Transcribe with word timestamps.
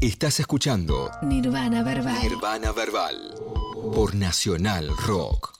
Estás 0.00 0.40
escuchando 0.40 1.10
Nirvana 1.22 1.82
Verbal. 1.82 2.22
Nirvana 2.22 2.72
Verbal 2.72 3.34
por 3.94 4.14
Nacional 4.14 4.88
Rock. 5.06 5.52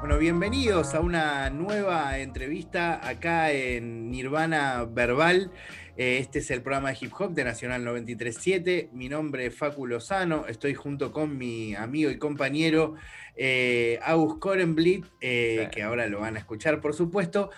Bueno, 0.00 0.16
bienvenidos 0.18 0.94
a 0.94 1.00
una 1.00 1.50
nueva 1.50 2.18
entrevista 2.18 3.06
acá 3.06 3.52
en 3.52 4.10
Nirvana 4.10 4.84
Verbal. 4.84 5.50
Eh, 5.96 6.18
Este 6.18 6.38
es 6.38 6.50
el 6.50 6.62
programa 6.62 6.90
de 6.90 6.98
hip 7.00 7.12
hop 7.18 7.32
de 7.34 7.44
Nacional 7.44 7.84
937. 7.84 8.88
Mi 8.92 9.08
nombre 9.10 9.46
es 9.46 9.54
Facu 9.54 9.86
Lozano. 9.86 10.46
Estoy 10.46 10.74
junto 10.74 11.12
con 11.12 11.36
mi 11.36 11.74
amigo 11.74 12.10
y 12.10 12.18
compañero 12.18 12.94
eh, 13.36 13.98
August 14.02 14.38
Korenblit, 14.40 15.04
eh, 15.20 15.64
Sí. 15.64 15.70
que 15.70 15.82
ahora 15.82 16.06
lo 16.06 16.20
van 16.20 16.36
a 16.36 16.38
escuchar, 16.38 16.80
por 16.80 16.94
supuesto. 16.94 17.50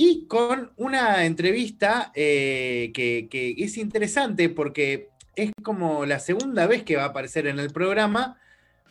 Y 0.00 0.26
con 0.28 0.70
una 0.76 1.26
entrevista 1.26 2.12
eh, 2.14 2.92
que, 2.94 3.56
es 3.58 3.76
interesante 3.76 4.48
porque 4.48 5.08
es 5.34 5.50
como 5.64 6.06
la 6.06 6.20
segunda 6.20 6.68
vez 6.68 6.84
que 6.84 6.94
va 6.94 7.02
a 7.02 7.06
aparecer 7.06 7.48
en 7.48 7.58
el 7.58 7.72
programa, 7.72 8.40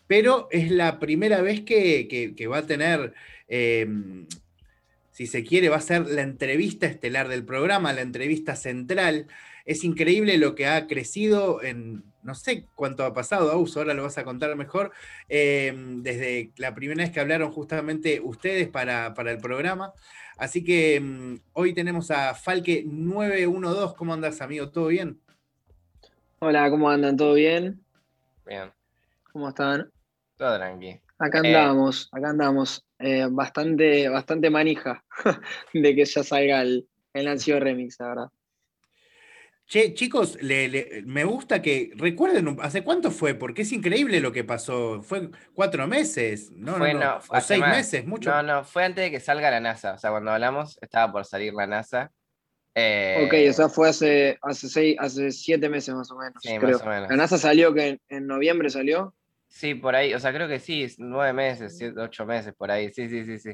pero 0.06 0.50
es 0.52 0.70
la 0.70 1.00
primera 1.00 1.42
vez 1.42 1.62
que, 1.62 2.34
que- 2.36 2.48
va 2.48 2.58
a 2.58 2.68
tener, 2.68 3.14
eh, 3.48 3.88
si 5.12 5.28
se 5.28 5.46
quiere, 5.46 5.70
va 5.70 5.78
a 5.78 5.82
ser 5.82 6.08
la 6.08 6.24
entrevista 6.24 6.88
estelar 6.88 7.30
del 7.30 7.46
programa, 7.46 7.94
la 7.94 8.02
entrevista 8.02 8.58
central. 8.58 9.28
Es 9.64 9.86
increíble 9.86 10.38
lo 10.38 10.56
que 10.56 10.68
ha 10.68 10.88
crecido 10.88 11.64
en, 11.64 12.04
no 12.24 12.36
sé 12.36 12.66
cuánto 12.76 13.04
ha 13.06 13.14
pasado, 13.14 13.52
Aus, 13.52 13.78
ahora 13.78 13.94
lo 13.94 14.04
vas 14.04 14.18
a 14.18 14.24
contar 14.24 14.56
mejor, 14.56 14.92
eh, 15.30 15.74
desde 15.98 16.52
la 16.58 16.74
primera 16.76 17.04
vez 17.04 17.12
que 17.12 17.20
hablaron 17.20 17.52
justamente 17.52 18.20
ustedes 18.22 18.68
para, 18.68 19.14
para 19.14 19.32
el 19.32 19.38
programa. 19.38 19.94
Así 20.38 20.64
que 20.64 21.00
mm, 21.00 21.36
hoy 21.54 21.74
tenemos 21.74 22.12
a 22.12 22.34
Falque 22.36 22.84
912. 22.86 23.96
¿Cómo 23.98 24.14
andas, 24.14 24.42
amigo? 24.42 24.70
¿Todo 24.70 24.88
bien? 24.88 25.20
Hola, 26.40 26.70
¿cómo 26.70 26.90
andan? 26.90 27.18
¿Todo 27.18 27.34
bien? 27.34 27.84
Bien, 28.46 28.72
¿Cómo 29.32 29.50
están? 29.50 29.92
todo 30.38 30.56
tranqui. 30.58 31.00
Acá 31.18 31.40
Eh. 31.44 31.48
andamos, 31.48 32.10
acá 32.12 32.30
andamos. 32.30 32.86
Eh, 33.00 33.28
bastante, 33.30 34.08
bastante 34.10 34.50
manija 34.50 35.04
de 35.74 35.96
que 35.96 36.06
ya 36.06 36.24
salga 36.24 36.62
el, 36.62 36.88
el 37.14 37.26
Nancio 37.26 37.60
Remix, 37.60 38.00
la 38.00 38.08
verdad. 38.10 38.30
Che, 39.68 39.94
chicos, 39.94 40.42
le- 40.42 40.70
le- 40.70 41.04
me 41.06 41.26
gusta 41.26 41.62
que 41.62 41.92
recuerden, 41.96 42.58
¿hace 42.62 42.84
cuánto 42.84 43.12
fue? 43.12 43.34
Porque 43.36 43.64
es 43.64 43.72
increíble 43.74 44.22
lo 44.22 44.32
que 44.32 44.46
pasó. 44.46 45.02
Fue 45.02 45.30
cuatro 45.54 45.86
meses, 45.88 46.52
¿no? 46.56 46.76
Fue, 46.78 46.94
no, 46.94 47.00
no, 47.02 47.06
no, 47.06 47.22
o 47.28 47.42
seis 47.42 47.60
más. 47.60 47.76
meses, 47.76 48.06
mucho. 48.08 48.30
No, 48.30 48.44
no, 48.44 48.64
fue 48.64 48.86
antes 48.86 49.04
de 49.04 49.12
que 49.12 49.20
salga 49.20 49.52
la 49.52 49.60
NASA. 49.60 49.96
O 49.96 49.98
sea, 49.98 50.12
cuando 50.12 50.32
hablamos, 50.32 50.80
estaba 50.82 51.12
por 51.12 51.26
salir 51.26 51.54
la 51.54 51.68
NASA. 51.68 52.12
Eh, 52.76 53.16
Ok, 53.26 53.34
o 53.50 53.54
sea, 53.54 53.68
fue 53.68 53.90
hace, 53.90 54.38
hace, 54.42 54.70
seis, 54.70 54.96
hace 55.00 55.32
siete 55.32 55.68
meses 55.68 55.94
más 55.94 56.10
o 56.12 56.18
menos. 56.18 56.42
Sí, 56.42 56.58
más 56.60 56.82
o 56.82 56.86
menos. 56.86 57.10
La 57.10 57.18
NASA 57.18 57.38
salió 57.38 57.74
que 57.74 57.88
en, 57.90 58.02
en 58.08 58.26
noviembre 58.26 58.70
salió. 58.70 59.14
Sí, 59.50 59.76
por 59.76 59.96
ahí, 59.96 60.14
o 60.14 60.20
sea, 60.20 60.32
creo 60.34 60.48
que 60.48 60.60
sí, 60.60 60.88
nueve 60.98 61.34
meses, 61.34 61.78
siete, 61.78 62.00
ocho 62.00 62.26
meses 62.26 62.54
por 62.56 62.72
ahí. 62.72 62.94
Sí, 62.94 63.10
sí, 63.10 63.26
sí, 63.26 63.38
sí. 63.40 63.50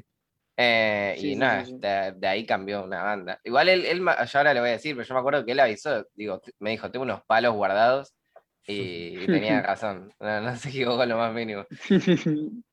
Eh, 0.55 1.15
Sí, 1.17 1.27
y 1.27 1.33
sí, 1.33 1.35
nada, 1.35 1.65
sí, 1.65 1.71
sí. 1.71 1.77
De, 1.79 2.13
de 2.15 2.27
ahí 2.27 2.45
cambió 2.45 2.83
una 2.83 3.03
banda. 3.03 3.39
Igual 3.43 3.69
él, 3.69 3.99
yo 3.99 4.37
ahora 4.39 4.53
le 4.53 4.59
voy 4.59 4.69
a 4.69 4.73
decir, 4.73 4.95
pero 4.95 5.07
yo 5.07 5.13
me 5.15 5.19
acuerdo 5.19 5.45
que 5.45 5.51
él 5.51 5.59
avisó, 5.59 6.05
digo, 6.13 6.41
me 6.59 6.71
dijo, 6.71 6.91
tengo 6.91 7.03
unos 7.03 7.23
palos 7.25 7.53
guardados 7.55 8.13
y, 8.67 9.23
y 9.23 9.27
tenía 9.27 9.61
razón. 9.61 10.13
No, 10.19 10.41
no 10.41 10.55
se 10.55 10.69
equivocó 10.69 11.03
en 11.03 11.09
lo 11.09 11.17
más 11.17 11.33
mínimo. 11.33 11.65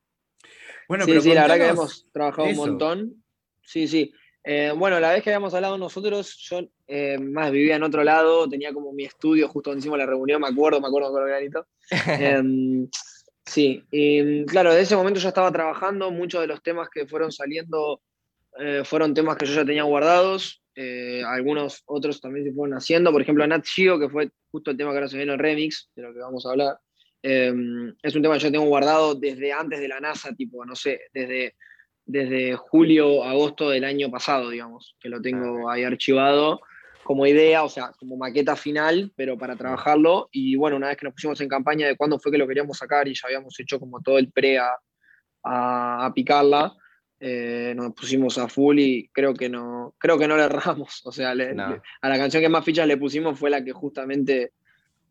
Bueno, 0.88 1.04
sí, 1.04 1.12
pero 1.12 1.22
sí, 1.22 1.34
la 1.34 1.42
verdad 1.42 1.56
que 1.56 1.68
hemos 1.68 2.06
trabajado 2.12 2.48
eso. 2.48 2.62
un 2.62 2.68
montón. 2.70 3.24
Sí, 3.62 3.86
sí. 3.86 4.12
Eh, 4.42 4.72
bueno, 4.76 4.98
la 4.98 5.12
vez 5.12 5.22
que 5.22 5.30
habíamos 5.30 5.54
hablado 5.54 5.78
nosotros, 5.78 6.36
yo 6.38 6.62
eh, 6.88 7.16
más 7.16 7.52
vivía 7.52 7.76
en 7.76 7.84
otro 7.84 8.02
lado, 8.02 8.48
tenía 8.48 8.72
como 8.72 8.92
mi 8.92 9.04
estudio 9.04 9.48
justo 9.48 9.70
donde 9.70 9.78
hicimos 9.80 9.98
la 9.98 10.06
reunión, 10.06 10.40
me 10.40 10.48
acuerdo, 10.48 10.80
me 10.80 10.88
acuerdo, 10.88 11.12
me 11.12 11.18
acuerdo 11.20 11.28
clarito. 11.28 11.66
Sí, 13.50 13.82
y 13.90 14.46
claro, 14.46 14.72
de 14.72 14.82
ese 14.82 14.94
momento 14.94 15.18
yo 15.18 15.26
estaba 15.26 15.50
trabajando, 15.50 16.12
muchos 16.12 16.40
de 16.40 16.46
los 16.46 16.62
temas 16.62 16.88
que 16.88 17.08
fueron 17.08 17.32
saliendo 17.32 18.00
eh, 18.60 18.82
fueron 18.84 19.12
temas 19.12 19.36
que 19.36 19.44
yo 19.44 19.54
ya 19.54 19.64
tenía 19.64 19.82
guardados, 19.82 20.62
eh, 20.76 21.24
algunos 21.26 21.82
otros 21.86 22.20
también 22.20 22.46
se 22.46 22.52
fueron 22.52 22.76
haciendo, 22.76 23.10
por 23.10 23.20
ejemplo, 23.20 23.44
Nat 23.44 23.66
Geo, 23.66 23.98
que 23.98 24.08
fue 24.08 24.30
justo 24.52 24.70
el 24.70 24.76
tema 24.76 24.92
que 24.92 24.98
ahora 24.98 25.08
se 25.08 25.16
viene 25.16 25.32
el 25.32 25.38
remix, 25.40 25.90
de 25.96 26.02
lo 26.02 26.14
que 26.14 26.20
vamos 26.20 26.46
a 26.46 26.50
hablar, 26.50 26.78
em, 27.24 27.92
es 28.00 28.14
un 28.14 28.22
tema 28.22 28.34
que 28.34 28.44
yo 28.44 28.52
tengo 28.52 28.66
guardado 28.66 29.16
desde 29.16 29.52
antes 29.52 29.80
de 29.80 29.88
la 29.88 29.98
NASA, 29.98 30.32
tipo, 30.32 30.64
no 30.64 30.76
sé, 30.76 31.00
desde, 31.12 31.56
desde 32.06 32.54
julio, 32.54 33.24
agosto 33.24 33.68
del 33.68 33.82
año 33.82 34.12
pasado, 34.12 34.50
digamos, 34.50 34.94
que 35.00 35.08
lo 35.08 35.20
tengo 35.20 35.68
ahí 35.68 35.82
archivado 35.82 36.60
como 37.04 37.26
idea, 37.26 37.64
o 37.64 37.68
sea, 37.68 37.92
como 37.98 38.16
maqueta 38.16 38.54
final, 38.56 39.12
pero 39.16 39.36
para 39.38 39.56
trabajarlo. 39.56 40.28
Y 40.32 40.56
bueno, 40.56 40.76
una 40.76 40.88
vez 40.88 40.96
que 40.96 41.04
nos 41.06 41.14
pusimos 41.14 41.40
en 41.40 41.48
campaña 41.48 41.86
de 41.86 41.96
cuándo 41.96 42.18
fue 42.18 42.30
que 42.32 42.38
lo 42.38 42.46
queríamos 42.46 42.78
sacar 42.78 43.08
y 43.08 43.14
ya 43.14 43.22
habíamos 43.24 43.58
hecho 43.58 43.80
como 43.80 44.00
todo 44.00 44.18
el 44.18 44.30
pre 44.30 44.58
a, 44.58 44.70
a- 45.42 46.06
a 46.06 46.14
picarla, 46.14 46.72
eh, 47.18 47.72
nos 47.76 47.92
pusimos 47.94 48.38
a 48.38 48.48
full 48.48 48.78
y 48.78 49.08
creo 49.12 49.34
que 49.34 49.48
no, 49.48 49.94
creo 49.98 50.18
que 50.18 50.28
no 50.28 50.36
le 50.36 50.44
erramos. 50.44 51.02
O 51.04 51.12
sea, 51.12 51.34
le- 51.34 51.54
No. 51.54 51.70
le- 51.70 51.80
a 52.02 52.08
la 52.08 52.16
canción 52.18 52.42
que 52.42 52.48
más 52.48 52.64
fichas 52.64 52.86
le 52.86 52.96
pusimos 52.96 53.38
fue 53.38 53.50
la 53.50 53.64
que 53.64 53.72
justamente 53.72 54.52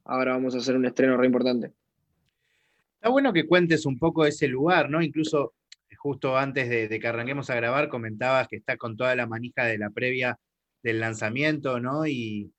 ahora 0.06 0.34
vamos 0.34 0.56
a 0.56 0.60
hacer 0.60 0.76
un 0.76 0.86
estreno 0.86 1.18
re 1.18 1.26
importante. 1.26 1.72
Está 2.96 3.10
bueno 3.10 3.32
que 3.34 3.48
cuentes 3.48 3.86
un 3.86 3.98
poco 3.98 4.26
ese 4.26 4.48
lugar, 4.48 4.90
¿no? 4.90 5.02
Incluso 5.02 5.54
eh, 5.90 5.96
justo 5.96 6.38
antes 6.38 6.68
de, 6.70 6.88
de 6.88 7.00
que 7.00 7.08
arranquemos 7.08 7.50
a 7.50 7.56
grabar, 7.56 7.90
comentabas 7.90 8.48
que 8.48 8.58
está 8.58 8.76
con 8.78 8.98
toda 8.98 9.16
la 9.16 9.26
manija 9.28 9.66
de 9.66 9.78
la 9.78 9.90
previa 9.90 10.38
del 10.84 11.00
lanzamiento, 11.00 11.80
¿no? 11.80 12.06
Y 12.08 12.52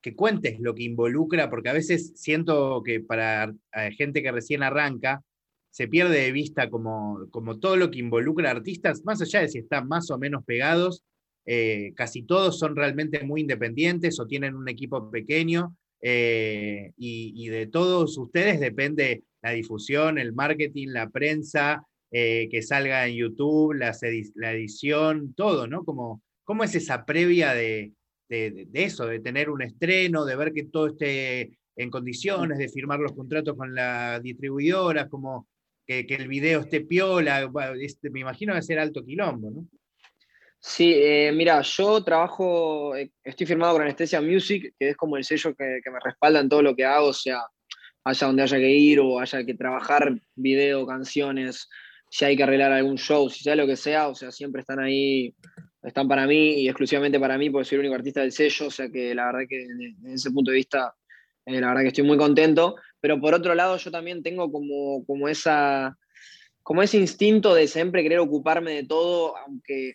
que 0.00 0.14
cuentes 0.14 0.60
lo 0.60 0.74
que 0.74 0.84
involucra, 0.84 1.50
porque 1.50 1.68
a 1.68 1.74
veces 1.74 2.12
siento 2.14 2.82
que 2.84 3.00
para 3.00 3.52
eh, 3.74 3.90
gente 3.96 4.22
que 4.22 4.32
recién 4.32 4.62
arranca, 4.62 5.22
se 5.70 5.88
pierde 5.88 6.20
de 6.20 6.32
vista 6.32 6.70
como, 6.70 7.26
como 7.30 7.58
todo 7.58 7.76
lo 7.76 7.90
que 7.90 7.98
involucra 7.98 8.50
artistas, 8.50 9.04
más 9.04 9.20
allá 9.20 9.40
de 9.40 9.48
si 9.48 9.58
están 9.58 9.86
más 9.86 10.10
o 10.10 10.18
menos 10.18 10.44
pegados, 10.44 11.04
eh, 11.46 11.92
casi 11.94 12.22
todos 12.22 12.58
son 12.58 12.76
realmente 12.76 13.22
muy 13.24 13.42
independientes 13.42 14.18
o 14.20 14.26
tienen 14.26 14.54
un 14.54 14.68
equipo 14.68 15.10
pequeño, 15.10 15.76
eh, 16.00 16.92
y, 16.96 17.48
de 17.48 17.66
todos 17.66 18.16
ustedes 18.18 18.60
depende 18.60 19.24
la 19.42 19.50
difusión, 19.50 20.18
el 20.18 20.32
marketing, 20.32 20.88
la 20.88 21.10
prensa, 21.10 21.82
que 22.10 22.62
salga 22.62 23.06
en 23.06 23.16
YouTube, 23.16 23.74
la 23.74 24.52
edición, 24.52 25.34
todo, 25.34 25.66
¿no? 25.66 25.84
Como, 25.84 26.22
¿Cómo 26.48 26.64
es 26.64 26.74
esa 26.74 27.04
previa 27.04 27.52
de, 27.52 27.92
de- 28.26 28.66
eso, 28.72 29.06
de 29.06 29.20
tener 29.20 29.50
un 29.50 29.60
estreno, 29.60 30.24
de 30.24 30.34
ver 30.34 30.54
que 30.54 30.64
todo 30.64 30.86
esté 30.86 31.58
en 31.76 31.90
condiciones, 31.90 32.56
de 32.56 32.70
firmar 32.70 33.00
los 33.00 33.12
contratos 33.12 33.54
con 33.54 33.74
las 33.74 34.22
distribuidoras, 34.22 35.10
como 35.10 35.46
que, 35.86 36.06
el 36.08 36.26
video 36.26 36.60
esté 36.60 36.80
piola? 36.80 37.50
Me 38.10 38.20
imagino 38.20 38.54
que 38.54 38.62
ser 38.62 38.78
alto 38.78 39.04
quilombo, 39.04 39.50
¿no? 39.50 39.66
Sí, 40.58 40.94
eh, 40.96 41.32
mira, 41.34 41.60
yo 41.60 42.02
trabajo, 42.02 42.96
eh, 42.96 43.10
estoy 43.22 43.46
firmado 43.46 43.74
con 43.74 43.82
Anestesia 43.82 44.22
Music, 44.22 44.74
que 44.78 44.88
es 44.88 44.96
como 44.96 45.18
el 45.18 45.24
sello 45.24 45.54
que, 45.54 45.80
que 45.84 45.90
me 45.90 45.98
respalda 46.02 46.40
en 46.40 46.48
todo 46.48 46.62
lo 46.62 46.74
que 46.74 46.86
hago, 46.86 47.08
o 47.08 47.12
sea, 47.12 47.42
haya 48.04 48.26
donde 48.26 48.42
haya 48.44 48.56
que 48.56 48.70
ir 48.70 49.00
o 49.00 49.20
haya 49.20 49.44
que 49.44 49.52
trabajar 49.52 50.18
video, 50.34 50.86
canciones, 50.86 51.68
si 52.10 52.24
hay 52.24 52.38
que 52.38 52.42
arreglar 52.42 52.72
algún 52.72 52.96
show, 52.96 53.28
si 53.28 53.42
sea 53.42 53.54
lo 53.54 53.66
que 53.66 53.76
sea, 53.76 54.08
o 54.08 54.14
sea, 54.14 54.32
siempre 54.32 54.62
están 54.62 54.80
ahí, 54.80 55.34
están 55.82 56.08
para 56.08 56.26
mí 56.26 56.60
y 56.62 56.68
exclusivamente 56.68 57.20
para 57.20 57.38
mí, 57.38 57.50
porque 57.50 57.64
soy 57.66 57.76
el 57.76 57.80
único 57.80 57.94
artista 57.94 58.20
del 58.20 58.32
sello, 58.32 58.66
o 58.66 58.70
sea 58.70 58.88
que 58.90 59.14
la 59.14 59.26
verdad 59.26 59.46
que 59.48 59.66
desde 59.68 60.14
ese 60.14 60.30
punto 60.30 60.50
de 60.50 60.56
vista, 60.56 60.94
eh, 61.46 61.60
la 61.60 61.68
verdad 61.68 61.82
que 61.82 61.88
estoy 61.88 62.04
muy 62.04 62.16
contento, 62.16 62.76
pero 63.00 63.20
por 63.20 63.34
otro 63.34 63.54
lado 63.54 63.76
yo 63.76 63.90
también 63.90 64.22
tengo 64.22 64.50
como, 64.50 65.04
como 65.06 65.28
esa 65.28 65.96
como 66.62 66.82
ese 66.82 66.98
instinto 66.98 67.54
de 67.54 67.66
siempre 67.66 68.02
querer 68.02 68.18
ocuparme 68.18 68.72
de 68.72 68.84
todo, 68.84 69.36
aunque 69.38 69.94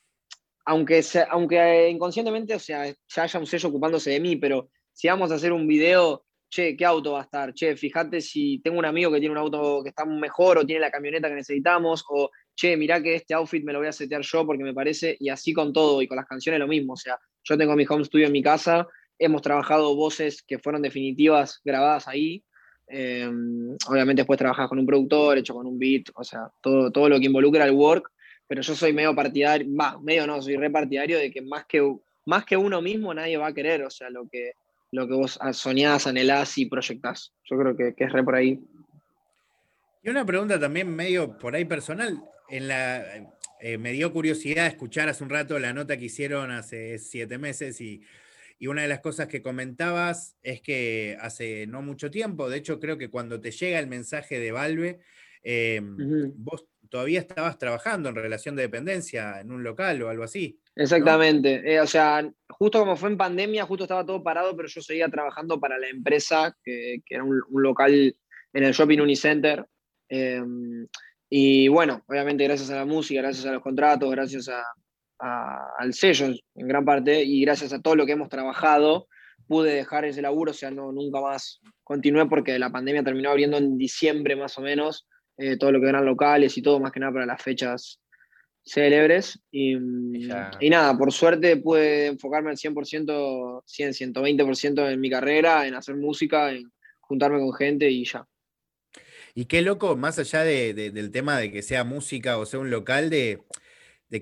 aunque, 0.66 1.04
sea- 1.04 1.28
aunque 1.30 1.90
inconscientemente, 1.90 2.56
o 2.56 2.60
sea, 2.60 2.86
ya 2.88 3.24
haya 3.24 3.40
un 3.40 3.46
sello 3.46 3.70
ocupándose 3.70 4.12
de 4.12 4.20
mí, 4.20 4.38
pero 4.38 4.70
si 4.94 5.08
vamos 5.08 5.32
a 5.32 5.36
hacer 5.36 5.52
un 5.52 5.68
video, 5.68 6.26
che, 6.54 6.78
¿qué 6.78 6.86
auto 6.86 7.14
va 7.14 7.22
a 7.22 7.24
estar? 7.24 7.52
Che, 7.52 7.76
fíjate 7.76 8.22
si 8.22 8.60
tengo 8.60 8.78
un 8.78 8.86
amigo 8.86 9.12
que 9.12 9.20
tiene 9.20 9.32
un 9.32 9.40
auto 9.40 9.82
que 9.82 9.90
está 9.90 10.06
mejor 10.06 10.60
o 10.60 10.66
tiene 10.66 10.82
la 10.82 10.92
camioneta 10.92 11.28
que 11.28 11.34
necesitamos, 11.34 12.06
o 12.10 12.30
che, 12.56 12.78
mirá 12.78 13.02
que 13.02 13.16
este 13.16 13.34
outfit 13.34 13.64
me 13.64 13.74
lo 13.74 13.80
voy 13.80 13.88
a 13.88 13.92
setear 13.92 14.22
yo 14.22 14.46
porque 14.46 14.64
me 14.64 14.74
parece, 14.74 15.18
y 15.20 15.30
así 15.30 15.52
con 15.52 15.74
todo, 15.74 16.00
y 16.02 16.08
con 16.08 16.18
las 16.18 16.28
canciones 16.28 16.60
lo 16.60 16.68
mismo, 16.68 16.94
o 16.94 16.98
sea, 16.98 17.18
yo 17.44 17.58
tengo 17.58 17.76
mi 17.76 17.86
home 17.90 18.06
studio 18.06 18.28
en 18.28 18.32
mi 18.32 18.44
casa, 18.44 18.88
hemos 19.18 19.42
trabajado 19.42 19.96
voces 19.96 20.44
que 20.44 20.60
fueron 20.60 20.84
definitivas 20.84 21.60
grabadas 21.66 22.08
ahí, 22.08 22.44
eh, 22.88 23.28
obviamente 23.88 24.22
después 24.22 24.38
trabajas 24.38 24.70
con 24.70 24.78
un 24.78 24.86
productor, 24.86 25.40
hecho 25.40 25.56
con 25.56 25.66
un 25.66 25.80
beat, 25.80 26.04
o 26.14 26.24
sea, 26.24 26.52
todo, 26.62 26.92
todo 26.92 27.10
lo 27.10 27.20
que 27.20 27.26
involucra 27.26 27.66
el 27.66 27.72
work, 27.72 28.12
pero 28.46 28.62
yo 28.62 28.76
soy 28.76 28.94
medio 28.94 29.16
partidario, 29.16 29.68
va, 29.76 30.00
medio 30.00 30.28
no, 30.28 30.40
soy 30.40 30.56
repartidario 30.58 31.18
de 31.18 31.32
que 31.32 31.42
más 31.42 31.66
que, 31.66 31.82
más 32.26 32.46
que 32.46 32.56
uno 32.56 32.80
mismo 32.80 33.12
nadie 33.12 33.38
va 33.38 33.48
a 33.48 33.54
querer, 33.54 33.82
o 33.82 33.90
sea, 33.90 34.12
lo 34.12 34.28
que, 34.30 34.52
lo 34.94 35.08
que 35.08 35.14
vos 35.14 35.40
soñás, 35.54 36.08
anhelás 36.08 36.58
y 36.58 36.68
proyectás. 36.68 37.34
Yo 37.46 37.58
creo 37.58 37.76
que, 37.76 37.96
que 37.96 38.04
es 38.04 38.12
re 38.12 38.24
por 38.24 38.36
ahí. 38.36 38.64
Y 40.04 40.10
una 40.10 40.26
pregunta 40.26 40.60
también 40.60 40.96
medio 40.96 41.38
por 41.38 41.56
ahí 41.56 41.66
personal. 41.66 42.24
En 42.50 42.68
la, 42.68 43.04
eh, 43.60 43.78
me 43.78 43.94
dio 43.94 44.12
curiosidad 44.12 44.68
escuchar 44.68 45.08
hace 45.08 45.24
un 45.24 45.30
rato 45.30 45.58
la 45.58 45.74
nota 45.74 45.98
que 45.98 46.06
hicieron 46.06 46.52
hace 46.52 47.00
siete 47.00 47.38
meses 47.38 47.80
y, 47.80 48.02
Y 48.60 48.68
una 48.68 48.82
de 48.82 48.88
las 48.88 49.00
cosas 49.00 49.28
que 49.28 49.42
comentabas 49.42 50.36
es 50.44 50.62
que 50.62 51.18
hace 51.22 51.66
no 51.66 51.82
mucho 51.82 52.12
tiempo, 52.12 52.50
de 52.50 52.58
hecho 52.58 52.80
creo 52.80 52.98
que 52.98 53.10
cuando 53.10 53.40
te 53.40 53.52
llega 53.52 53.80
el 53.80 53.88
mensaje 53.88 54.40
de 54.40 54.52
Valve, 54.52 55.00
em, 55.44 55.98
vos 56.36 56.66
todavía 56.90 57.20
estabas 57.22 57.58
trabajando 57.58 58.10
en 58.10 58.16
relación 58.16 58.56
de 58.56 58.64
dependencia 58.64 59.40
en 59.40 59.52
un 59.52 59.64
local 59.64 60.02
o 60.04 60.10
algo 60.10 60.24
así. 60.24 60.60
Exactamente. 60.76 61.62
Eh, 61.74 61.80
o 61.80 61.88
sea, 61.88 62.28
justo 62.50 62.80
como 62.80 62.96
fue 62.96 63.10
en 63.10 63.18
pandemia, 63.18 63.66
justo 63.66 63.84
estaba 63.84 64.06
todo 64.06 64.24
parado, 64.24 64.56
pero 64.56 64.68
yo 64.68 64.82
seguía 64.82 65.08
trabajando 65.10 65.60
para 65.60 65.78
la 65.78 65.88
empresa, 65.88 66.56
que, 66.64 67.02
era 67.10 67.24
un, 67.24 67.42
local 67.50 68.16
en 68.54 68.64
el 68.64 68.74
Shopping 68.74 69.00
Unicenter. 69.00 69.66
Em, 70.10 70.88
y 71.30 71.68
bueno, 71.68 72.04
obviamente 72.08 72.44
gracias 72.44 72.70
a 72.72 72.76
la 72.78 72.86
música, 72.86 73.22
gracias 73.22 73.46
a 73.46 73.54
los 73.54 73.62
contratos, 73.62 74.10
gracias 74.12 74.50
al 75.20 75.94
sello 75.94 76.28
en 76.56 76.68
gran 76.68 76.84
parte 76.84 77.24
y 77.24 77.42
gracias 77.42 77.72
a 77.72 77.82
todo 77.82 77.96
lo 77.96 78.06
que 78.06 78.12
hemos 78.12 78.30
trabajado, 78.30 79.08
pude 79.48 79.74
dejar 79.74 80.06
ese 80.06 80.22
laburo, 80.22 80.52
o 80.52 80.54
sea, 80.54 80.70
no, 80.70 80.92
nunca 80.92 81.22
más 81.22 81.62
continué 81.84 82.26
porque 82.28 82.60
la 82.60 82.72
pandemia 82.72 83.04
terminó 83.04 83.30
abriendo 83.30 83.58
en 83.58 83.78
diciembre 83.78 84.36
más 84.36 84.58
o 84.58 84.62
menos, 84.62 85.08
eh, 85.38 85.58
todo 85.58 85.72
lo 85.72 85.80
que 85.80 85.90
eran 85.90 86.06
locales 86.06 86.58
y 86.58 86.62
todo, 86.62 86.80
más 86.80 86.92
que 86.92 87.00
nada 87.00 87.14
para 87.14 87.26
las 87.26 87.42
fechas 87.42 88.03
célebres. 88.64 89.40
Y, 89.52 89.74
y, 89.74 90.70
nada, 90.70 90.98
por 90.98 91.12
suerte 91.12 91.58
pude 91.58 92.08
enfocarme 92.08 92.52
al 92.52 92.58
100%, 92.58 93.64
100, 93.66 94.14
120% 94.14 94.92
en 94.92 95.00
mi 95.00 95.10
carrera, 95.10 95.68
en 95.68 95.76
hacer 95.76 95.96
música, 95.96 96.52
en 96.52 96.72
juntarme 97.00 97.40
con 97.40 97.54
gente 97.54 97.90
y 97.90 98.06
ya. 98.06 98.28
Y 99.36 99.46
qué 99.46 99.62
loco, 99.62 99.96
más 99.96 100.20
allá 100.20 100.44
del 100.44 101.12
tema 101.12 101.40
de 101.40 101.52
que 101.52 101.64
sea 101.64 101.84
música 101.84 102.38
o 102.38 102.46
sea 102.46 102.60
un 102.60 102.70
local, 102.70 103.10
de, 103.10 103.44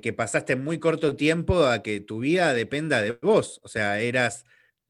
que 0.01 0.13
pasaste 0.13 0.55
muy 0.55 0.79
corto 0.79 1.17
tiempo 1.17 1.65
a 1.65 1.83
que 1.83 1.99
tu 1.99 2.19
vida 2.19 2.53
dependa 2.53 3.01
de 3.01 3.17
vos. 3.21 3.59
O 3.63 3.67
sea, 3.67 3.99
eras, 3.99 4.45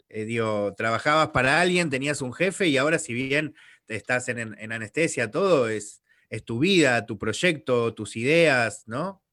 eh, 0.09 0.25
digo, 0.25 0.75
trabajabas 0.75 1.29
para 1.29 1.59
alguien, 1.59 1.89
tenías 1.89 2.21
un 2.21 2.33
jefe 2.33 2.67
y 2.67 2.77
ahora 2.77 2.99
si 2.99 3.13
bien 3.13 3.55
estás 3.87 4.29
en, 4.29 4.55
en 4.57 4.71
anestesia, 4.71 5.31
todo 5.31 5.67
es, 5.67 6.03
es 6.29 6.45
tu 6.45 6.59
vida, 6.59 7.05
tu 7.07 7.17
proyecto, 7.17 7.93
tus 7.95 8.15
ideas, 8.15 8.83
¿no? 8.85 9.23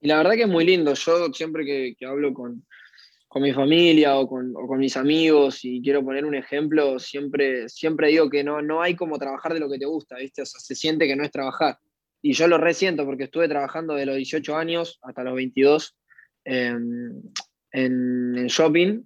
Y 0.00 0.08
la 0.08 0.16
verdad 0.16 0.32
que 0.32 0.42
es 0.42 0.48
muy 0.48 0.64
lindo. 0.64 0.94
Yo 0.94 1.32
siempre 1.32 1.64
que, 1.64 2.06
hablo 2.06 2.32
con, 2.32 2.64
mi 3.36 3.52
familia 3.52 4.16
o 4.16 4.26
con, 4.26 4.54
mis 4.78 4.96
amigos 4.96 5.64
y 5.64 5.82
quiero 5.82 6.04
poner 6.04 6.24
un 6.24 6.34
ejemplo, 6.34 6.98
siempre, 6.98 7.68
siempre 7.68 8.08
digo 8.08 8.30
que 8.30 8.42
no, 8.42 8.62
no 8.62 8.82
hay 8.82 8.96
como 8.96 9.18
trabajar 9.18 9.54
de 9.54 9.60
lo 9.60 9.70
que 9.70 9.78
te 9.78 9.86
gusta, 9.86 10.16
¿viste? 10.16 10.42
O 10.42 10.46
sea, 10.46 10.60
se 10.60 10.74
siente 10.74 11.06
que 11.06 11.16
no 11.16 11.24
es 11.24 11.30
trabajar. 11.30 11.78
Y 12.22 12.32
yo 12.32 12.48
lo 12.48 12.58
resiento 12.58 13.04
porque 13.04 13.24
estuve 13.24 13.48
trabajando 13.48 13.94
de 13.94 14.06
los 14.06 14.16
18 14.16 14.56
años 14.56 14.98
hasta 15.02 15.22
los 15.22 15.34
22 15.34 15.96
en, 16.44 17.22
en, 17.72 18.46
shopping, 18.46 19.02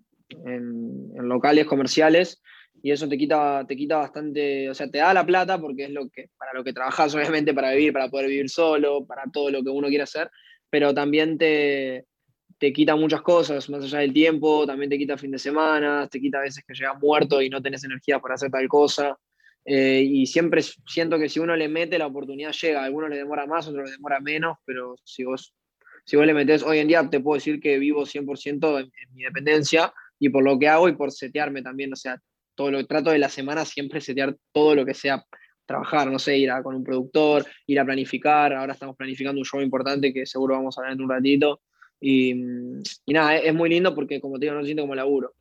en, 0.47 1.11
en, 1.17 1.29
locales 1.29 1.67
comerciales, 1.67 2.41
y 2.83 2.91
eso 2.91 3.09
te 3.09 3.17
quita, 3.17 3.65
te 3.67 3.77
quita 3.77 3.97
bastante, 3.97 4.69
o 4.69 4.75
sea, 4.75 4.89
te 4.91 4.99
da 4.99 5.15
la 5.15 5.25
plata 5.25 5.59
porque 5.59 5.85
es 5.85 5.91
lo 5.91 6.09
que, 6.11 6.29
para 6.37 6.53
lo 6.53 6.63
que 6.63 6.73
trabajas, 6.73 7.15
obviamente, 7.15 7.55
para 7.55 7.73
vivir, 7.73 7.93
para 7.93 8.11
poder 8.11 8.29
vivir 8.29 8.51
solo, 8.51 9.07
para 9.07 9.23
todo 9.33 9.51
lo 9.51 9.63
que 9.63 9.71
uno 9.71 9.89
quiere 9.89 10.05
hacer, 10.05 10.31
pero 10.75 10.93
también 10.93 11.39
te, 11.39 12.05
te 12.59 12.73
quita 12.73 12.97
muchas 12.97 13.23
cosas, 13.23 13.71
más 13.71 13.85
allá 13.85 14.01
del 14.01 14.13
tiempo, 14.13 14.67
también 14.67 14.91
te 14.91 14.99
quita 14.99 15.17
fin 15.17 15.31
de 15.31 15.39
semana, 15.39 16.09
te 16.09 16.21
quita 16.21 16.39
a 16.39 16.41
veces 16.41 16.65
que 16.67 16.75
llegas 16.75 17.01
muerto 17.01 17.41
y 17.41 17.49
no 17.49 17.63
tenés 17.63 17.85
energía 17.85 18.19
para 18.19 18.35
hacer 18.35 18.51
tal 18.51 18.67
cosa. 18.67 19.17
Eh, 19.65 20.03
y 20.05 20.27
siempre 20.27 20.63
siento 20.63 21.17
que 21.17 21.29
si 21.29 21.39
uno 21.39 21.55
le 21.55 21.69
mete, 21.69 21.97
la 21.97 22.09
oportunidad 22.09 22.51
llega. 22.51 22.83
A 22.83 22.87
algunos 22.87 23.09
le 23.09 23.19
demora 23.19 23.47
más, 23.47 23.69
a 23.69 23.71
otros 23.71 23.85
le 23.85 23.93
demora 23.93 24.19
menos, 24.19 24.57
pero 24.65 24.97
si 25.05 25.23
vos, 25.23 25.55
si 26.05 26.17
vos 26.17 26.27
le 26.27 26.35
metés, 26.35 26.65
hoy 26.65 26.79
en 26.79 26.89
día 26.89 27.09
te 27.09 27.21
puedo 27.21 27.37
decir 27.37 27.61
que 27.61 27.79
vivo 27.79 28.05
100% 28.05 28.81
en, 28.81 28.87
en 28.87 29.15
mi 29.15 29.23
dependencia 29.23 29.95
y 30.19 30.29
por 30.29 30.43
lo 30.43 30.59
que 30.59 30.67
hago 30.67 30.89
y 30.89 30.97
por 30.97 31.13
setearme 31.13 31.63
también. 31.63 31.93
O 31.93 31.97
sea, 31.97 32.21
todo 32.57 32.73
lo 32.73 32.85
trato 32.85 33.11
de 33.11 33.21
la 33.21 33.29
semana 33.29 33.65
siempre 33.65 34.01
setear 34.01 34.37
todo 34.51 34.75
lo 34.75 34.85
que 34.85 34.95
sea 34.95 35.25
trabajar, 35.67 36.11
no 36.11 36.19
sé, 36.19 36.37
ir 36.39 36.51
a, 36.51 36.63
con 36.63 36.75
un 36.75 36.85
productor, 36.85 37.45
ir 37.67 37.81
a 37.81 37.85
planificar, 37.85 38.53
ahora 38.53 38.73
estamos 38.73 38.97
planificando 38.97 39.41
un 39.41 39.45
show 39.45 39.61
importante 39.61 40.13
que 40.13 40.27
seguro 40.27 40.55
vamos 40.55 40.77
a 40.79 40.83
ver 40.83 40.93
en 40.93 41.03
un 41.03 41.09
ratito. 41.09 41.61
Y, 42.01 42.35
nada, 43.07 43.37
es, 43.37 43.55
muy 43.55 43.71
lindo 43.71 43.95
porque 43.95 44.21
como 44.21 44.39
te 44.39 44.47
digo, 44.47 44.55
no 44.55 44.61
lo 44.61 44.67
siento 44.67 44.83
como 44.83 44.95
laburo. 44.95 45.33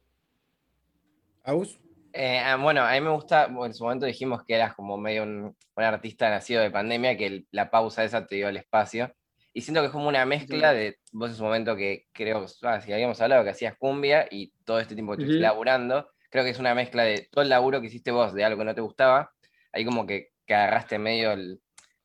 ¿Aus? 1.43 1.79
Eh, 2.13 2.39
ah, 2.39 2.57
bueno, 2.57 2.83
a 2.83 2.93
mí 2.93 3.01
me 3.01 3.09
gusta, 3.09 3.45
en 3.45 3.73
su 3.73 3.83
momento 3.83 4.05
dijimos 4.05 4.43
que 4.43 4.53
eras 4.53 4.75
como 4.75 4.97
medio 4.97 5.23
un, 5.23 5.55
artista 5.75 6.29
nacido 6.29 6.61
de 6.61 6.71
pandemia, 6.71 7.17
que 7.17 7.45
la 7.51 7.69
pausa 7.71 8.03
esa 8.03 8.25
te 8.25 8.35
dio 8.35 8.47
el 8.47 8.57
espacio. 8.57 9.13
Y 9.51 9.61
siento 9.61 9.81
que 9.81 9.87
es 9.87 9.91
como 9.91 10.07
una 10.07 10.25
mezcla 10.25 10.73
de 10.73 10.97
vos 11.11 11.29
en 11.29 11.35
su 11.35 11.43
momento 11.43 11.75
que 11.75 12.05
creo, 12.11 12.45
ah, 12.63 12.81
si 12.81 12.93
habíamos 12.93 13.19
hablado 13.19 13.43
que 13.43 13.49
hacías 13.49 13.75
cumbia 13.77 14.27
y 14.31 14.51
todo 14.63 14.79
este 14.79 14.95
tiempo 14.95 15.13
que 15.13 15.23
estuviste 15.23 15.41
laburando, 15.41 16.09
creo 16.29 16.43
que 16.43 16.51
es 16.51 16.59
una 16.59 16.73
mezcla 16.73 17.03
de 17.03 17.27
todo 17.31 17.43
el 17.43 17.49
laburo 17.49 17.81
que 17.81 17.87
hiciste 17.87 18.09
vos 18.09 18.33
de 18.33 18.43
algo 18.43 18.59
que 18.59 18.65
no 18.65 18.73
te 18.73 18.81
gustaba, 18.81 19.31
ahí 19.73 19.83
como 19.83 20.05
que, 20.05 20.29
que 20.45 20.55
agarraste 20.55 20.97
medio 20.99 21.35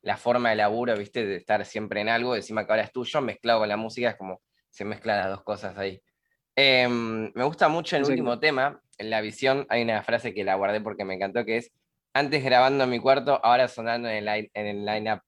la 0.01 0.17
forma 0.17 0.49
de 0.49 0.55
laburo, 0.55 0.95
viste, 0.97 1.25
de 1.25 1.35
estar 1.35 1.65
siempre 1.65 2.01
en 2.01 2.09
algo, 2.09 2.35
encima 2.35 2.65
que 2.65 2.71
ahora 2.71 2.83
es 2.83 2.91
tuyo, 2.91 3.21
mezclado 3.21 3.59
con 3.59 3.69
la 3.69 3.77
música, 3.77 4.09
es 4.09 4.15
como 4.15 4.41
se 4.69 4.85
mezclan 4.85 5.17
las 5.17 5.29
dos 5.29 5.43
cosas 5.43 5.77
ahí. 5.77 6.01
Em, 6.55 7.31
me 7.33 7.43
gusta 7.43 7.69
mucho 7.69 7.95
el 7.95 8.03
último 8.03 8.39
tema, 8.39 8.81
en 8.97 9.09
la 9.09 9.21
visión, 9.21 9.65
hay 9.69 9.81
una 9.81 10.01
frase 10.03 10.33
que 10.33 10.43
la 10.43 10.55
guardé 10.55 10.81
porque 10.81 11.05
me 11.05 11.15
encantó, 11.15 11.45
que 11.45 11.57
es, 11.57 11.71
antes 12.13 12.43
grabando 12.43 12.83
en 12.83 12.89
mi 12.89 12.99
cuarto, 12.99 13.39
ahora 13.43 13.67
sonando 13.67 14.09
en 14.09 14.27
el, 14.27 14.51
en 14.53 14.65
el 14.65 14.85
line-up. 14.85 15.21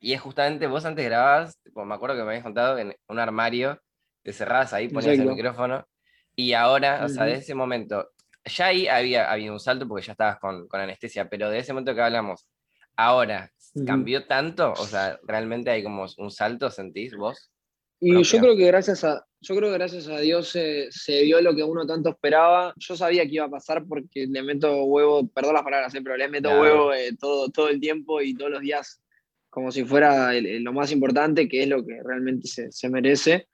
Y 0.00 0.12
es 0.12 0.20
justamente, 0.20 0.66
vos 0.66 0.84
antes 0.84 1.04
grababas, 1.04 1.58
me 1.74 1.94
acuerdo 1.94 2.16
que 2.16 2.22
me 2.22 2.30
habías 2.30 2.42
contado, 2.42 2.78
en 2.78 2.94
un 3.08 3.18
armario, 3.18 3.80
te 4.22 4.32
cerrabas 4.32 4.72
ahí, 4.72 4.88
ponías 4.88 5.18
el 5.18 5.26
micrófono, 5.26 5.86
y 6.34 6.52
ahora, 6.52 7.04
o 7.04 7.08
sea, 7.08 7.24
de 7.24 7.34
ese 7.34 7.54
momento, 7.54 8.10
ya 8.46 8.66
ahí 8.66 8.88
había 8.88 9.30
habido 9.30 9.52
un 9.52 9.60
salto 9.60 9.86
porque 9.86 10.06
ya 10.06 10.12
estabas 10.12 10.38
con, 10.38 10.66
anestesia, 10.72 11.28
pero 11.28 11.50
de 11.50 11.58
ese 11.58 11.72
momento 11.72 11.94
que 11.94 12.00
hablamos, 12.00 12.48
ahora, 12.96 13.50
¿cambió 13.86 14.26
tanto? 14.26 14.72
O 14.72 14.86
sea, 14.86 15.18
¿realmente 15.24 15.70
hay 15.70 15.82
como 15.82 16.06
un 16.18 16.30
salto, 16.30 16.70
sentís 16.70 17.14
vos? 17.16 17.50
Y 17.98 18.22
yo 18.22 18.38
creo 18.40 18.56
que 18.56 18.66
gracias 18.66 19.04
a, 19.04 19.24
yo 19.40 19.56
creo 19.56 19.70
que 19.70 19.78
gracias 19.78 20.08
a 20.08 20.18
Dios 20.18 20.48
se, 20.48 20.88
se, 20.90 21.22
vio 21.22 21.40
lo 21.40 21.54
que 21.54 21.62
uno 21.62 21.86
tanto 21.86 22.10
esperaba. 22.10 22.74
Yo 22.76 22.94
sabía 22.94 23.24
que 23.24 23.36
iba 23.36 23.46
a 23.46 23.50
pasar 23.50 23.86
porque 23.86 24.26
le 24.26 24.42
meto 24.42 24.84
huevo, 24.84 25.26
perdón 25.28 25.54
las 25.54 25.62
palabras, 25.62 25.94
¿eh? 25.94 26.02
pero 26.02 26.16
le 26.16 26.28
meto 26.28 26.60
huevo 26.60 26.92
eh, 26.92 27.16
todo, 27.18 27.48
todo 27.50 27.68
el 27.68 27.80
tiempo 27.80 28.20
y 28.20 28.34
todos 28.34 28.50
los 28.50 28.60
días 28.60 29.00
como 29.48 29.72
si 29.72 29.84
fuera 29.84 30.32
lo 30.34 30.72
más 30.74 30.92
importante, 30.92 31.48
que 31.48 31.62
es 31.62 31.68
lo 31.68 31.82
que 31.82 31.98
realmente 32.04 32.46
se, 32.46 32.70
se 32.70 32.90
merece. 32.90 33.48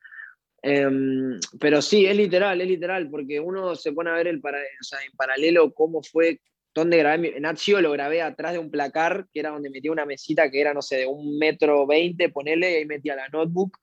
Em, 0.62 1.40
pero 1.58 1.82
sí, 1.82 2.06
es 2.06 2.16
literal, 2.16 2.60
es 2.60 2.68
literal, 2.68 3.10
porque 3.10 3.40
uno 3.40 3.74
se 3.74 3.92
pone 3.92 4.10
a 4.10 4.14
ver 4.14 4.28
el 4.28 4.40
para, 4.40 4.58
o 4.58 4.84
sea, 4.84 5.00
en 5.04 5.10
paralelo 5.16 5.72
cómo 5.74 6.02
fue, 6.02 6.40
dónde 6.72 6.98
grabé, 6.98 7.36
en 7.36 7.46
Axio 7.46 7.80
lo 7.80 7.90
grabé 7.90 8.22
atrás 8.22 8.52
de 8.52 8.60
un 8.60 8.70
placar, 8.70 9.26
que 9.32 9.40
era 9.40 9.50
donde 9.50 9.70
metía 9.70 9.90
una 9.90 10.06
mesita 10.06 10.50
que 10.50 10.60
era, 10.60 10.72
no 10.72 10.80
sé, 10.80 10.98
de 10.98 11.06
un 11.06 11.36
metro 11.36 11.84
veinte, 11.86 12.28
ponele, 12.28 12.70
y 12.70 12.74
ahí 12.76 12.86
metía 12.86 13.16
la 13.16 13.28
notebook, 13.28 13.76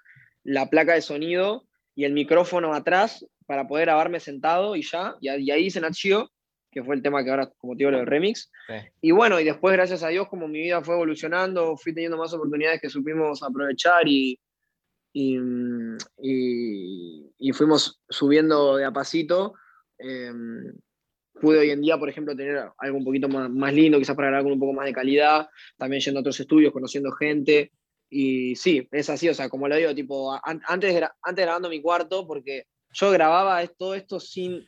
la 0.43 0.69
placa 0.69 0.93
de 0.93 1.01
sonido 1.01 1.65
y 1.95 2.05
el 2.05 2.13
micrófono 2.13 2.73
atrás 2.73 3.25
para 3.45 3.67
poder 3.67 3.87
grabarme 3.87 4.21
sentado 4.21 4.75
y 4.77 4.83
ya, 4.83 5.15
y, 5.19 5.27
ahí 5.51 5.65
hice 5.65 5.79
Axio, 5.79 6.31
que 6.71 6.83
fue 6.83 6.95
el 6.95 7.01
tema 7.01 7.23
que 7.23 7.31
ahora, 7.31 7.51
como 7.57 7.73
te 7.73 7.79
digo, 7.79 7.91
lo 7.91 7.97
del 7.97 8.07
remix. 8.07 8.49
Y 9.01 9.11
bueno, 9.11 9.39
y 9.39 9.43
después, 9.43 9.73
gracias 9.73 10.03
a 10.03 10.09
Dios, 10.09 10.29
como 10.29 10.47
mi 10.47 10.59
vida 10.59 10.81
fue 10.81 10.95
evolucionando, 10.95 11.75
fui 11.75 11.93
teniendo 11.93 12.17
más 12.17 12.33
oportunidades 12.33 12.79
que 12.79 12.89
supimos 12.89 13.43
aprovechar 13.43 14.07
y, 14.07 14.39
y, 15.13 15.97
fuimos 17.53 18.01
subiendo 18.09 18.77
de 18.77 18.85
a 18.85 18.91
pasito. 18.91 19.53
Em, 19.97 20.73
pude 21.39 21.59
hoy 21.59 21.71
en 21.71 21.81
día, 21.81 21.97
por 21.97 22.09
ejemplo, 22.09 22.35
tener 22.35 22.69
algo 22.77 22.97
un 22.97 23.03
poquito 23.03 23.27
más, 23.27 23.73
lindo, 23.73 23.97
quizás 23.97 24.15
para 24.15 24.29
grabar 24.29 24.43
con 24.43 24.53
un 24.53 24.59
poco 24.59 24.73
más 24.73 24.85
de 24.85 24.93
calidad, 24.93 25.47
también 25.77 26.01
yendo 26.01 26.19
a 26.19 26.21
otros 26.21 26.39
estudios, 26.39 26.73
conociendo 26.73 27.11
gente. 27.11 27.71
Y 28.09 28.55
sí, 28.55 28.87
es 28.91 29.09
así, 29.09 29.29
o 29.29 29.33
sea, 29.33 29.49
como 29.49 29.67
lo 29.67 29.75
digo, 29.75 29.93
tipo, 29.93 30.37
antes, 30.43 31.03
antes 31.21 31.45
grabando 31.45 31.69
mi 31.69 31.81
cuarto, 31.81 32.25
porque 32.25 32.65
yo 32.91 33.11
grababa 33.11 33.65
todo 33.67 33.93
esto 33.95 34.19
sin, 34.19 34.65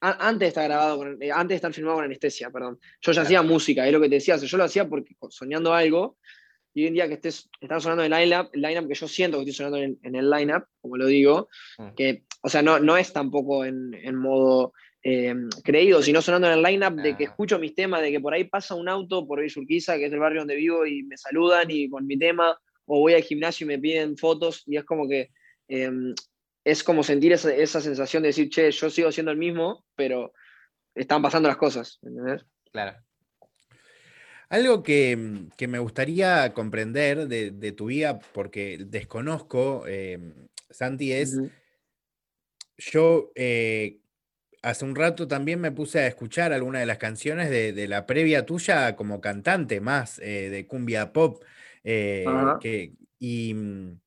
antes 0.00 0.38
de 0.40 0.46
estar 0.48 0.64
grabado, 0.64 1.04
eh, 1.20 1.30
antes 1.32 1.48
de 1.50 1.54
estar 1.56 1.72
filmado 1.72 1.96
con 1.96 2.04
anestesia, 2.04 2.50
perdón. 2.50 2.78
Yo 3.00 3.12
ya 3.12 3.22
hacía 3.22 3.42
música, 3.42 3.86
es 3.86 3.92
lo 3.92 4.00
que 4.00 4.08
te 4.08 4.16
decía, 4.16 4.36
yo 4.36 4.56
lo 4.56 4.64
hacía 4.64 4.88
porque 4.88 5.16
soñando 5.30 5.74
algo, 5.74 6.16
y 6.78 6.82
hoy 6.82 6.86
en 6.86 6.94
día 6.94 7.08
que 7.08 7.14
estés, 7.14 7.50
estás 7.60 7.82
sonando 7.82 8.04
en 8.04 8.12
el 8.12 8.20
line-up, 8.20 8.50
el 8.52 8.62
line 8.62 8.86
que 8.86 8.94
yo 8.94 9.08
siento 9.08 9.38
que 9.38 9.50
estoy 9.50 9.66
sonando 9.66 9.78
en, 9.78 10.14
el 10.14 10.30
line-up, 10.30 10.66
como 10.80 10.96
lo 10.96 11.06
digo, 11.06 11.48
mm. 11.76 11.88
que, 11.96 12.22
o 12.40 12.48
sea, 12.48 12.62
no, 12.62 12.78
no 12.78 12.96
es 12.96 13.12
tampoco 13.12 13.64
en, 13.64 13.94
en 13.94 14.14
modo 14.14 14.72
eh, 15.02 15.34
creído, 15.64 16.02
sino 16.02 16.22
sonando 16.22 16.46
en 16.46 16.52
el 16.52 16.62
line-up 16.62 16.94
de 17.02 17.16
que 17.16 17.24
ah. 17.24 17.30
escucho 17.30 17.58
mis 17.58 17.74
temas, 17.74 18.00
de 18.02 18.12
que 18.12 18.20
por 18.20 18.32
ahí 18.32 18.44
pasa 18.44 18.76
un 18.76 18.88
auto 18.88 19.26
por 19.26 19.40
Villa 19.40 19.60
Urquiza, 19.60 19.96
que 19.96 20.06
es 20.06 20.12
el 20.12 20.20
barrio 20.20 20.42
donde 20.42 20.54
vivo, 20.54 20.86
y 20.86 21.02
me 21.02 21.16
saludan 21.16 21.68
y 21.68 21.90
con 21.90 22.06
mi 22.06 22.16
tema, 22.16 22.56
o 22.86 23.00
voy 23.00 23.14
al 23.14 23.22
gimnasio 23.22 23.64
y 23.64 23.68
me 23.68 23.80
piden 23.80 24.16
fotos, 24.16 24.62
y 24.64 24.76
es 24.76 24.84
como 24.84 25.08
que 25.08 25.30
em, 25.66 26.14
es 26.64 26.84
como 26.84 27.02
sentir 27.02 27.32
esa, 27.32 27.52
esa, 27.52 27.80
sensación 27.80 28.22
de 28.22 28.28
decir, 28.28 28.50
che, 28.50 28.70
yo 28.70 28.88
sigo 28.88 29.10
siendo 29.10 29.32
el 29.32 29.38
mismo, 29.38 29.84
pero 29.96 30.32
están 30.94 31.22
pasando 31.22 31.48
las 31.48 31.58
cosas, 31.58 31.98
¿entendés? 32.02 32.46
Claro. 32.70 32.96
Algo 34.48 34.82
que, 34.82 35.16
me 35.68 35.78
gustaría 35.78 36.52
comprender 36.54 37.28
de, 37.28 37.72
tu 37.72 37.86
vida, 37.86 38.18
porque 38.32 38.78
desconozco, 38.86 39.86
em, 39.86 40.32
Santi, 40.70 41.12
es 41.12 41.38
yo 42.78 43.32
eh, 43.34 43.98
hace 44.62 44.84
un 44.84 44.94
rato 44.94 45.28
también 45.28 45.60
me 45.60 45.72
puse 45.72 46.00
a 46.00 46.06
escuchar 46.06 46.52
algunas 46.52 46.80
de 46.80 46.86
las 46.86 46.98
canciones 46.98 47.50
de, 47.50 47.88
la 47.88 48.06
previa 48.06 48.46
tuya 48.46 48.96
como 48.96 49.20
cantante, 49.20 49.80
más 49.80 50.18
eh, 50.20 50.48
de 50.48 50.66
cumbia 50.66 51.12
pop. 51.12 51.42
Eh, 51.84 52.24
que, 52.60 52.92
y, 53.18 53.54
mm, 53.54 54.00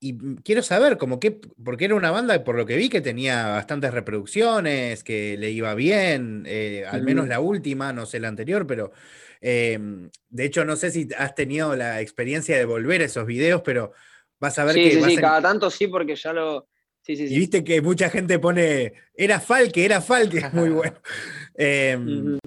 y, 0.00 0.36
quiero 0.42 0.62
saber, 0.62 0.98
como 0.98 1.20
que, 1.20 1.40
porque 1.62 1.84
era 1.84 1.94
una 1.94 2.10
banda, 2.10 2.42
por 2.42 2.56
lo 2.56 2.66
que 2.66 2.76
vi, 2.76 2.88
que 2.88 3.00
tenía 3.00 3.48
bastantes 3.48 3.92
reproducciones, 3.92 5.04
que 5.04 5.36
le 5.36 5.50
iba 5.50 5.74
bien, 5.74 6.46
al 6.90 7.02
menos 7.02 7.28
la 7.28 7.40
última, 7.40 7.92
no 7.92 8.06
sé 8.06 8.18
la 8.18 8.28
anterior, 8.28 8.66
pero 8.66 8.92
em, 9.40 10.10
de 10.28 10.44
hecho 10.44 10.64
no 10.64 10.76
sé 10.76 10.90
si 10.90 11.08
has 11.16 11.34
tenido 11.34 11.76
la 11.76 12.00
experiencia 12.00 12.56
de 12.56 12.64
volver 12.64 13.02
a 13.02 13.04
esos 13.04 13.26
videos, 13.26 13.62
pero 13.62 13.92
vas 14.38 14.58
a 14.58 14.64
ver 14.64 14.74
que... 14.74 14.90
Sí, 14.90 15.02
sí, 15.02 15.16
cada 15.16 15.42
tanto 15.42 15.70
sí, 15.70 15.86
porque 15.86 16.16
ya 16.16 16.32
lo 16.32 16.66
y 17.06 17.38
viste 17.38 17.64
que 17.64 17.80
mucha 17.80 18.10
gente 18.10 18.38
pone, 18.38 18.92
era 19.14 19.40
Falque, 19.40 19.84
era 19.84 20.00
Falque, 20.00 20.48
muy 20.52 20.70
bueno. 20.70 20.96
Em, 21.62 22.38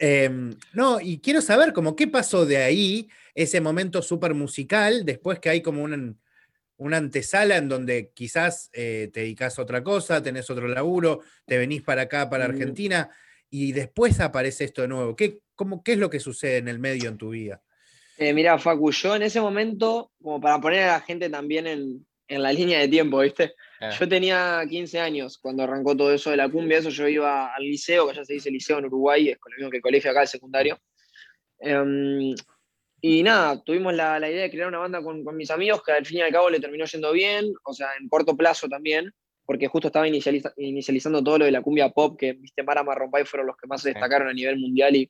em, 0.00 0.56
no, 0.72 1.00
y 1.00 1.18
quiero 1.18 1.40
saber 1.40 1.72
como 1.72 1.94
qué 1.94 2.08
pasó 2.08 2.44
de 2.46 2.56
ahí, 2.56 3.08
ese 3.32 3.60
momento 3.60 4.02
súper 4.02 4.34
musical, 4.34 5.04
después 5.04 5.38
que 5.38 5.50
hay 5.50 5.60
como 5.60 5.84
una 6.78 6.98
antesala 6.98 7.56
en 7.56 7.68
donde 7.68 8.10
quizás 8.14 8.70
eh, 8.72 9.10
te 9.12 9.20
dedicas 9.20 9.58
a 9.58 9.62
otra 9.62 9.82
cosa, 9.82 10.22
tenés 10.22 10.50
otro 10.50 10.68
laburo, 10.68 11.20
te 11.46 11.58
venís 11.58 11.82
para 11.82 12.02
acá, 12.02 12.28
para 12.28 12.44
Argentina, 12.44 13.10
y 13.50 13.72
después 13.72 14.20
aparece 14.20 14.64
esto 14.64 14.82
de 14.82 14.88
nuevo. 14.88 15.16
¿Qué, 15.16 15.40
cómo, 15.54 15.82
¿Qué 15.82 15.92
es 15.92 15.98
lo 15.98 16.10
que 16.10 16.20
sucede 16.20 16.58
en 16.58 16.68
el 16.68 16.78
medio 16.78 17.08
en 17.08 17.16
tu 17.16 17.30
vida? 17.30 17.62
Eh, 18.18 18.32
mira, 18.32 18.58
Facu, 18.58 18.90
yo 18.92 19.16
en 19.16 19.22
ese 19.22 19.40
momento, 19.40 20.12
como 20.22 20.40
para 20.40 20.60
poner 20.60 20.84
a 20.84 20.92
la 20.92 21.00
gente 21.00 21.28
también 21.28 21.66
en, 21.66 22.06
en 22.28 22.42
la 22.42 22.52
línea 22.52 22.80
de 22.80 22.88
tiempo, 22.88 23.20
¿viste? 23.20 23.54
Ah. 23.80 23.90
Yo 23.90 24.08
tenía 24.08 24.62
15 24.68 25.00
años 25.00 25.38
cuando 25.38 25.62
arrancó 25.62 25.96
todo 25.96 26.12
eso 26.12 26.30
de 26.30 26.36
la 26.36 26.48
cumbia, 26.48 26.78
eso 26.78 26.90
yo 26.90 27.08
iba 27.08 27.54
al 27.54 27.62
liceo, 27.62 28.08
que 28.08 28.16
ya 28.16 28.24
se 28.24 28.34
dice 28.34 28.50
liceo 28.50 28.78
en 28.78 28.86
Uruguay, 28.86 29.28
es 29.30 29.38
lo 29.44 29.56
mismo 29.56 29.70
que 29.70 29.76
el 29.78 29.82
colegio 29.82 30.10
acá, 30.10 30.22
el 30.22 30.28
secundario. 30.28 30.78
Em, 31.58 32.34
y 33.08 33.22
nada, 33.22 33.62
tuvimos 33.62 33.94
la, 33.94 34.18
idea 34.28 34.42
de 34.42 34.50
crear 34.50 34.66
una 34.66 34.78
banda 34.78 35.00
con, 35.00 35.24
mis 35.36 35.52
amigos, 35.52 35.80
que 35.84 35.92
al 35.92 36.04
fin 36.04 36.18
y 36.18 36.20
al 36.22 36.32
cabo 36.32 36.50
le 36.50 36.58
terminó 36.58 36.84
yendo 36.86 37.12
bien, 37.12 37.54
o 37.62 37.72
sea, 37.72 37.86
en 38.00 38.08
corto 38.08 38.36
plazo 38.36 38.68
también, 38.68 39.12
porque 39.44 39.68
justo 39.68 39.86
estaba 39.86 40.08
inicializando 40.08 41.22
todo 41.22 41.38
lo 41.38 41.44
de 41.44 41.52
la 41.52 41.62
cumbia 41.62 41.90
pop, 41.90 42.18
que 42.18 42.32
Viste 42.32 42.64
Mara 42.64 42.82
Marrompay 42.82 43.24
fueron 43.24 43.46
los 43.46 43.56
que 43.56 43.68
más 43.68 43.82
se 43.82 43.90
destacaron 43.90 44.26
a 44.26 44.32
nivel 44.32 44.58
mundial 44.58 44.96
y, 44.96 45.08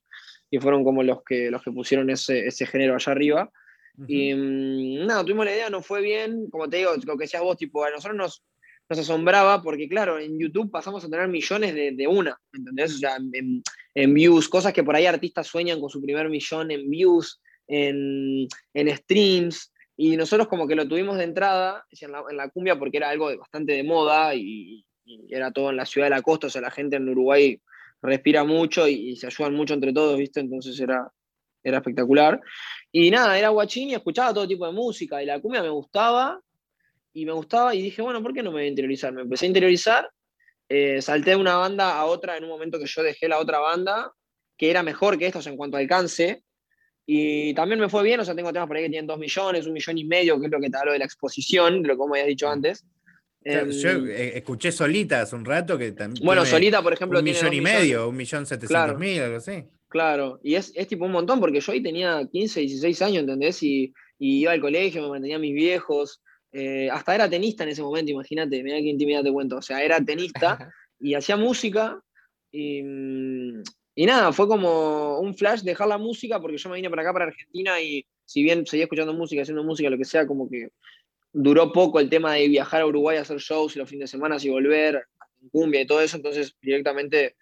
y, 0.50 0.59
fueron 0.59 0.85
como 0.85 1.03
los 1.03 1.25
que, 1.25 1.50
los 1.50 1.62
que 1.62 1.73
pusieron 1.73 2.11
ese, 2.11 2.47
ese 2.47 2.67
género 2.67 2.95
allá 2.95 3.12
arriba. 3.12 3.50
Y 4.07 4.35
mm, 4.35 5.07
nada, 5.07 5.25
tuvimos 5.25 5.47
la 5.47 5.53
idea, 5.53 5.71
no 5.71 5.81
fue 5.81 6.03
bien, 6.03 6.50
como 6.50 6.69
te 6.69 6.76
digo, 6.76 6.91
lo 7.03 7.17
que 7.17 7.25
decías 7.25 7.43
vos, 7.43 7.57
tipo, 7.57 7.83
a 7.83 7.91
nosotros 7.91 8.15
nos, 8.15 8.45
nos 8.91 8.99
asombraba 8.99 9.62
porque, 9.62 9.88
claro, 9.88 10.19
en 10.19 10.38
YouTube 10.38 10.71
pasamos 10.71 11.03
a 11.03 11.09
tener 11.09 11.29
millones 11.29 11.75
de, 11.75 11.93
de 11.93 12.07
una, 12.07 12.38
¿entendés? 12.53 12.97
O 12.97 12.99
sea, 12.99 13.17
en, 13.17 13.62
en, 13.95 14.12
views, 14.12 14.50
cosas 14.50 14.75
que 14.75 14.85
por 14.85 14.95
ahí 14.95 15.07
artistas 15.07 15.47
sueñan 15.47 15.81
con 15.81 15.88
su 15.88 16.03
primer 16.03 16.29
millón 16.29 16.71
en 16.71 16.91
views, 16.91 17.41
en, 17.67 18.47
en 18.75 18.97
streams, 18.97 19.73
y 19.97 20.17
nosotros 20.17 20.49
como 20.49 20.69
que 20.69 20.75
lo 20.75 20.87
tuvimos 20.87 21.17
de 21.17 21.25
entrada 21.25 21.87
en 21.91 22.13
la, 22.13 22.23
en 22.29 22.37
la 22.37 22.51
cumbia 22.51 22.79
porque 22.79 22.99
era 22.99 23.09
algo 23.09 23.31
de, 23.31 23.37
bastante 23.37 23.73
de 23.73 23.83
moda 23.83 24.35
y, 24.35 24.85
era 25.29 25.53
todo 25.53 25.71
en 25.71 25.77
la 25.77 25.87
ciudad 25.87 26.07
de 26.07 26.17
la 26.17 26.23
costa, 26.23 26.49
o 26.49 26.51
sea, 26.51 26.61
la 26.61 26.71
gente 26.71 26.97
en 26.97 27.09
Uruguay 27.09 27.61
respira 28.03 28.43
mucho 28.43 28.89
y, 28.89 29.11
y 29.11 29.17
se 29.17 29.29
ayudan 29.29 29.55
mucho 29.55 29.73
entre 29.73 29.93
todos, 29.93 30.19
¿viste? 30.19 30.41
Entonces 30.41 30.79
era, 30.81 31.09
era 31.63 31.79
espectacular. 31.79 32.41
Y 32.91 33.11
nada, 33.11 33.39
era 33.39 33.51
guachín 33.51 33.91
y 33.91 33.95
escuchaba 33.95 34.35
todo 34.35 34.49
tipo 34.49 34.67
de 34.67 34.73
música, 34.73 35.23
y 35.23 35.27
la 35.27 35.41
cumbia 35.41 35.63
me 35.63 35.69
gustaba, 35.69 36.41
y 37.13 37.25
me 37.25 37.33
gustaba 37.33 37.75
y 37.75 37.81
dije, 37.81 38.03
bueno, 38.03 38.23
¿por 38.23 38.35
qué 38.35 38.43
no 38.43 38.51
me 38.51 38.59
voy 38.59 38.67
a 38.67 38.69
interiorizar? 38.69 39.13
Me 39.13 39.23
empecé 39.23 39.47
a 39.47 39.49
interiorizar, 39.49 40.11
eh, 40.69 41.01
salté 41.01 41.31
de 41.31 41.37
una 41.37 41.57
banda 41.57 41.97
a 41.97 42.05
otra 42.05 42.37
en 42.37 42.45
un 42.45 42.51
momento 42.51 42.79
que 42.79 42.87
yo 42.87 43.03
dejé 43.03 43.27
la 43.27 43.39
otra 43.39 43.59
banda, 43.59 44.13
que 44.59 44.71
era 44.71 44.83
mejor 44.83 45.19
que 45.19 45.27
estos 45.27 45.47
en 45.47 45.57
cuanto 45.57 45.77
a 45.77 45.81
alcance, 45.81 46.43
y 47.07 47.55
también 47.55 47.81
me 47.81 47.89
fue 47.89 48.03
bien, 48.03 48.19
o 48.21 48.25
sea, 48.25 48.35
tengo 48.35 48.53
temas 48.53 48.67
por 48.67 48.77
ahí 48.77 48.85
que 48.85 48.91
tienen 48.91 49.07
dos 49.07 49.19
millones, 49.19 49.67
un 49.67 49.73
millón 49.73 49.97
y 49.97 50.05
medio, 50.05 50.41
que 50.41 50.47
es 50.47 50.53
lo 50.53 50.61
que 50.61 50.69
te 50.69 50.77
hablo 50.77 50.93
de 50.93 50.99
la 50.99 51.05
exposición, 51.05 51.83
de 51.83 51.89
lo 51.89 51.97
como 51.97 52.15
habías 52.15 52.27
dicho 52.27 52.49
antes. 52.49 52.85
yo 53.45 53.91
em, 53.91 54.11
eh, 54.11 54.33
escuché 54.35 54.73
Solita 54.73 55.23
hace 55.23 55.37
un 55.37 55.45
rato 55.45 55.79
que 55.79 55.93
también. 55.93 56.27
Bueno, 56.27 56.45
Solita, 56.45 56.83
por 56.83 56.93
ejemplo, 56.93 57.21
un 57.21 57.25
millón 57.25 57.55
y 57.55 57.61
medio, 57.61 58.09
un 58.09 58.17
millón 58.17 58.45
setecientos 58.45 58.99
mil, 58.99 59.21
algo 59.21 59.37
así. 59.37 59.65
Claro, 59.89 60.41
y 60.43 60.57
es, 60.57 60.73
es, 60.75 60.89
tipo 60.89 61.05
un 61.05 61.13
montón, 61.13 61.39
porque 61.39 61.61
yo 61.61 61.73
ahí 61.73 61.81
tenía 61.81 62.27
15, 62.31 62.61
16 62.61 63.03
años, 63.03 63.21
¿entendés? 63.21 63.63
Y, 63.63 63.95
y 64.19 64.41
iba 64.41 64.51
al 64.51 64.61
colegio, 64.61 65.01
me 65.03 65.09
mantenía 65.09 65.37
a 65.37 65.39
mis 65.39 65.55
viejos, 65.55 66.21
eh, 66.53 66.89
hasta 66.91 67.15
era 67.15 67.29
tenista 67.29 67.65
en 67.65 67.71
ese 67.71 67.83
momento, 67.83 68.11
imagínate, 68.11 68.63
mira 68.63 68.79
qué 68.79 68.89
intimidad 68.89 69.23
te 69.23 69.31
cuento. 69.31 69.59
O 69.59 69.63
sea, 69.63 69.83
era 69.83 70.01
tenista 70.05 70.59
y 70.99 71.15
hacía 71.15 71.37
música. 71.37 72.01
Y, 72.51 72.83
nada, 74.05 74.33
fue 74.33 74.47
como 74.47 75.21
un 75.21 75.35
flash 75.35 75.62
dejar 75.62 75.88
la 75.88 75.97
música 75.97 76.41
porque 76.41 76.59
yo 76.59 76.69
me 76.69 76.76
vine 76.76 76.91
para 76.91 77.03
acá, 77.03 77.12
para 77.12 77.25
Argentina, 77.26 77.81
y 77.81 78.05
si 78.25 78.43
bien 78.43 78.67
seguía 78.67 78.85
escuchando 78.85 79.15
música, 79.15 79.43
haciendo 79.43 79.65
música, 79.65 79.88
lo 79.88 79.97
que 79.97 80.05
sea, 80.05 80.26
como 80.26 80.50
que 80.50 80.69
duró 81.33 81.73
poco 81.73 82.00
el 82.00 82.11
tema 82.11 82.35
de 82.35 82.49
viajar 82.49 82.83
a 82.83 82.87
Uruguay 82.87 83.17
a 83.17 83.23
hacer 83.23 83.38
shows 83.38 83.75
y 83.76 83.79
los 83.79 83.88
fines 83.88 84.11
de 84.11 84.17
semana 84.17 84.37
y 84.41 84.50
volver, 84.50 85.05
cumbia 85.50 85.81
y 85.81 85.87
todo 85.87 86.00
eso, 86.03 86.17
entonces 86.17 86.55
directamente 86.61 87.37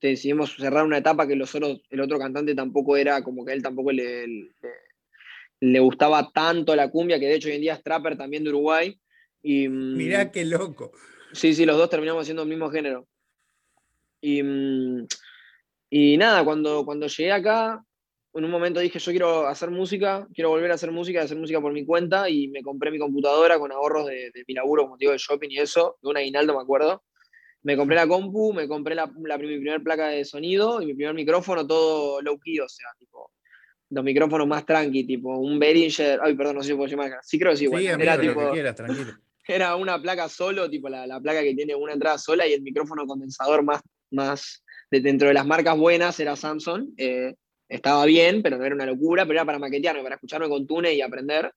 decidimos 0.00 0.54
cerrar 0.56 0.84
una 0.84 0.98
etapa 0.98 1.26
que 1.26 1.34
los 1.34 1.54
otros, 1.54 1.82
el 1.90 2.00
otro 2.00 2.18
cantante 2.18 2.54
tampoco 2.54 2.96
era, 2.96 3.22
como 3.22 3.44
que 3.44 3.52
él 3.52 3.62
tampoco 3.62 3.92
le 3.92 4.48
le 5.60 5.80
gustaba 5.80 6.30
tanto 6.32 6.76
la 6.76 6.90
cumbia, 6.90 7.18
que 7.18 7.26
de 7.26 7.34
hecho 7.34 7.48
hoy 7.48 7.56
en 7.56 7.62
día 7.62 7.74
es 7.74 7.82
trapper 7.82 8.16
también 8.16 8.44
de 8.44 8.50
Uruguay. 8.50 8.98
Y, 9.42 9.68
mm, 9.68 9.96
Mirá 9.96 10.30
qué 10.30 10.44
loco. 10.44 10.92
Sí, 11.32 11.54
sí, 11.54 11.66
los 11.66 11.76
dos 11.76 11.90
terminamos 11.90 12.22
haciendo 12.22 12.42
el 12.42 12.48
mismo 12.48 12.70
género. 12.70 13.06
Y, 14.20 14.42
mm, 14.42 15.06
y 15.90 16.16
nada, 16.16 16.44
cuando, 16.44 16.84
cuando 16.84 17.06
llegué 17.06 17.32
acá, 17.32 17.82
en 18.34 18.44
un 18.44 18.50
momento 18.50 18.80
dije, 18.80 18.98
yo 18.98 19.10
quiero 19.10 19.46
hacer 19.46 19.70
música, 19.70 20.26
quiero 20.32 20.50
volver 20.50 20.70
a 20.70 20.74
hacer 20.74 20.92
música, 20.92 21.22
hacer 21.22 21.38
música 21.38 21.60
por 21.60 21.72
mi 21.72 21.84
cuenta, 21.84 22.28
y 22.28 22.48
me 22.48 22.62
compré 22.62 22.90
mi 22.90 22.98
computadora 22.98 23.58
con 23.58 23.72
ahorros 23.72 24.06
de, 24.06 24.30
de 24.32 24.44
mi 24.46 24.54
laburo, 24.54 24.84
como 24.84 24.96
digo, 24.96 25.12
de 25.12 25.18
shopping 25.18 25.48
y 25.50 25.58
eso, 25.58 25.98
de 26.02 26.08
un 26.08 26.16
aguinaldo, 26.16 26.54
me 26.54 26.62
acuerdo. 26.62 27.02
Me 27.62 27.76
compré 27.76 27.96
la 27.96 28.06
compu, 28.06 28.52
me 28.52 28.68
compré 28.68 28.94
la, 28.94 29.10
la, 29.24 29.38
mi 29.38 29.46
primera 29.46 29.80
placa 29.80 30.08
de 30.08 30.24
sonido 30.24 30.80
y 30.80 30.86
mi 30.86 30.94
primer 30.94 31.14
micrófono, 31.14 31.66
todo 31.66 32.22
low 32.22 32.38
key, 32.38 32.60
o 32.60 32.68
sea, 32.68 32.86
tipo, 32.98 33.32
los 33.90 34.04
micrófonos 34.04 34.46
más 34.46 34.64
tranqui, 34.64 35.04
tipo 35.04 35.36
un 35.36 35.58
Behringer, 35.58 36.20
ay, 36.22 36.34
perdón, 36.34 36.56
no 36.56 36.62
sé 36.62 36.68
si 36.68 36.74
puedo 36.74 36.88
llamar, 36.88 37.18
sí 37.22 37.38
creo 37.38 37.52
que 37.52 37.58
sí, 37.58 37.66
bueno, 37.66 38.00
era 38.00 38.20
tipo, 38.20 38.52
tranquilo. 38.74 39.12
Era 39.50 39.76
una 39.76 40.00
placa 40.00 40.28
solo, 40.28 40.68
tipo 40.68 40.90
la, 40.90 41.06
la, 41.06 41.22
placa 41.22 41.40
que 41.40 41.54
tiene 41.54 41.74
una 41.74 41.94
entrada 41.94 42.18
sola 42.18 42.46
y 42.46 42.52
el 42.52 42.60
micrófono 42.60 43.06
condensador 43.06 43.62
más, 43.62 43.80
más 44.10 44.62
de, 44.90 45.00
dentro 45.00 45.28
de 45.28 45.34
las 45.34 45.46
marcas 45.46 45.76
buenas 45.76 46.18
era 46.20 46.36
Samsung. 46.36 46.90
Eh, 46.96 47.34
estaba 47.68 48.04
bien, 48.06 48.42
pero 48.42 48.56
no 48.58 48.64
era 48.64 48.74
una 48.74 48.86
locura, 48.86 49.24
pero 49.24 49.38
era 49.38 49.44
para 49.44 49.58
maquetearme, 49.58 50.02
para 50.02 50.14
escucharme 50.14 50.48
con 50.48 50.66
Tune 50.66 50.94
y 50.94 51.02
aprender. 51.02 51.52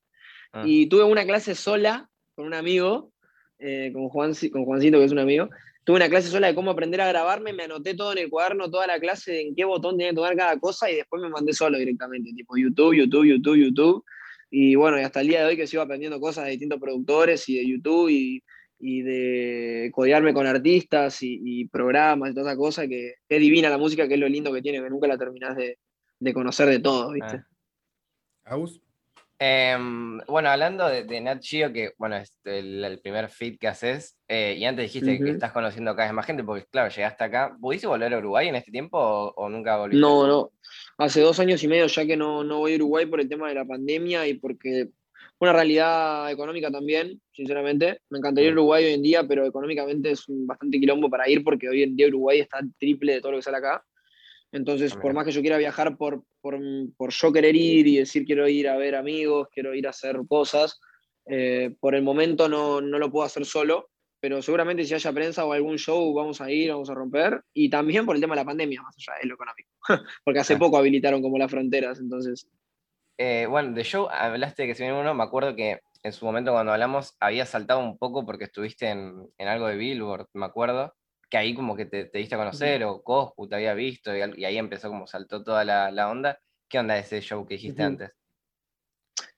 Ah. 0.51 0.63
Y 0.65 0.88
tuve 0.88 1.03
una 1.03 1.25
clase 1.25 1.55
sola 1.55 2.09
con 2.35 2.45
un 2.45 2.53
amigo, 2.53 3.13
eh, 3.59 3.91
con, 3.93 4.09
Juan, 4.09 4.33
con 4.51 4.65
Juancito, 4.65 5.00
que 5.00 5.05
es 5.05 5.11
un 5.11 5.19
amigo, 5.19 5.50
tuve 5.83 5.97
una 5.97 6.09
clase 6.09 6.29
sola 6.29 6.47
de 6.47 6.55
cómo 6.55 6.71
aprender 6.71 7.01
a 7.01 7.07
grabarme, 7.07 7.53
me 7.53 7.63
anoté 7.63 7.95
todo 7.95 8.11
en 8.11 8.19
el 8.19 8.29
cuaderno, 8.29 8.69
toda 8.69 8.88
la 8.88 9.00
clase 9.00 9.31
de 9.31 9.41
en 9.41 9.55
qué 9.55 9.65
botón 9.65 9.97
tenía 9.97 10.11
que 10.11 10.15
tomar 10.15 10.35
cada 10.35 10.59
cosa 10.59 10.91
y 10.91 10.95
después 10.95 11.21
me 11.21 11.29
mandé 11.29 11.53
solo 11.53 11.77
directamente, 11.77 12.31
tipo 12.33 12.57
YouTube, 12.57 12.95
YouTube, 12.95 13.25
YouTube, 13.25 13.55
YouTube. 13.57 14.05
Y 14.50 14.75
bueno, 14.75 15.00
y 15.00 15.03
hasta 15.03 15.21
el 15.21 15.27
día 15.27 15.41
de 15.41 15.45
hoy 15.45 15.57
que 15.57 15.65
sigo 15.65 15.81
aprendiendo 15.81 16.19
cosas 16.19 16.45
de 16.45 16.51
distintos 16.51 16.79
productores 16.79 17.47
y 17.47 17.55
de 17.55 17.67
YouTube 17.67 18.09
y, 18.09 18.43
y 18.81 19.01
de 19.01 19.91
codearme 19.93 20.33
con 20.33 20.47
artistas 20.47 21.19
y, 21.21 21.65
programas 21.65 22.31
y 22.31 22.33
toda 22.33 22.51
esa 22.51 22.57
cosa, 22.57 22.88
que, 22.88 23.15
es 23.27 23.39
divina 23.39 23.69
la 23.69 23.77
música, 23.77 24.07
que 24.07 24.15
es 24.15 24.19
lo 24.19 24.27
lindo 24.27 24.51
que 24.51 24.61
tiene, 24.61 24.81
que 24.81 24.89
nunca 24.89 25.07
la 25.07 25.17
terminás 25.17 25.55
de, 25.55 25.77
de 26.19 26.33
conocer 26.33 26.67
de 26.67 26.79
todo, 26.79 27.11
¿viste? 27.11 27.43
Ah. 28.45 28.57
Em, 29.43 30.19
bueno, 30.27 30.50
hablando 30.50 30.88
de, 30.88 31.03
de, 31.03 31.19
Nat 31.19 31.41
Geo, 31.41 31.73
que 31.73 31.93
bueno, 31.97 32.17
es 32.17 32.31
el, 32.43 33.00
primer 33.01 33.27
fit 33.27 33.59
que 33.59 33.67
haces, 33.67 34.15
eh, 34.27 34.55
y 34.55 34.65
antes 34.65 34.83
dijiste 34.83 35.17
que 35.17 35.31
estás 35.31 35.51
conociendo 35.51 35.95
cada 35.95 36.09
vez 36.09 36.13
más 36.13 36.27
gente, 36.27 36.43
porque 36.43 36.67
claro, 36.69 36.93
llegaste 36.93 37.23
acá. 37.23 37.57
¿Pudiste 37.59 37.88
volver 37.88 38.13
a 38.13 38.19
Uruguay 38.19 38.50
en 38.50 38.55
este 38.55 38.69
tiempo 38.69 39.00
o, 39.00 39.50
nunca 39.50 39.77
volviste? 39.77 40.00
No, 40.00 40.27
no. 40.27 40.51
Hace 41.00 41.21
dos 41.21 41.39
años 41.39 41.63
y 41.63 41.67
medio 41.67 41.88
ya 41.88 42.05
que 42.05 42.15
no, 42.15 42.43
no 42.43 42.59
voy 42.59 42.73
a 42.73 42.75
Uruguay 42.75 43.07
por 43.07 43.19
el 43.19 43.27
tema 43.27 43.50
de 43.50 43.55
la 43.55 43.65
pandemia 43.65 44.27
y 44.27 44.35
porque 44.35 44.89
una 45.41 45.53
realidad 45.53 46.31
económica 46.31 46.69
también, 46.69 47.19
sinceramente. 47.31 48.01
Me 48.10 48.19
encantaría 48.19 48.50
ir 48.50 48.53
a 48.53 48.55
mm. 48.55 48.60
Uruguay 48.60 48.86
hoy 48.86 48.93
en 48.93 49.01
día, 49.01 49.27
pero 49.27 49.45
económicamente 49.45 50.12
es 50.12 50.27
un 50.29 50.45
bastante 50.45 50.79
quilombo 50.79 51.10
para 51.10 51.27
ir 51.27 51.43
porque 51.43 51.67
hoy 51.67 51.83
en 51.83 51.95
día 51.95 52.07
Uruguay 52.07 52.39
está 52.39 52.60
triple 52.77 53.13
de 53.13 53.21
todo 53.21 53.31
lo 53.31 53.38
que 53.39 53.43
sale 53.43 53.57
acá. 53.57 53.83
Entonces, 54.51 54.93
por 54.95 55.13
más 55.13 55.25
que 55.25 55.31
yo 55.31 55.41
quiera 55.41 55.57
viajar 55.57 55.98
por, 55.98 56.24
por, 56.41 56.60
por, 56.98 57.12
yo 57.12 57.31
querer 57.31 57.55
ir 57.55 57.88
y 57.88 57.98
decir 57.98 58.25
quiero 58.25 58.48
ir 58.48 58.67
a 58.67 58.75
ver 58.75 58.95
amigos, 58.95 59.48
quiero 59.51 59.74
ir 59.74 59.88
a 59.88 59.91
hacer 59.91 60.17
cosas, 60.27 60.79
eh, 61.25 61.74
por 61.79 61.95
el 61.95 62.03
momento 62.03 62.50
no, 62.50 62.81
no, 62.81 63.00
lo 63.00 63.10
puedo 63.10 63.25
hacer 63.25 63.45
solo, 63.45 63.89
pero 64.19 64.41
seguramente 64.41 64.83
si 64.83 64.93
haya 64.93 65.13
prensa 65.13 65.45
o 65.45 65.53
algún 65.53 65.77
show 65.77 66.13
vamos 66.13 66.41
a 66.41 66.51
ir, 66.51 66.69
vamos 66.69 66.89
a 66.89 66.93
romper. 66.93 67.41
Y 67.53 67.69
también 67.69 68.05
por 68.05 68.15
el 68.15 68.21
tema 68.21 68.36
de 68.36 68.41
la 68.41 68.45
pandemia, 68.45 68.81
más 68.81 68.95
allá 68.98 69.17
de 69.21 69.27
lo 69.27 69.36
económico, 69.36 69.69
porque 70.25 70.39
hace 70.39 70.57
poco 70.57 70.77
habilitaron 70.77 71.21
como 71.21 71.38
las 71.38 71.50
fronteras, 71.50 72.00
entonces... 72.00 72.48
Eh, 73.24 73.46
bueno, 73.46 73.74
de 73.74 73.84
show 73.84 74.08
hablaste 74.10 74.63
de 74.63 74.70
que 74.70 74.74
se 74.74 74.82
viene 74.82 75.00
uno, 75.00 75.13
me 75.13 75.22
acuerdo 75.22 75.56
que 75.56 75.82
en 76.01 76.12
su 76.12 76.25
momento 76.25 76.54
cuando 76.54 76.72
hablamos 76.74 77.16
había 77.20 77.46
saltado 77.46 77.80
un 77.80 78.00
poco 78.00 78.25
porque 78.25 78.46
estuviste 78.46 78.90
en, 78.90 79.30
en 79.38 79.48
algo 79.48 79.68
de 79.68 79.75
Billboard, 79.75 80.25
me 80.34 80.48
acuerdo, 80.48 80.96
que 81.30 81.38
ahí 81.38 81.54
como 81.54 81.75
que 81.75 81.86
te, 81.86 82.06
te 82.06 82.18
diste 82.18 82.34
a 82.34 82.40
conocer, 82.40 82.84
o 82.84 83.04
Coscu 83.04 83.48
te 83.48 83.54
había 83.58 83.75
visto, 83.75 84.12
y, 84.18 84.44
ahí 84.44 84.58
empezó 84.58 84.88
como 84.90 85.06
saltó 85.06 85.44
toda 85.44 85.63
la, 85.63 85.92
la 85.92 86.10
onda. 86.10 86.40
¿Qué 86.68 86.80
onda 86.80 86.98
ese 86.98 87.22
show 87.22 87.46
que 87.46 87.54
dijiste 87.54 87.84
antes? 87.84 88.10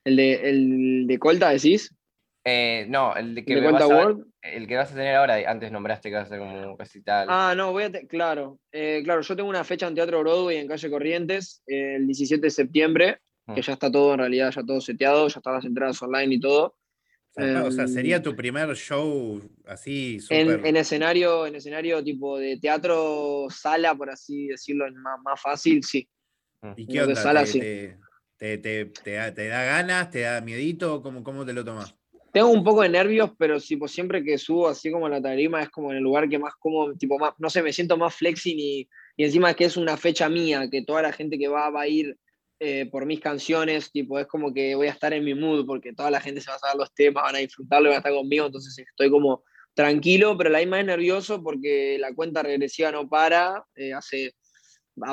El 0.02 0.16
de, 0.16 0.48
el 0.48 1.06
de 1.06 1.18
Colta, 1.18 1.50
decís. 1.50 1.94
Eh, 2.42 2.86
no, 2.88 3.14
el 3.14 3.34
de 3.34 3.44
que 3.44 3.52
¿El 3.52 3.60
de 3.60 3.70
vas 3.70 3.82
a- 3.82 3.86
World. 3.86 4.24
el 4.40 4.66
que 4.66 4.76
vas 4.76 4.92
a 4.92 4.94
tener 4.94 5.14
ahora, 5.14 5.36
antes 5.46 5.70
nombraste 5.70 6.08
que 6.08 6.14
vas 6.14 6.22
a 6.22 6.26
hacer 6.26 6.38
como 6.38 6.72
un 6.72 6.78
recital. 6.78 7.26
Ah, 7.30 7.52
no, 7.54 7.72
voy 7.72 7.84
a. 7.84 7.90
claro, 8.08 8.58
eh, 8.72 9.02
claro, 9.04 9.20
yo 9.20 9.36
tengo 9.36 9.50
una 9.50 9.62
fecha 9.64 9.86
en 9.86 9.94
Teatro 9.94 10.20
Broadway 10.20 10.56
en 10.56 10.68
calle 10.68 10.90
Corrientes 10.90 11.62
eh, 11.66 11.96
el 11.96 12.06
17 12.06 12.46
de 12.46 12.50
septiembre, 12.50 13.18
que 13.46 13.60
Mm. 13.60 13.64
ya 13.64 13.72
está 13.74 13.90
todo 13.90 14.12
en 14.14 14.18
realidad, 14.20 14.50
ya 14.50 14.62
todo 14.64 14.80
seteado, 14.80 15.28
ya 15.28 15.38
están 15.38 15.54
las 15.54 15.64
entradas 15.64 16.00
online 16.02 16.34
y 16.36 16.40
todo. 16.40 16.76
O 17.36 17.70
sea, 17.70 17.84
Em, 17.84 17.88
sería 17.88 18.22
tu 18.22 18.36
primer 18.36 18.74
show 18.76 19.42
así, 19.66 20.20
súper. 20.20 20.60
En, 20.60 20.66
en 20.66 20.76
escenario, 20.76 21.46
en 21.46 21.56
escenario 21.56 22.02
tipo 22.02 22.38
de 22.38 22.58
teatro, 22.58 23.46
sala, 23.50 23.94
por 23.94 24.08
así 24.10 24.46
decirlo, 24.48 24.86
más, 24.92 25.20
más 25.22 25.40
fácil, 25.40 25.82
sí. 25.82 26.08
¿Y 26.76 26.82
en 26.82 26.86
qué 26.86 27.02
onda? 27.02 27.16
sala, 27.16 27.40
¿Te, 27.40 27.46
sí. 27.48 27.58
te, 27.58 27.98
te- 28.36 28.58
te- 28.58 28.84
te 28.86 29.12
da, 29.12 29.34
te 29.34 29.48
da 29.48 29.64
ganas? 29.64 30.10
¿Te 30.10 30.20
da 30.20 30.40
miedito? 30.40 31.02
¿Cómo, 31.02 31.24
cómo 31.24 31.44
te 31.44 31.52
lo 31.52 31.64
tomas? 31.64 31.94
Tengo 32.32 32.50
un 32.50 32.64
poco 32.64 32.82
de 32.82 32.88
nervios, 32.88 33.30
pero 33.36 33.60
tipo, 33.60 33.86
siempre 33.88 34.22
que 34.24 34.38
subo 34.38 34.68
así 34.68 34.90
como 34.90 35.06
a 35.06 35.08
la 35.10 35.20
tarima 35.22 35.62
es 35.62 35.70
como 35.70 35.90
en 35.90 35.98
el 35.98 36.02
lugar 36.02 36.28
que 36.28 36.38
más 36.38 36.54
como, 36.58 36.94
tipo, 36.94 37.18
más, 37.18 37.34
no 37.38 37.50
sé, 37.50 37.62
me 37.62 37.72
siento 37.72 37.96
más 37.96 38.14
flexing 38.14 38.58
y, 38.58 38.88
y 39.16 39.24
encima 39.24 39.50
es 39.50 39.56
que 39.56 39.64
es 39.66 39.76
una 39.76 39.96
fecha 39.96 40.28
mía, 40.28 40.68
que 40.70 40.82
toda 40.82 41.02
la 41.02 41.12
gente 41.12 41.38
que 41.38 41.48
va 41.48 41.70
va 41.70 41.82
a 41.82 41.88
ir 41.88 42.16
eh, 42.60 42.86
por 42.90 43.04
mis 43.06 43.20
canciones, 43.20 43.90
tipo, 43.90 44.18
es 44.18 44.26
como 44.26 44.52
que 44.54 44.74
voy 44.74 44.86
a 44.86 44.90
estar 44.92 45.12
en 45.12 45.24
mi 45.24 45.34
mood, 45.34 45.66
porque 45.66 45.92
toda 45.92 46.10
la 46.10 46.20
gente 46.20 46.40
se 46.40 46.50
va 46.50 46.56
a 46.56 46.60
saber 46.60 46.76
los 46.76 46.94
temas, 46.94 47.24
van 47.24 47.36
a 47.36 47.38
disfrutarlo, 47.38 47.88
van 47.88 47.96
a 47.96 47.98
estar 47.98 48.12
conmigo, 48.12 48.46
entonces 48.46 48.78
estoy 48.78 49.10
como 49.10 49.42
tranquilo, 49.74 50.36
pero 50.38 50.50
la 50.50 50.58
misma 50.60 50.76
vez 50.76 50.86
nervioso 50.86 51.42
porque 51.42 51.96
la 51.98 52.14
cuenta 52.14 52.42
regresiva 52.42 52.92
no 52.92 53.08
para, 53.08 53.64
eh, 53.74 53.92
hace, 53.92 54.34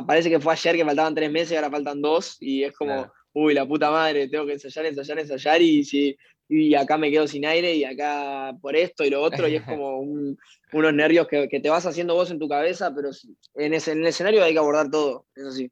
parece 0.05 0.29
que 0.29 0.39
fue 0.39 0.53
ayer 0.53 0.75
que 0.75 0.85
faltaban 0.85 1.15
tres 1.15 1.31
meses 1.31 1.51
y 1.51 1.55
ahora 1.55 1.71
faltan 1.71 2.01
dos, 2.01 2.37
y 2.39 2.63
es 2.63 2.73
como, 2.75 2.93
Claro. 2.93 3.13
uy, 3.33 3.53
la 3.53 3.67
puta 3.67 3.89
madre, 3.89 4.27
tengo 4.29 4.45
que 4.45 4.53
ensayar, 4.53 4.85
ensayar, 4.85 5.19
ensayar, 5.19 5.61
y 5.61 5.83
si 5.83 6.15
y 6.53 6.75
acá 6.75 6.97
me 6.97 7.09
quedo 7.09 7.27
sin 7.29 7.45
aire 7.45 7.73
y 7.75 7.85
acá 7.85 8.53
por 8.61 8.75
esto 8.75 9.05
y 9.05 9.09
lo 9.09 9.21
otro, 9.21 9.47
y 9.47 9.55
es 9.55 9.63
como 9.63 9.99
un- 10.01 10.37
unos 10.73 10.93
nervios 10.93 11.25
que, 11.27 11.47
que 11.47 11.61
te 11.61 11.69
vas 11.69 11.85
haciendo 11.85 12.13
vos 12.13 12.29
en 12.29 12.39
tu 12.39 12.49
cabeza, 12.49 12.93
pero 12.93 13.09
en, 13.55 13.73
ese, 13.73 13.93
en 13.93 13.99
el 14.01 14.07
escenario 14.07 14.43
hay 14.43 14.51
que 14.51 14.59
abordar 14.59 14.91
todo, 14.91 15.25
eso 15.33 15.51
sí. 15.51 15.71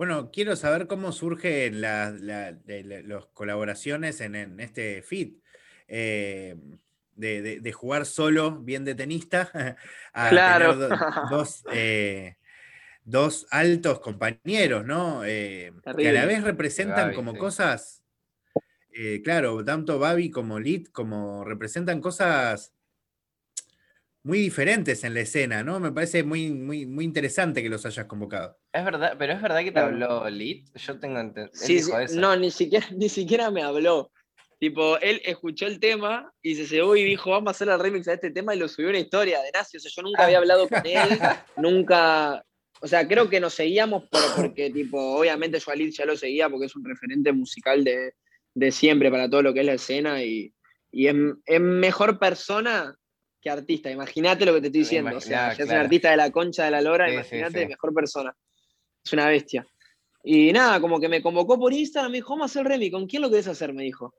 Bueno, 0.00 0.30
quiero 0.30 0.56
saber 0.56 0.86
cómo 0.86 1.12
surgen 1.12 1.82
las 1.82 2.14
colaboraciones 3.34 4.22
en, 4.22 4.34
en 4.34 4.58
este 4.58 5.02
fit. 5.02 5.42
eh, 5.88 6.56
de, 7.16 7.42
de- 7.42 7.60
de 7.60 7.72
jugar 7.72 8.06
solo, 8.06 8.62
bien 8.62 8.86
de 8.86 8.94
tenista, 8.94 9.50
a 10.14 10.30
Claro. 10.30 10.72
tener 10.74 10.78
do- 10.78 10.88
dos, 11.30 11.64
eh, 11.74 12.36
dos 13.04 13.46
altos 13.50 14.00
compañeros, 14.00 14.86
¿no? 14.86 15.22
Eh, 15.26 15.70
que 15.98 16.08
a 16.08 16.12
la 16.12 16.24
vez 16.24 16.44
representan 16.44 17.08
Babi, 17.08 17.16
como 17.16 17.32
sí. 17.32 17.38
cosas, 17.38 18.02
eh, 18.94 19.20
claro, 19.22 19.62
tanto 19.66 19.98
Babi 19.98 20.30
como 20.30 20.58
Lit, 20.58 20.90
como 20.92 21.44
representan 21.44 22.00
cosas 22.00 22.72
muy 24.22 24.38
diferentes 24.38 25.02
en 25.04 25.14
la 25.14 25.20
escena, 25.20 25.62
¿no? 25.64 25.80
Me 25.80 25.92
parece 25.92 26.22
muy, 26.22 26.50
muy, 26.50 26.84
muy 26.86 27.04
interesante 27.04 27.62
que 27.62 27.70
los 27.70 27.86
hayas 27.86 28.06
convocado. 28.06 28.58
Es 28.72 28.84
verdad, 28.84 29.14
pero 29.18 29.32
es 29.32 29.40
verdad 29.42 29.58
que 29.60 29.64
te 29.66 29.72
Claro. 29.72 29.86
habló 29.88 30.30
Lit. 30.30 30.68
Yo 30.76 30.98
tengo 30.98 31.18
entendido. 31.20 31.50
Sí, 31.54 31.80
sí, 31.80 31.90
no, 32.16 32.36
ni 32.36 32.50
siquiera, 32.50 32.86
ni 32.96 33.08
siquiera 33.08 33.50
me 33.50 33.62
habló. 33.62 34.12
Tipo, 34.58 34.98
él 34.98 35.22
escuchó 35.24 35.66
el 35.66 35.80
tema 35.80 36.30
y 36.42 36.54
se 36.54 36.66
llevó 36.66 36.94
y 36.94 37.02
dijo, 37.02 37.30
vamos 37.30 37.48
a 37.48 37.50
hacer 37.52 37.68
el 37.70 37.80
remix 37.80 38.06
a 38.08 38.12
este 38.12 38.30
tema 38.30 38.54
y 38.54 38.58
lo 38.58 38.68
subió 38.68 38.90
una 38.90 38.98
historia 38.98 39.40
de 39.40 39.50
Nazi. 39.52 39.78
O 39.78 39.80
sea, 39.80 39.90
yo 39.94 40.02
nunca 40.02 40.24
había 40.26 40.36
hablado 40.36 40.68
con 40.68 40.82
él, 40.84 41.18
nunca... 41.56 42.44
O 42.82 42.86
sea, 42.86 43.06
creo 43.08 43.28
que 43.30 43.40
nos 43.40 43.54
seguíamos 43.54 44.04
pero 44.10 44.24
porque, 44.36 44.70
tipo, 44.70 44.98
obviamente 45.18 45.58
yo 45.58 45.70
a 45.72 45.74
Lid 45.74 45.92
ya 45.92 46.04
lo 46.06 46.16
seguía 46.16 46.48
porque 46.48 46.66
es 46.66 46.76
un 46.76 46.84
referente 46.84 47.32
musical 47.32 47.84
de, 47.84 48.12
de 48.54 48.70
siempre 48.72 49.10
para 49.10 49.28
todo 49.30 49.42
lo 49.42 49.52
que 49.54 49.60
es 49.60 49.66
la 49.66 49.74
escena 49.74 50.22
y, 50.22 50.52
y 50.90 51.06
es, 51.06 51.14
es 51.46 51.60
mejor 51.60 52.18
persona 52.18 52.94
que 53.40 53.50
artista. 53.50 53.90
Imagínate 53.90 54.44
lo 54.44 54.54
que 54.54 54.60
te 54.60 54.66
estoy 54.68 54.80
Me 54.80 54.84
diciendo. 54.84 55.16
O 55.16 55.20
sea, 55.20 55.54
ya 55.54 55.64
es 55.64 55.70
un 55.70 55.76
artista 55.76 56.10
de 56.10 56.16
la 56.16 56.30
concha 56.30 56.64
de 56.64 56.70
la 56.70 56.80
lora, 56.80 57.06
Sí, 57.06 57.14
imagínate, 57.14 57.62
sí. 57.62 57.66
mejor 57.66 57.94
persona. 57.94 58.36
Es 59.04 59.12
una 59.12 59.28
bestia. 59.28 59.66
Y 60.22 60.52
nada, 60.52 60.80
como 60.80 61.00
que 61.00 61.08
me 61.08 61.22
convocó 61.22 61.58
por 61.58 61.72
Instagram, 61.72 62.12
me 62.12 62.18
dijo, 62.18 62.30
vamos 62.34 62.50
a 62.50 62.60
hacer 62.60 62.70
Remy, 62.70 62.90
¿con 62.90 63.06
quién 63.06 63.22
lo 63.22 63.30
querés 63.30 63.48
hacer? 63.48 63.72
Me 63.72 63.84
dijo. 63.84 64.14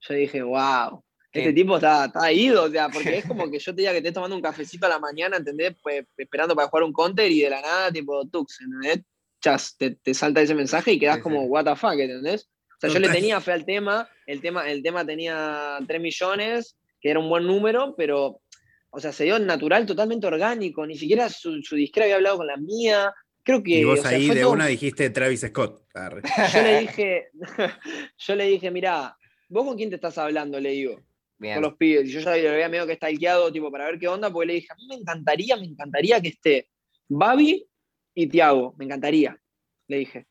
Yo 0.00 0.14
dije, 0.14 0.42
wow, 0.42 1.02
este 1.32 1.48
¿Qué? 1.48 1.52
tipo 1.52 1.76
está, 1.76 2.06
está 2.06 2.32
ido, 2.32 2.64
o 2.64 2.68
sea, 2.70 2.88
porque 2.88 3.18
es 3.18 3.24
como 3.26 3.50
que 3.50 3.58
yo 3.58 3.74
te 3.74 3.82
diga 3.82 3.92
que 3.92 3.98
estés 3.98 4.12
tomando 4.12 4.36
un 4.36 4.42
cafecito 4.42 4.86
a 4.86 4.88
la 4.88 4.98
mañana, 4.98 5.36
¿entendés? 5.36 5.74
Pues 5.82 6.04
esperando 6.16 6.54
para 6.56 6.68
jugar 6.68 6.84
un 6.84 6.92
counter 6.92 7.30
y 7.30 7.42
de 7.42 7.50
la 7.50 7.60
nada, 7.60 7.92
tipo, 7.92 8.26
tux, 8.28 8.60
¿entendés? 8.60 9.04
Chas, 9.40 9.76
te, 9.76 9.96
te 9.96 10.14
salta 10.14 10.40
ese 10.40 10.54
mensaje 10.54 10.92
y 10.92 10.98
quedas 10.98 11.16
Sí, 11.16 11.22
como, 11.22 11.42
what 11.44 11.64
the 11.64 11.76
fuck, 11.76 11.94
¿entendés? 11.94 12.48
O 12.76 12.80
sea, 12.80 12.90
yo 12.90 12.98
le 12.98 13.08
tenía 13.08 13.40
fe 13.40 13.52
al 13.52 13.64
tema, 13.64 14.08
el 14.26 14.40
tema, 14.40 14.68
el 14.68 14.82
tema 14.82 15.06
tenía 15.06 15.78
3 15.86 16.00
millones, 16.00 16.76
que 17.00 17.10
era 17.10 17.20
un 17.20 17.28
buen 17.28 17.46
número, 17.46 17.94
pero, 17.96 18.40
o 18.94 19.00
sea, 19.00 19.12
se 19.12 19.24
dio 19.24 19.38
natural, 19.38 19.84
totalmente 19.86 20.26
orgánico, 20.26 20.86
ni 20.86 20.96
siquiera 20.96 21.28
su, 21.28 21.60
su 21.62 21.74
disquera 21.76 22.04
había 22.06 22.16
hablado 22.16 22.38
con 22.38 22.46
la 22.46 22.56
mía, 22.56 23.12
creo 23.42 23.62
que... 23.62 23.78
Y 23.80 23.84
vos 23.84 23.98
o 23.98 24.02
sea, 24.02 24.12
ahí 24.12 24.28
de 24.28 24.40
todo- 24.42 24.52
una 24.52 24.66
dijiste 24.66 25.10
Travis 25.10 25.40
Scott. 25.40 25.82
Arre. 25.94 26.22
yo 26.52 26.62
le 26.62 26.80
dije, 26.80 27.28
yo 28.18 28.34
le 28.36 28.44
dije, 28.46 28.70
mirá, 28.70 29.16
¿vos 29.48 29.64
con 29.66 29.76
quién 29.76 29.90
te 29.90 29.96
estás 29.96 30.16
hablando? 30.18 30.58
Le 30.60 30.70
digo, 30.70 31.02
Bien. 31.38 31.54
con 31.54 31.62
los 31.64 31.74
pibes. 31.76 32.08
Y 32.08 32.12
yo 32.12 32.20
ya 32.20 32.36
le 32.36 32.48
había 32.48 32.68
medio 32.68 32.86
que 32.86 32.94
stalkeado, 32.96 33.52
tipo, 33.52 33.70
para 33.70 33.86
ver 33.86 33.98
qué 33.98 34.08
onda, 34.08 34.30
porque 34.32 34.46
le 34.46 34.54
dije, 34.54 34.68
a 34.70 34.76
mí 34.76 34.86
me 34.88 34.94
encantaría, 34.94 35.56
me 35.56 35.66
encantaría 35.66 36.20
que 36.20 36.28
esté 36.28 36.68
Babi 37.08 37.66
y 38.14 38.26
Tiago, 38.28 38.74
me 38.78 38.84
encantaría, 38.84 39.36
le 39.88 39.98
dije. 39.98 40.26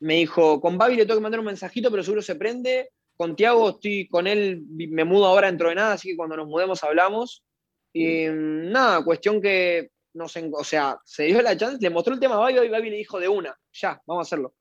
Me 0.00 0.14
dijo, 0.14 0.60
con 0.60 0.76
Babi 0.78 0.96
le 0.96 1.04
tengo 1.06 1.18
que 1.20 1.22
mandar 1.22 1.40
un 1.40 1.46
mensajito, 1.46 1.90
pero 1.90 2.02
seguro 2.02 2.22
se 2.22 2.34
prende. 2.34 2.90
Con 3.16 3.36
Tiago 3.36 3.70
estoy 3.70 4.08
con 4.08 4.26
él, 4.26 4.62
me 4.68 5.04
mudo 5.04 5.26
ahora 5.26 5.46
dentro 5.46 5.68
de 5.68 5.74
nada, 5.76 5.92
así 5.92 6.08
que 6.08 6.16
cuando 6.16 6.36
nos 6.36 6.48
mudemos 6.48 6.82
hablamos. 6.82 7.44
Y 7.92 8.26
mm, 8.28 8.70
nada, 8.70 9.04
cuestión 9.04 9.40
que, 9.40 9.90
no 10.14 10.28
sé, 10.28 10.48
o 10.52 10.64
sea, 10.64 10.98
se 11.04 11.24
dio 11.24 11.42
la 11.42 11.56
chance, 11.56 11.78
le 11.80 11.90
mostró 11.90 12.14
el 12.14 12.20
tema 12.20 12.34
a 12.36 12.38
Babi 12.38 12.66
y 12.66 12.68
Babi 12.68 12.90
le 12.90 12.96
dijo 12.96 13.18
de 13.20 13.28
una, 13.28 13.56
ya, 13.72 14.00
vamos 14.06 14.26
a 14.26 14.28
hacerlo. 14.28 14.54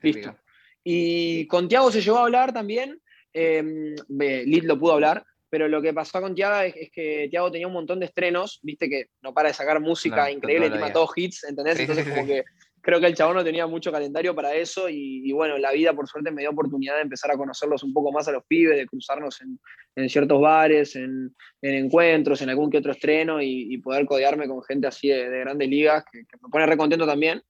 Listo. 0.00 0.36
Y 0.84 1.46
con 1.46 1.68
Tiago 1.68 1.90
se 1.92 2.00
llegó 2.00 2.18
a 2.18 2.22
hablar 2.22 2.52
también. 2.52 3.00
eh, 3.32 3.62
Lid 4.08 4.64
lo 4.64 4.78
pudo 4.78 4.92
hablar, 4.92 5.24
pero 5.48 5.68
lo 5.68 5.80
que 5.80 5.92
pasó 5.92 6.20
con 6.20 6.34
Tiago 6.34 6.60
es, 6.60 6.74
es 6.76 6.90
que 6.90 7.28
Tiago 7.30 7.50
tenía 7.50 7.66
un 7.66 7.72
montón 7.72 8.00
de 8.00 8.06
estrenos, 8.06 8.58
viste 8.62 8.88
que 8.88 9.06
no 9.20 9.32
para 9.32 9.48
de 9.48 9.54
sacar 9.54 9.80
música 9.80 10.24
No, 10.24 10.30
increíble, 10.30 10.68
todos 10.68 10.70
los 10.70 10.78
encima 10.78 10.92
todos 10.92 11.10
hits, 11.16 11.44
¿entendés? 11.44 11.76
Sí, 11.76 11.82
Entonces 11.82 12.04
sí, 12.04 12.10
como 12.10 12.22
sí. 12.22 12.28
que 12.28 12.44
creo 12.82 13.00
que 13.00 13.06
el 13.06 13.14
chabón 13.14 13.36
no 13.36 13.44
tenía 13.44 13.66
mucho 13.66 13.92
calendario 13.92 14.34
para 14.34 14.54
eso 14.54 14.88
y, 14.88 15.30
bueno, 15.32 15.56
la 15.56 15.72
vida 15.72 15.94
por 15.94 16.08
suerte 16.08 16.30
me 16.32 16.42
dio 16.42 16.50
oportunidad 16.50 16.96
de 16.96 17.02
empezar 17.02 17.30
a 17.30 17.36
conocerlos 17.36 17.82
un 17.84 17.94
poco 17.94 18.12
más 18.12 18.26
a 18.28 18.32
los 18.32 18.44
pibes, 18.44 18.76
de 18.76 18.86
cruzarnos 18.86 19.40
en, 19.40 20.08
ciertos 20.08 20.40
bares, 20.40 20.96
en, 20.96 21.34
en 21.62 21.74
encuentros, 21.74 22.42
en 22.42 22.50
algún 22.50 22.70
que 22.70 22.78
otro 22.78 22.92
estreno 22.92 23.40
y, 23.40 23.78
poder 23.78 24.04
codearme 24.04 24.48
con 24.48 24.62
gente 24.64 24.88
así 24.88 25.08
de, 25.08 25.30
de 25.30 25.38
grandes 25.40 25.68
ligas, 25.68 26.04
que, 26.10 26.18
me 26.18 26.48
pone 26.50 26.66
re 26.66 26.76
contento 26.76 27.06
también. 27.06 27.42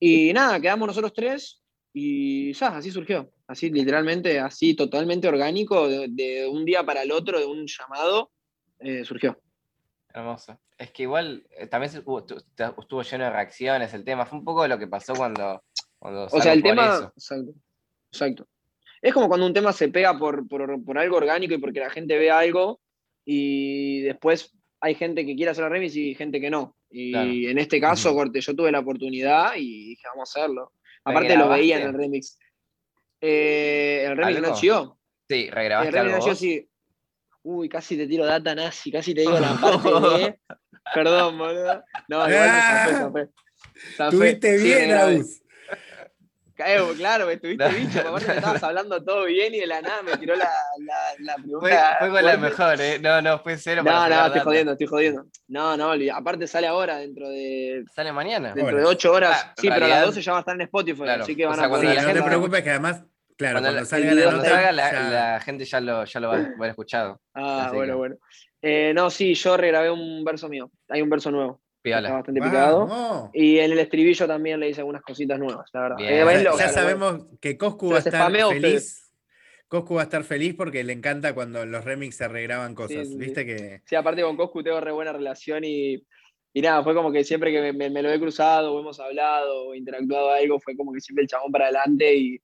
Y 0.00 0.32
nada, 0.32 0.60
quedamos 0.60 0.88
nosotros 0.88 1.12
tres 1.14 1.62
y 1.92 2.52
ya, 2.52 2.76
así 2.76 2.90
surgió. 2.90 3.30
Así 3.46 3.70
literalmente, 3.70 4.40
así 4.40 4.74
totalmente 4.74 5.28
orgánico, 5.28 5.88
de, 5.88 6.08
de 6.10 6.48
un 6.48 6.64
día 6.64 6.84
para 6.84 7.02
el 7.02 7.12
otro, 7.12 7.38
de 7.38 7.46
un 7.46 7.66
llamado, 7.66 8.32
eh, 8.80 9.04
surgió. 9.04 9.38
Hermoso. 10.16 10.58
Es 10.78 10.90
que 10.92 11.02
igual 11.02 11.46
eh, 11.50 11.66
también 11.66 11.92
se- 11.92 11.98
hubo- 12.00 12.24
tu- 12.24 12.40
te- 12.54 12.64
estuvo 12.64 13.02
lleno 13.02 13.24
de 13.24 13.30
reacciones 13.30 13.92
el 13.94 14.02
tema. 14.04 14.24
Fue 14.24 14.38
un 14.38 14.44
poco 14.44 14.66
lo 14.66 14.78
que 14.78 14.86
pasó 14.86 15.14
cuando. 15.14 15.62
cuando 15.98 16.24
O 16.26 16.40
sea, 16.40 16.52
el 16.54 16.62
por 16.62 16.70
tema. 16.70 16.86
eso. 16.86 17.12
Exacto, 17.16 17.52
exacto. 18.10 18.48
Es 19.02 19.12
como 19.12 19.28
cuando 19.28 19.46
un 19.46 19.52
tema 19.52 19.72
se 19.72 19.88
pega 19.88 20.18
por, 20.18 20.48
por, 20.48 20.82
por 20.84 20.98
algo 20.98 21.16
orgánico 21.18 21.54
y 21.54 21.58
porque 21.58 21.80
la 21.80 21.90
gente 21.90 22.16
ve 22.16 22.30
algo 22.30 22.80
y 23.26 24.00
después 24.02 24.56
hay 24.80 24.94
gente 24.94 25.26
que 25.26 25.36
quiere 25.36 25.50
hacer 25.50 25.64
la 25.64 25.68
remix 25.70 25.94
y 25.96 26.14
gente 26.14 26.40
que 26.40 26.48
no. 26.50 26.76
Y 26.90 27.12
Claro. 27.12 27.30
en 27.30 27.58
este 27.58 27.78
caso, 27.80 28.08
Ujú. 28.10 28.18
corte, 28.18 28.40
yo 28.40 28.56
tuve 28.56 28.72
la 28.72 28.78
oportunidad 28.80 29.54
y 29.56 29.88
dije, 29.90 30.02
vamos 30.14 30.34
a 30.34 30.40
hacerlo. 30.40 30.72
¿La 31.04 31.12
Aparte 31.12 31.36
lo 31.36 31.48
veía 31.48 31.76
en 31.76 31.82
grabaste? 31.82 31.96
el 32.04 32.10
remix. 32.10 32.38
Eh, 33.20 34.04
el 34.06 34.16
remix 34.16 34.36
¿Algo? 34.38 34.48
no 34.50 34.56
chió. 34.56 34.98
Sí, 35.28 35.44
El 35.46 35.52
regrabaste 35.52 35.90
remix 35.92 36.04
algo 36.14 36.16
no 36.18 36.22
chió, 36.24 36.32
vos? 36.32 36.38
sí. 36.38 36.68
Uy, 37.48 37.68
casi 37.68 37.96
te 37.96 38.08
tiro 38.08 38.26
data 38.26 38.54
nazi, 38.56 38.90
casi 38.90 39.14
te 39.14 39.20
digo 39.20 39.38
la 39.38 39.52
parte 39.60 39.88
de. 39.88 40.38
Perdón, 40.94 41.38
boludo. 41.38 41.84
No, 42.08 42.28
igual 42.28 42.48
zafé. 42.50 43.28
Zafé. 43.96 44.16
Tuviste 44.16 44.56
bien. 44.58 44.92
Aus. 44.94 45.42
Eh, 46.58 46.80
Claro, 46.96 47.26
me 47.26 47.34
estuviste 47.34 47.62
No. 47.68 47.70
bicho, 47.76 48.00
aparte 48.00 48.28
me 48.28 48.34
estabas 48.36 48.62
hablando 48.62 49.04
todo 49.04 49.26
bien 49.26 49.54
y 49.54 49.58
de 49.60 49.66
la 49.66 49.82
nada 49.82 50.02
me 50.02 50.16
tiró 50.16 50.34
la, 50.36 50.48
la, 50.78 50.94
la 51.18 51.34
Fue, 51.34 51.42
pregunta. 51.42 51.96
fue 51.98 52.10
con 52.10 52.24
la 52.24 52.36
mejor, 52.38 52.80
¿eh? 52.80 52.98
No, 52.98 53.20
no, 53.20 53.38
fue 53.40 53.58
cero 53.58 53.84
para 53.84 53.94
No, 53.96 54.02
no, 54.02 54.08
sacar 54.08 54.26
estoy 54.26 54.38
data. 54.38 54.44
jodiendo, 54.50 54.72
estoy 54.72 54.86
jodiendo. 54.86 55.26
No, 55.48 55.76
no, 55.76 55.92
aparte 56.14 56.46
sale 56.46 56.66
ahora, 56.66 56.96
dentro 56.96 57.28
de, 57.28 57.84
Sale 57.94 58.10
mañana. 58.12 58.54
dentro 58.54 58.76
de 58.78 58.84
8 58.86 59.12
horas. 59.12 59.42
Ah, 59.44 59.54
sí, 59.58 59.68
pero 59.68 59.74
a 59.74 59.78
las 59.80 59.88
realidad- 59.90 60.06
12 60.06 60.22
ya 60.22 60.32
va 60.32 60.38
a 60.38 60.40
estar 60.40 60.54
en 60.54 60.60
Spotify, 60.62 61.02
Claro, 61.02 61.22
así 61.24 61.36
que 61.36 61.44
o 61.44 61.48
van 61.50 61.58
sea, 61.58 61.66
a 61.66 61.68
Sí, 61.68 61.74
poder 61.86 62.02
no 62.02 62.12
te 62.14 62.22
preocupes 62.22 62.62
que 62.62 62.70
además 62.70 63.04
Claro, 63.36 63.54
Cuando, 63.60 63.70
cuando, 63.70 63.84
salga 63.88 64.10
el 64.10 64.16
la 64.16 64.22
video 64.22 64.32
nota. 64.38 64.48
salga, 64.50 64.72
la, 64.72 64.92
ya- 64.92 65.10
la 65.32 65.40
gente 65.40 65.64
ya 65.64 65.80
lo, 65.80 66.04
ya 66.04 66.20
lo 66.20 66.28
va 66.28 66.34
a 66.36 66.38
haber 66.38 66.70
escuchado. 66.70 67.20
Ah, 67.34 67.62
Así 67.62 67.70
que- 67.72 67.76
bueno, 67.76 67.96
bueno. 67.98 68.16
Eh, 68.62 68.92
no, 68.94 69.10
sí, 69.10 69.34
yo 69.34 69.56
regrabé 69.56 69.90
un 69.90 70.24
verso 70.24 70.48
mío. 70.48 70.70
Hay 70.88 71.02
un 71.02 71.10
verso 71.10 71.30
nuevo. 71.30 71.60
Está 71.84 72.00
bastante 72.14 72.40
picado. 72.40 73.30
Y 73.32 73.58
en 73.60 73.70
el 73.70 73.78
estribillo 73.78 74.26
también 74.26 74.58
le 74.58 74.70
hice 74.70 74.80
algunas 74.80 75.02
cositas 75.02 75.38
nuevas, 75.38 75.70
la 75.72 75.80
verdad. 75.82 75.96
Eh, 76.00 76.24
Ya, 76.42 76.50
loca, 76.50 76.68
sabemos 76.68 77.26
que 77.40 77.56
Coscu 77.56 77.90
va 77.90 77.96
a 77.96 77.98
estar 78.00 78.32
feliz. 78.32 79.12
Coscu 79.68 79.94
va 79.94 80.00
a 80.00 80.04
estar 80.04 80.24
feliz 80.24 80.54
porque 80.56 80.82
le 80.82 80.92
encanta 80.92 81.32
cuando 81.34 81.64
los 81.66 81.84
remix 81.84 82.16
se 82.16 82.26
regraban 82.26 82.74
cosas. 82.74 83.06
Sí, 83.06 83.12
sí, 83.12 83.18
Viste 83.18 83.46
que. 83.46 83.82
Sí, 83.84 83.94
aparte 83.94 84.22
con 84.22 84.36
Coscu 84.36 84.62
tengo 84.64 84.80
re 84.80 84.90
buena 84.92 85.12
relación 85.12 85.62
y, 85.62 86.02
y 86.52 86.60
nada, 86.60 86.82
fue 86.82 86.92
como 86.94 87.12
que 87.12 87.22
siempre 87.22 87.52
que 87.52 87.60
me, 87.60 87.72
me- 87.72 87.90
me 87.90 88.02
lo 88.02 88.10
he 88.10 88.18
cruzado, 88.18 88.72
o 88.74 88.80
hemos 88.80 88.98
hablado, 88.98 89.68
o 89.68 89.74
interactuado 89.74 90.30
algo, 90.30 90.58
fue 90.58 90.76
como 90.76 90.92
que 90.92 91.00
siempre 91.00 91.22
el 91.22 91.28
chabón 91.28 91.52
para 91.52 91.66
adelante 91.66 92.14
y, 92.16 92.40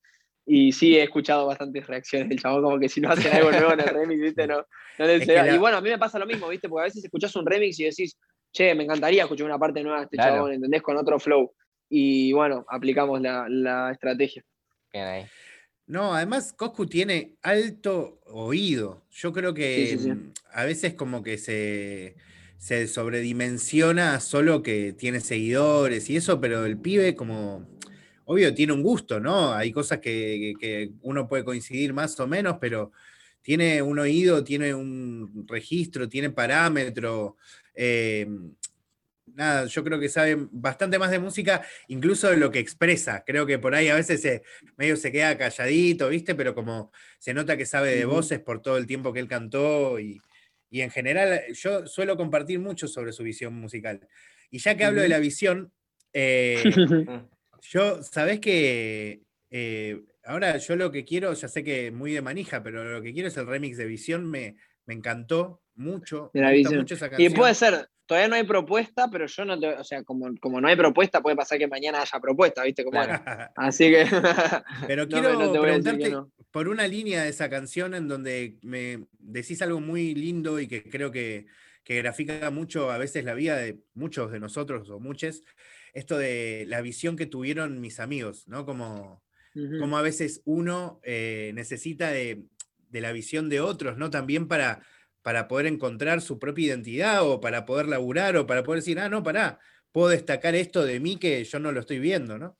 y 0.46 0.72
sí 0.72 0.96
he 0.96 1.02
escuchado 1.04 1.46
bastantes 1.46 1.86
reacciones 1.86 2.28
del 2.28 2.40
chabón, 2.40 2.62
como 2.62 2.78
que 2.78 2.88
si 2.88 3.00
no 3.00 3.10
hacen 3.10 3.32
algo 3.32 3.50
nuevo 3.50 3.72
en 3.72 3.80
el 3.80 3.88
remix, 3.94 4.20
¿viste? 4.20 4.46
No, 4.46 4.64
no 4.98 5.06
le 5.06 5.24
la- 5.24 5.54
Y 5.54 5.58
bueno, 5.58 5.76
a 5.76 5.80
mí 5.80 5.88
me 5.90 5.98
pasa 5.98 6.18
lo 6.18 6.26
mismo, 6.26 6.48
¿viste? 6.48 6.68
Porque 6.68 6.82
a 6.82 6.84
veces 6.86 7.04
escuchás 7.04 7.34
un 7.36 7.46
remix 7.46 7.78
y 7.80 7.84
decís, 7.84 8.16
che, 8.52 8.74
me 8.74 8.84
encantaría 8.84 9.22
escuchar 9.22 9.46
una 9.46 9.58
parte 9.58 9.82
nueva 9.82 9.98
de 9.98 10.04
este 10.04 10.16
Claro. 10.16 10.34
chabón, 10.36 10.52
¿entendés? 10.52 10.82
Con 10.82 10.96
otro 10.96 11.18
flow. 11.18 11.52
Y 11.88 12.32
bueno, 12.32 12.64
aplicamos 12.68 13.20
la, 13.20 13.46
la 13.48 13.92
estrategia. 13.92 14.42
Bien 14.92 15.06
ahí. 15.06 15.24
No, 15.86 16.14
además 16.14 16.52
Coscu 16.52 16.86
tiene 16.86 17.34
alto 17.42 18.20
oído. 18.26 19.04
Yo 19.10 19.32
creo 19.32 19.52
que 19.52 19.86
Sí, 19.90 19.98
sí, 19.98 20.04
sí. 20.04 20.10
mm, 20.10 20.32
a 20.54 20.64
veces 20.64 20.94
como 20.94 21.22
que 21.22 21.38
se, 21.38 22.16
se 22.56 22.86
sobredimensiona 22.86 24.20
solo 24.20 24.62
que 24.62 24.92
tiene 24.92 25.20
seguidores 25.20 26.08
y 26.08 26.16
eso, 26.16 26.40
pero 26.40 26.64
el 26.64 26.78
pibe 26.78 27.14
como, 27.14 27.66
obvio, 28.24 28.54
tiene 28.54 28.72
un 28.72 28.82
gusto, 28.82 29.20
¿no? 29.20 29.52
Hay 29.54 29.72
cosas 29.72 29.98
que, 29.98 30.54
que- 30.58 30.60
que 30.60 30.90
uno 31.02 31.28
puede 31.28 31.44
coincidir 31.44 31.92
más 31.92 32.18
o 32.20 32.26
menos, 32.26 32.56
pero 32.60 32.92
tiene 33.42 33.82
un 33.82 33.98
oído, 33.98 34.44
tiene 34.44 34.74
un 34.74 35.44
registro, 35.48 36.08
tiene 36.08 36.30
parámetro. 36.30 37.36
eh, 37.74 38.26
nada, 39.34 39.66
yo 39.66 39.82
creo 39.84 39.98
que 39.98 40.08
sabe 40.08 40.36
bastante 40.50 40.98
más 40.98 41.10
de 41.10 41.18
música, 41.18 41.62
incluso 41.88 42.28
de 42.28 42.36
lo 42.36 42.50
que 42.50 42.58
expresa. 42.58 43.22
Creo 43.26 43.46
que 43.46 43.58
por 43.58 43.74
ahí 43.74 43.88
a 43.88 43.94
veces 43.94 44.20
se, 44.20 44.42
medio 44.76 44.96
se 44.96 45.10
queda 45.12 45.38
calladito, 45.38 46.08
¿viste? 46.08 46.34
Pero 46.34 46.54
como 46.54 46.92
se 47.18 47.32
nota 47.34 47.56
que 47.56 47.64
sabe 47.66 47.96
de 47.96 48.04
voces 48.04 48.40
por 48.40 48.60
todo 48.60 48.76
el 48.76 48.86
tiempo 48.86 49.12
que 49.12 49.20
él 49.20 49.28
cantó 49.28 49.98
y, 49.98 50.20
y 50.70 50.80
en 50.82 50.90
general 50.90 51.40
yo 51.54 51.86
suelo 51.86 52.16
compartir 52.16 52.58
mucho 52.58 52.88
sobre 52.88 53.12
su 53.12 53.22
visión 53.22 53.54
musical. 53.54 54.06
Y 54.50 54.58
ya 54.58 54.76
que 54.76 54.84
hablo 54.84 55.00
de 55.00 55.08
la 55.08 55.18
visión, 55.18 55.72
eh, 56.12 56.62
Mm. 57.08 57.31
Yo, 57.62 58.02
¿sabés 58.02 58.40
que 58.40 59.22
eh, 59.50 60.02
ahora 60.24 60.56
yo 60.56 60.76
lo 60.76 60.90
que 60.90 61.04
quiero, 61.04 61.32
ya 61.32 61.48
sé 61.48 61.64
que 61.64 61.90
muy 61.90 62.12
de 62.12 62.22
manija, 62.22 62.62
pero 62.62 62.84
lo 62.84 63.02
que 63.02 63.12
quiero 63.12 63.28
es 63.28 63.36
el 63.36 63.46
remix 63.46 63.76
de 63.76 63.86
Visión, 63.86 64.28
me, 64.28 64.56
me 64.86 64.94
encantó 64.94 65.62
mucho. 65.74 66.30
De 66.34 66.40
la 66.40 66.48
me 66.48 66.54
Visión. 66.54 66.78
mucho 66.78 66.94
esa 66.94 67.10
Y 67.18 67.30
puede 67.30 67.54
ser, 67.54 67.88
todavía 68.06 68.28
no 68.28 68.34
hay 68.34 68.44
propuesta, 68.44 69.08
pero 69.10 69.26
yo 69.26 69.44
no 69.44 69.58
te, 69.58 69.68
o 69.68 69.84
sea, 69.84 70.02
como, 70.04 70.34
como 70.40 70.60
no 70.60 70.68
hay 70.68 70.76
propuesta, 70.76 71.22
puede 71.22 71.36
pasar 71.36 71.58
que 71.58 71.68
mañana 71.68 72.02
haya 72.02 72.20
propuesta, 72.20 72.62
¿viste? 72.62 72.84
Como. 72.84 73.00
Así 73.56 73.90
que. 73.90 74.06
Pero 74.86 75.06
quiero 75.08 75.34
no 75.34 75.60
preguntarte 75.60 76.10
no. 76.10 76.30
por 76.50 76.68
una 76.68 76.86
línea 76.86 77.22
de 77.22 77.30
esa 77.30 77.48
canción 77.48 77.94
en 77.94 78.08
donde 78.08 78.58
me 78.62 79.06
decís 79.18 79.62
algo 79.62 79.80
muy 79.80 80.14
lindo 80.14 80.60
y 80.60 80.66
que 80.66 80.88
creo 80.88 81.10
que, 81.10 81.46
que 81.84 81.96
grafica 81.96 82.50
mucho 82.50 82.90
a 82.90 82.98
veces 82.98 83.24
la 83.24 83.34
vida 83.34 83.56
de 83.56 83.80
muchos 83.94 84.30
de 84.30 84.40
nosotros 84.40 84.90
o 84.90 85.00
muchos, 85.00 85.42
esto 85.92 86.18
de 86.18 86.64
la 86.68 86.80
visión 86.80 87.16
que 87.16 87.26
tuvieron 87.26 87.80
mis 87.80 88.00
amigos, 88.00 88.48
¿no? 88.48 88.64
Como, 88.64 89.22
como 89.78 89.98
a 89.98 90.02
veces 90.02 90.42
uno 90.44 91.00
eh, 91.02 91.52
necesita 91.54 92.10
de, 92.10 92.44
de 92.88 93.00
la 93.00 93.12
visión 93.12 93.48
de 93.48 93.60
otros, 93.60 93.98
¿no? 93.98 94.10
También 94.10 94.48
para, 94.48 94.82
para 95.22 95.48
poder 95.48 95.66
encontrar 95.66 96.20
su 96.20 96.38
propia 96.38 96.66
identidad 96.66 97.28
o 97.28 97.40
para 97.40 97.64
poder 97.64 97.88
laburar 97.88 98.36
o 98.36 98.46
para 98.46 98.62
poder 98.62 98.80
decir, 98.80 98.98
ah, 98.98 99.08
no, 99.08 99.22
pará, 99.22 99.58
puedo 99.92 100.08
destacar 100.08 100.54
esto 100.54 100.84
de 100.84 101.00
mí 101.00 101.18
que 101.18 101.44
yo 101.44 101.58
no 101.58 101.72
lo 101.72 101.80
estoy 101.80 101.98
viendo, 101.98 102.38
¿no? 102.38 102.56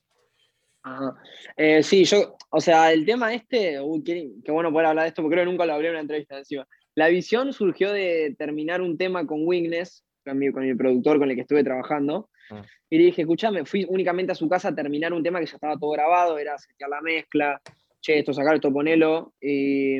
Ajá. 0.83 1.15
Eh, 1.55 1.81
sí, 1.81 2.03
yo, 2.03 2.35
o 2.49 2.59
sea, 2.59 2.91
el 2.91 3.05
tema 3.05 3.33
este, 3.33 3.79
uy, 3.79 4.03
qué, 4.03 4.31
qué 4.43 4.51
bueno 4.51 4.71
poder 4.71 4.87
hablar 4.87 5.05
de 5.05 5.09
esto, 5.09 5.21
porque 5.21 5.35
creo 5.35 5.45
que 5.45 5.51
nunca 5.51 5.65
lo 5.65 5.73
hablé 5.73 5.87
en 5.87 5.93
una 5.93 6.01
entrevista 6.01 6.37
encima. 6.37 6.67
La 6.95 7.07
visión 7.07 7.53
surgió 7.53 7.91
de 7.91 8.35
terminar 8.37 8.81
un 8.81 8.97
tema 8.97 9.25
con 9.25 9.47
Wignes, 9.47 10.03
con 10.25 10.37
mi, 10.37 10.51
con 10.51 10.63
mi 10.63 10.75
productor 10.75 11.19
con 11.19 11.29
el 11.29 11.35
que 11.35 11.41
estuve 11.41 11.63
trabajando, 11.63 12.29
Ah. 12.49 12.63
y 12.89 12.97
le 12.97 13.05
dije, 13.05 13.21
escuchame, 13.21 13.65
fui 13.65 13.85
únicamente 13.87 14.31
a 14.31 14.35
su 14.35 14.47
casa 14.49 14.69
a 14.69 14.75
terminar 14.75 15.13
un 15.13 15.23
tema 15.23 15.39
que 15.39 15.45
ya 15.45 15.55
estaba 15.55 15.77
todo 15.77 15.91
grabado, 15.91 16.37
era 16.37 16.57
setear 16.57 16.89
la 16.89 17.01
mezcla, 17.01 17.61
che, 18.01 18.19
esto 18.19 18.33
sacar, 18.33 18.55
esto 18.55 18.71
ponelo, 18.71 19.33
y, 19.39 19.97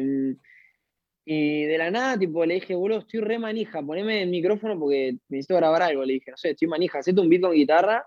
y 1.25 1.63
de 1.63 1.77
la 1.77 1.89
nada, 1.89 2.17
tipo, 2.17 2.45
le 2.45 2.55
dije, 2.55 2.75
boludo, 2.75 2.99
estoy 2.99 3.21
re 3.21 3.39
manija, 3.39 3.81
poneme 3.81 4.23
el 4.23 4.29
micrófono 4.29 4.77
porque 4.79 5.15
necesito 5.29 5.55
grabar 5.55 5.83
algo, 5.83 6.03
le 6.03 6.13
dije, 6.13 6.31
no 6.31 6.37
sé, 6.37 6.51
estoy 6.51 6.67
manija, 6.67 6.99
hacete 6.99 7.21
un 7.21 7.29
beat 7.29 7.41
con 7.41 7.53
guitarra, 7.53 8.05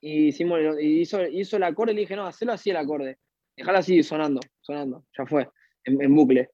y, 0.00 0.26
hicimos, 0.28 0.60
y 0.80 1.00
hizo, 1.00 1.26
hizo 1.26 1.56
el 1.56 1.62
acorde 1.62 1.92
y 1.92 1.94
le 1.94 2.00
dije, 2.02 2.14
no, 2.14 2.26
hacelo 2.26 2.52
así 2.52 2.68
el 2.68 2.76
acorde. 2.76 3.16
Dejalo 3.56 3.78
así, 3.78 4.02
sonando, 4.02 4.40
sonando, 4.60 5.06
ya 5.16 5.24
fue, 5.24 5.48
en, 5.84 6.02
en 6.02 6.14
bucle. 6.14 6.50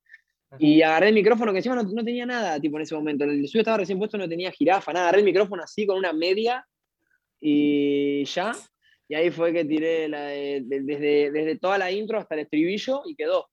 Y 0.59 0.83
agarré 0.83 1.09
el 1.09 1.14
micrófono 1.14 1.51
que 1.53 1.59
encima 1.59 1.75
no, 1.75 1.83
no 1.83 2.05
tenía 2.05 2.27
nada, 2.27 2.61
tipo, 2.61 2.77
en 2.77 2.83
ese 2.83 2.94
momento. 2.94 3.25
El 3.25 3.46
suyo 3.49 3.62
estaba 3.62 3.79
recién 3.79 3.99
puesto, 3.99 4.18
no 4.18 4.29
tenía 4.29 4.53
jirafa, 4.53 4.92
nada. 4.92 5.07
Agarré 5.07 5.20
el 5.20 5.25
micrófono 5.25 5.62
así 5.62 5.87
con 5.87 5.96
una 5.96 6.12
media 6.12 6.64
y 7.40 8.24
ya. 8.24 8.53
Y 9.09 9.14
ahí 9.14 9.31
fue 9.31 9.53
que 9.53 9.64
tiré 9.64 10.09
la 10.09 10.22
de- 10.26 10.62
de- 10.64 10.81
desde, 10.83 11.31
desde 11.33 11.59
toda 11.59 11.79
la 11.79 11.90
intro 11.90 12.18
hasta 12.18 12.35
el 12.35 12.42
estribillo 12.42 13.03
y 13.07 13.16
quedó. 13.16 13.48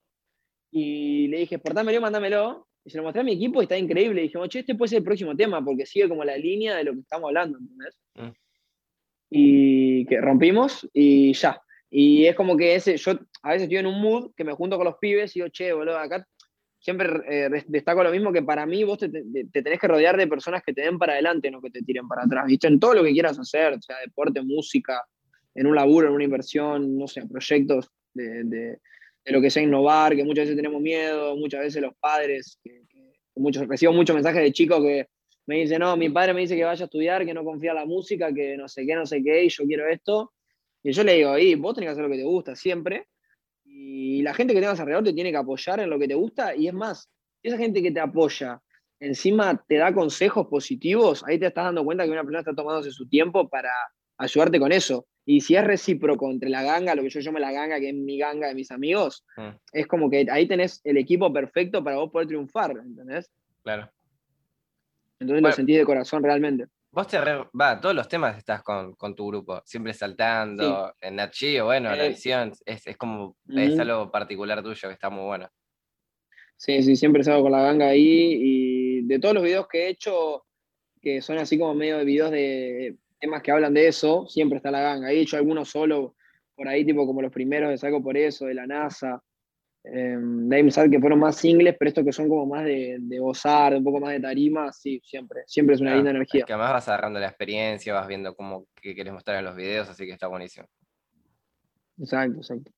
Y 0.71 1.27
le 1.29 1.39
dije, 1.39 1.55
exportámelo, 1.55 2.01
mándamelo. 2.01 2.67
Y 2.85 2.89
se 2.89 2.97
lo 2.97 3.03
mostré 3.03 3.21
a 3.21 3.25
mi 3.25 3.33
equipo 3.33 3.61
y 3.61 3.63
está 3.63 3.77
increíble. 3.77 4.21
Y 4.21 4.27
dije, 4.27 4.39
che, 4.49 4.59
este 4.59 4.75
puede 4.75 4.89
ser 4.89 4.99
el 4.99 5.03
próximo 5.03 5.35
tema 5.35 5.63
porque 5.63 5.85
sigue 5.85 6.07
como 6.07 6.23
la 6.23 6.37
línea 6.37 6.75
de 6.75 6.83
lo 6.83 6.93
que 6.93 6.99
estamos 6.99 7.27
hablando, 7.29 7.57
¿entendés? 7.57 7.97
Mm. 8.15 8.29
Y 9.29 10.05
que 10.05 10.21
rompimos 10.21 10.87
y 10.93 11.33
ya. 11.33 11.61
Y 11.89 12.25
es 12.25 12.35
como 12.35 12.55
que 12.55 12.75
ese, 12.75 12.97
yo 12.97 13.11
a 13.41 13.49
veces 13.49 13.63
estoy 13.63 13.77
en 13.77 13.87
un 13.87 14.01
mood 14.01 14.31
que 14.35 14.43
me 14.43 14.53
junto 14.53 14.77
con 14.77 14.85
los 14.85 14.97
pibes 14.99 15.35
y 15.35 15.39
digo, 15.39 15.49
che, 15.49 15.73
boludo, 15.73 15.97
acá 15.97 16.25
siempre 16.87 17.09
eh, 17.27 17.49
destaco 17.67 18.01
lo 18.01 18.11
mismo 18.11 18.31
que 18.31 18.41
para 18.43 18.65
mí 18.65 18.81
vos 18.85 18.97
te, 18.97 19.09
te- 19.09 19.25
te 19.51 19.61
tenés 19.61 19.77
que 19.77 19.89
rodear 19.89 20.15
de 20.15 20.25
personas 20.25 20.63
que 20.63 20.71
te 20.73 20.83
den 20.83 20.97
para 20.97 21.11
adelante, 21.13 21.51
no 21.51 21.61
que 21.61 21.69
te 21.69 21.81
tiren 21.81 22.07
para 22.07 22.23
atrás, 22.23 22.45
¿viste? 22.47 22.67
En 22.67 22.79
todo 22.79 22.93
lo 22.93 23.03
que 23.03 23.11
quieras 23.11 23.37
hacer, 23.37 23.77
sea 23.81 23.97
deporte, 24.05 24.41
música, 24.41 25.03
en 25.53 25.67
un 25.67 25.75
laburo, 25.75 26.07
en 26.07 26.13
una 26.13 26.23
inversión, 26.23 26.97
no 26.97 27.05
sé, 27.09 27.27
proyectos 27.27 27.89
de, 28.13 28.43
de- 28.45 28.79
lo 29.25 29.41
que 29.41 29.49
sea 29.49 29.61
innovar, 29.63 30.15
que 30.15 30.23
muchas 30.23 30.43
veces 30.45 30.55
tenemos 30.55 30.81
miedo, 30.81 31.35
muchas 31.35 31.59
veces 31.59 31.81
los 31.81 31.93
padres, 31.99 32.57
muchos, 33.35 33.67
recibo 33.67 33.91
muchos 33.91 34.15
mensajes 34.15 34.41
de 34.41 34.53
chicos 34.53 34.81
que 34.81 35.07
me 35.45 35.57
dicen, 35.57 35.79
no, 35.79 35.97
mi 35.97 36.09
padre 36.09 36.33
me 36.33 36.39
dice 36.39 36.55
que 36.55 36.63
vaya 36.63 36.83
a 36.83 36.85
estudiar, 36.85 37.25
que 37.25 37.33
no 37.33 37.43
confía 37.43 37.71
en 37.71 37.75
la 37.75 37.85
música, 37.85 38.33
que 38.33 38.55
no 38.55 38.69
sé 38.69 38.85
qué, 38.85 38.95
no 38.95 39.05
sé 39.05 39.21
qué, 39.21 39.43
y 39.43 39.49
yo 39.49 39.65
quiero 39.65 39.85
esto. 39.89 40.31
Y 40.83 40.93
yo 40.93 41.03
le 41.03 41.15
digo, 41.15 41.37
y 41.37 41.55
vos 41.55 41.75
tenés 41.75 41.89
que 41.89 41.91
hacer 41.91 42.03
lo 42.05 42.09
que 42.09 42.15
te 42.17 42.23
gusta 42.23 42.55
siempre, 42.55 43.07
la 44.27 44.33
gente 44.33 44.53
que 44.53 44.59
tengas 44.59 44.79
alrededor 44.79 45.05
te 45.05 45.13
tiene 45.13 45.31
que 45.31 45.37
apoyar 45.37 45.79
en 45.79 45.89
lo 45.89 45.97
que 45.97 46.07
te 46.07 46.15
gusta, 46.15 46.53
y 46.55 46.67
es 46.67 46.73
más, 46.73 47.09
esa 47.41 47.57
gente 47.57 47.81
que 47.81 47.91
te 47.91 47.99
apoya 47.99 48.61
encima 48.99 49.63
te 49.67 49.75
da 49.77 49.93
consejos 49.93 50.47
positivos, 50.47 51.23
ahí 51.25 51.39
te 51.39 51.45
estás 51.47 51.65
dando 51.65 51.85
cuenta 51.85 52.03
que 52.03 52.11
una 52.11 52.23
persona 52.23 52.39
está 52.39 52.53
tomándose 52.55 52.91
su 52.91 53.07
tiempo 53.07 53.47
para 53.47 53.69
ayudarte 54.17 54.59
con 54.59 54.71
eso. 54.71 55.05
Y 55.23 55.41
si 55.41 55.55
es 55.55 55.63
recíproco 55.63 56.29
entre 56.31 56.49
la 56.49 56.63
ganga, 56.63 56.95
lo 56.95 57.03
que 57.03 57.09
yo 57.09 57.19
llamo 57.19 57.37
la 57.39 57.51
ganga, 57.51 57.79
que 57.79 57.89
es 57.89 57.95
mi 57.95 58.17
ganga 58.17 58.47
de 58.47 58.55
mis 58.55 58.71
amigos, 58.71 59.23
Mm. 59.37 59.49
es 59.71 59.87
como 59.87 60.09
que 60.09 60.25
ahí 60.31 60.47
tenés 60.47 60.81
el 60.83 60.97
equipo 60.97 61.31
perfecto 61.31 61.83
para 61.83 61.97
vos 61.97 62.09
poder 62.11 62.27
triunfar, 62.27 62.71
¿entendés? 62.71 63.29
Claro. 63.63 63.89
Entonces 65.19 65.41
Bueno. 65.41 65.47
lo 65.49 65.53
sentís 65.53 65.77
de 65.77 65.85
corazón 65.85 66.23
realmente. 66.23 66.65
Vos 66.91 67.07
te 67.07 67.19
re- 67.21 67.49
va, 67.59 67.79
todos 67.79 67.95
los 67.95 68.07
temas 68.07 68.37
estás 68.37 68.63
con, 68.63 68.93
con 68.95 69.13
tu 69.15 69.27
grupo, 69.27 69.61
siempre 69.65 69.93
saltando, 69.93 70.93
en 71.01 71.15
Nat 71.17 71.33
Geo, 71.35 71.65
bueno, 71.65 71.95
la 71.95 72.05
Eh, 72.05 72.07
visión, 72.07 72.51
es, 72.65 72.87
es 72.87 72.97
como, 72.97 73.37
es 73.53 73.77
ujú. 73.77 73.79
algo 73.79 74.09
particular 74.11 74.63
tuyo 74.63 74.87
que 74.89 74.93
está 74.93 75.09
muy 75.09 75.25
bueno. 75.25 75.49
Sí, 76.55 76.81
sí, 76.83 76.95
siempre 76.95 77.23
salgo 77.23 77.43
con 77.43 77.51
la 77.51 77.61
ganga 77.61 77.87
ahí. 77.87 78.01
Y 78.39 79.01
de 79.03 79.19
todos 79.19 79.35
los 79.35 79.43
videos 79.43 79.67
que 79.67 79.85
he 79.85 79.89
hecho, 79.89 80.45
que 81.01 81.21
son 81.21 81.37
así 81.37 81.57
como 81.59 81.75
medio 81.75 81.97
de 81.99 82.05
videos 82.05 82.31
de 82.31 82.97
temas 83.19 83.41
que 83.43 83.51
hablan 83.51 83.73
de 83.73 83.87
eso, 83.87 84.27
siempre 84.27 84.57
está 84.57 84.71
la 84.71 84.81
ganga. 84.81 85.11
He 85.11 85.19
hecho 85.21 85.37
algunos 85.37 85.69
solo 85.69 86.15
por 86.55 86.67
ahí, 86.67 86.85
tipo 86.85 87.05
como 87.07 87.21
los 87.21 87.31
primeros 87.33 87.69
de 87.69 87.77
Saco 87.77 88.03
por 88.03 88.17
eso, 88.17 88.45
de 88.47 88.55
la 88.55 88.67
NASA. 88.67 89.23
Eh, 89.93 90.17
de 90.19 90.55
ahí 90.55 90.89
que 90.89 90.99
fueron 90.99 91.19
más 91.19 91.37
singles, 91.37 91.75
pero 91.77 91.89
estos 91.89 92.03
que 92.03 92.11
son 92.11 92.27
como 92.27 92.45
más 92.45 92.65
de, 92.65 92.97
de 92.99 93.19
gozar, 93.19 93.73
un 93.73 93.83
poco 93.83 93.99
más 93.99 94.11
de 94.11 94.19
tarima, 94.19 94.71
sí, 94.73 95.01
siempre. 95.03 95.43
Siempre 95.47 95.75
es 95.75 95.81
una 95.81 95.95
linda 95.95 96.09
es 96.11 96.15
energía. 96.15 96.45
Que 96.45 96.53
además 96.53 96.73
vas 96.73 96.87
agarrando 96.89 97.19
la 97.19 97.27
experiencia, 97.27 97.93
vas 97.93 98.07
viendo 98.07 98.35
cómo 98.35 98.67
qué 98.81 98.93
querés 98.95 99.13
mostrar 99.13 99.37
en 99.39 99.45
los 99.45 99.55
videos, 99.55 99.89
así 99.89 100.05
que 100.05 100.11
está 100.11 100.27
buenísimo. 100.27 100.67
Exacto, 101.97 102.37
exacto. 102.37 102.71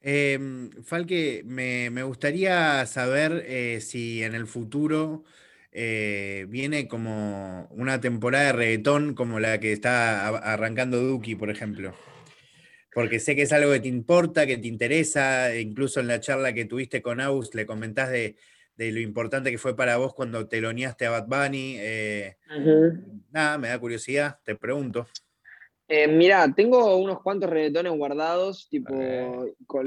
Em, 0.00 0.70
Falque, 0.82 1.42
me, 1.44 1.90
me 1.90 2.02
gustaría 2.02 2.86
saber 2.86 3.44
eh, 3.46 3.80
si 3.80 4.22
en 4.22 4.34
el 4.34 4.46
futuro 4.46 5.24
eh, 5.72 6.46
viene 6.48 6.88
como 6.88 7.66
una 7.70 8.00
temporada 8.00 8.46
de 8.46 8.52
reggaetón 8.52 9.14
como 9.14 9.40
la 9.40 9.60
que 9.60 9.72
está 9.72 10.28
arrancando 10.28 10.98
Duki, 11.00 11.34
por 11.34 11.50
ejemplo. 11.50 11.94
Porque 12.96 13.20
sé 13.20 13.36
que 13.36 13.42
es 13.42 13.52
algo 13.52 13.72
que 13.72 13.80
te 13.80 13.88
importa, 13.88 14.46
que 14.46 14.56
te 14.56 14.68
interesa, 14.68 15.52
e 15.52 15.60
incluso 15.60 16.00
en 16.00 16.06
la 16.06 16.18
charla 16.18 16.54
que 16.54 16.64
tuviste 16.64 17.02
con 17.02 17.20
Aus 17.20 17.54
le 17.54 17.66
comentás 17.66 18.10
de, 18.10 18.36
lo 18.78 19.00
importante 19.00 19.50
que 19.50 19.58
fue 19.58 19.76
para 19.76 19.98
vos 19.98 20.14
cuando 20.14 20.48
teloneaste 20.48 21.04
a 21.04 21.10
Bad 21.10 21.26
Bunny. 21.26 21.76
Eh, 21.78 22.36
nada, 23.30 23.58
me 23.58 23.68
da 23.68 23.78
curiosidad, 23.78 24.38
te 24.42 24.54
pregunto. 24.54 25.06
Eh, 25.86 26.08
mira, 26.08 26.50
tengo 26.56 26.96
unos 26.96 27.20
cuantos 27.20 27.50
reggaetones 27.50 27.92
guardados, 27.92 28.66
tipo, 28.70 28.94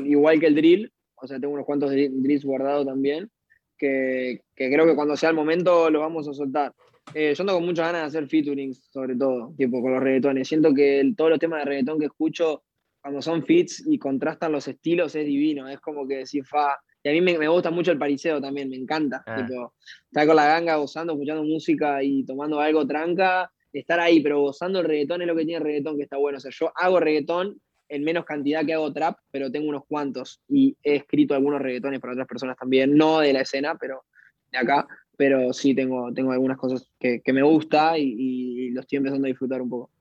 igual 0.05 0.39
que 0.39 0.45
el 0.45 0.53
drill, 0.53 0.93
o 1.15 1.25
sea, 1.25 1.39
tengo 1.39 1.55
unos 1.55 1.65
cuantos 1.65 1.89
drills 1.89 2.45
guardados 2.45 2.85
también, 2.85 3.31
que, 3.75 4.43
creo 4.53 4.85
que 4.85 4.95
cuando 4.95 5.17
sea 5.17 5.31
el 5.31 5.35
momento 5.35 5.89
los 5.89 5.99
vamos 5.99 6.27
a 6.27 6.33
soltar. 6.35 6.75
Eh, 7.15 7.33
yo 7.35 7.41
ando 7.41 7.55
con 7.55 7.65
muchas 7.65 7.87
ganas 7.87 8.01
de 8.01 8.19
hacer 8.19 8.29
featurings, 8.29 8.87
sobre 8.91 9.15
todo, 9.15 9.51
tipo 9.57 9.81
con 9.81 9.93
los 9.93 10.03
reggaetones. 10.03 10.47
Siento 10.47 10.75
que 10.75 11.11
todos 11.17 11.31
los 11.31 11.39
temas 11.39 11.61
de 11.61 11.65
reggaetón 11.65 11.97
que 11.97 12.05
escucho, 12.05 12.65
cuando 13.01 13.21
son 13.21 13.45
fits 13.45 13.83
y 13.87 13.97
contrastan 13.97 14.51
los 14.51 14.67
estilos, 14.67 15.15
es 15.15 15.25
divino. 15.25 15.67
Es 15.67 15.79
como 15.79 16.07
que 16.07 16.25
si 16.25 16.41
fa. 16.41 16.77
Y 17.01 17.09
a 17.09 17.11
mí 17.13 17.21
me, 17.21 17.47
gusta 17.47 17.71
mucho 17.71 17.91
el 17.91 17.97
pariseo 17.97 18.41
también, 18.41 18.69
me 18.69 18.75
encanta. 18.75 19.23
Ah. 19.25 19.35
Tipo, 19.37 19.73
estar 20.05 20.27
con 20.27 20.35
la 20.35 20.47
ganga 20.47 20.75
gozando, 20.75 21.13
escuchando 21.13 21.43
música 21.43 22.03
y 22.03 22.25
tomando 22.25 22.59
algo 22.59 22.85
tranca, 22.85 23.49
estar 23.71 23.99
ahí, 23.99 24.19
pero 24.21 24.41
gozando 24.41 24.79
el 24.79 24.85
reggaetón 24.85 25.21
es 25.21 25.27
lo 25.27 25.35
que 25.35 25.45
tiene 25.45 25.57
el 25.57 25.63
reggaetón 25.63 25.97
que 25.97 26.03
está 26.03 26.17
bueno. 26.17 26.37
O 26.37 26.41
sea, 26.41 26.51
yo 26.53 26.71
hago 26.75 26.99
reggaetón 26.99 27.61
en 27.89 28.03
menos 28.03 28.25
cantidad 28.25 28.65
que 28.65 28.73
hago 28.73 28.93
trap, 28.93 29.17
pero 29.31 29.51
tengo 29.51 29.67
unos 29.67 29.85
cuantos 29.87 30.41
y 30.47 30.77
he 30.83 30.95
escrito 30.97 31.33
algunos 31.33 31.61
reggaetones 31.61 31.99
para 31.99 32.13
otras 32.13 32.27
personas 32.27 32.55
también, 32.57 32.95
no 32.95 33.19
de 33.19 33.33
la 33.33 33.41
escena, 33.41 33.75
pero 33.79 34.03
de 34.51 34.57
acá, 34.59 34.87
pero 35.17 35.51
sí 35.53 35.73
tengo, 35.73 36.13
tengo 36.13 36.31
algunas 36.31 36.57
cosas 36.57 36.89
que, 36.99 37.21
me 37.33 37.43
gusta 37.43 37.97
y, 37.97 38.69
los 38.71 38.83
estoy 38.83 38.97
empezando 38.97 39.25
a 39.25 39.29
disfrutar 39.29 39.61
un 39.61 39.69
poco. 39.69 39.91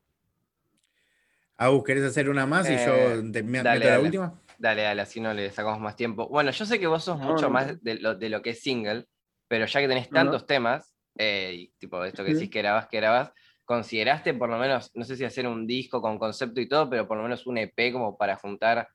Agus, 1.60 1.82
¿querés 1.82 2.04
hacer 2.04 2.30
una 2.30 2.46
más 2.46 2.70
y 2.70 2.76
yo 2.76 2.94
eh, 2.94 3.22
te 3.32 3.42
meto 3.42 3.64
la 3.74 4.00
última? 4.00 4.40
Dale, 4.58 4.82
dale, 4.82 5.02
así 5.02 5.20
no 5.20 5.34
le 5.34 5.50
sacamos 5.50 5.80
más 5.80 5.96
tiempo. 5.96 6.28
Bueno, 6.28 6.52
yo 6.52 6.64
sé 6.64 6.78
que 6.78 6.86
vos 6.86 7.02
sos 7.02 7.18
mucho 7.18 7.50
más 7.50 7.82
de 7.82 7.96
lo, 7.96 8.14
de 8.14 8.28
lo, 8.28 8.40
que 8.42 8.50
es 8.50 8.60
single, 8.60 9.06
pero 9.48 9.66
ya 9.66 9.80
que 9.80 9.88
tenés 9.88 10.08
tantos 10.08 10.46
temas, 10.46 10.94
eh, 11.16 11.52
y 11.54 11.68
tipo 11.78 12.04
esto 12.04 12.24
que 12.24 12.34
decís 12.34 12.48
que 12.48 12.60
grabás, 12.60 12.86
que 12.86 12.98
grabás, 12.98 13.32
¿consideraste 13.64 14.34
por 14.34 14.48
lo 14.48 14.56
menos, 14.56 14.92
no 14.94 15.04
sé 15.04 15.16
si 15.16 15.24
hacer 15.24 15.48
un 15.48 15.66
disco 15.66 16.00
con 16.00 16.16
concepto 16.16 16.60
y 16.60 16.68
todo, 16.68 16.88
pero 16.88 17.08
por 17.08 17.16
lo 17.16 17.24
menos 17.24 17.44
un 17.44 17.58
EP 17.58 17.92
como 17.92 18.16
para 18.16 18.36
juntar 18.36 18.88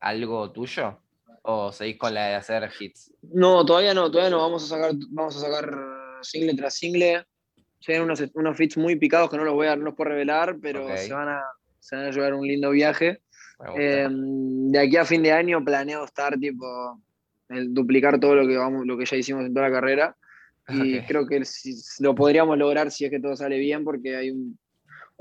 algo 0.00 0.52
tuyo? 0.52 1.00
¿O 1.40 1.72
seguís 1.72 1.96
con 1.96 2.12
la 2.12 2.26
de 2.26 2.34
hacer 2.34 2.70
hits? 2.78 3.14
No, 3.22 3.64
todavía 3.64 3.94
no, 3.94 4.10
todavía 4.10 4.30
no. 4.30 4.42
Vamos 4.42 4.64
a 4.64 4.76
sacar, 4.76 4.92
vamos 5.08 5.36
a 5.36 5.40
sacar 5.40 5.70
single 6.20 6.54
tras 6.54 6.74
single. 6.74 7.24
Llegan 7.86 8.02
unos, 8.02 8.22
unos 8.34 8.56
fits 8.56 8.76
muy 8.76 8.96
picados 8.96 9.30
que 9.30 9.36
no 9.38 9.44
los 9.44 9.54
voy 9.54 9.68
a, 9.68 9.76
no 9.76 9.84
los 9.84 9.94
puedo 9.94 10.10
revelar, 10.10 10.56
pero 10.60 10.86
se, 10.96 11.12
van 11.12 11.28
a, 11.28 11.42
se 11.84 11.96
van 11.96 12.06
a 12.06 12.10
llevar 12.10 12.32
un 12.34 12.46
lindo 12.46 12.70
viaje. 12.70 13.20
Em, 13.76 14.70
de 14.72 14.78
aquí 14.78 14.96
a 14.96 15.04
fin 15.04 15.22
de 15.22 15.32
año 15.32 15.62
planeo 15.62 16.04
estar 16.04 16.36
tipo 16.38 17.00
el 17.50 17.72
duplicar 17.74 18.18
todo 18.18 18.34
lo 18.34 18.48
que 18.48 18.56
vamos, 18.56 18.86
lo 18.86 18.96
que 18.96 19.04
ya 19.04 19.16
hicimos 19.16 19.44
en 19.44 19.52
toda 19.52 19.68
la 19.68 19.74
carrera. 19.74 20.16
Y 20.66 21.02
creo 21.02 21.26
que 21.26 21.42
lo 21.98 22.14
podríamos 22.14 22.56
lograr 22.56 22.90
si 22.90 23.04
es 23.04 23.10
que 23.10 23.20
todo 23.20 23.36
sale 23.36 23.58
bien, 23.58 23.84
porque 23.84 24.16
hay 24.16 24.30
un, 24.30 24.58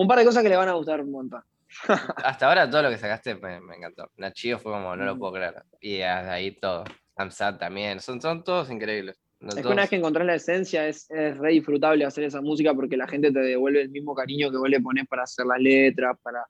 par 0.07 0.17
de 0.17 0.23
cosas 0.23 0.41
que 0.41 0.47
le 0.47 0.55
van 0.55 0.69
a 0.69 0.73
gustar 0.73 1.01
un 1.01 1.11
montón. 1.11 1.43
Hasta 2.23 2.47
ahora 2.47 2.69
todo 2.69 2.83
lo 2.83 2.89
que 2.89 2.97
sacaste 2.97 3.35
me, 3.35 3.57
encantó. 3.75 4.09
Nachio 4.15 4.57
fue 4.57 4.71
como, 4.71 4.95
no 4.95 5.03
lo 5.03 5.17
mm. 5.17 5.19
puedo 5.19 5.33
creer. 5.33 5.55
Y 5.81 5.99
ahí 5.99 6.51
todo. 6.53 6.85
Amsat 7.17 7.59
también. 7.59 7.99
Son, 7.99 8.21
son 8.21 8.41
todos 8.45 8.71
increíbles. 8.71 9.19
Es 9.49 9.55
que 9.55 9.67
una 9.67 9.81
vez 9.83 9.89
que 9.89 9.95
encontrás 9.95 10.25
la 10.25 10.35
esencia 10.35 10.87
es, 10.87 11.09
es, 11.09 11.37
re 11.37 11.51
disfrutable 11.51 12.05
hacer 12.05 12.23
esa 12.23 12.41
música 12.41 12.73
porque 12.73 12.97
la 12.97 13.07
gente 13.07 13.31
te 13.31 13.39
devuelve 13.39 13.81
el 13.81 13.89
mismo 13.89 14.15
cariño 14.15 14.49
que 14.51 14.57
vos 14.57 14.69
le 14.69 14.79
pones 14.79 15.07
para 15.07 15.23
hacer 15.23 15.45
las 15.45 15.59
letras, 15.59 16.17
para, 16.21 16.45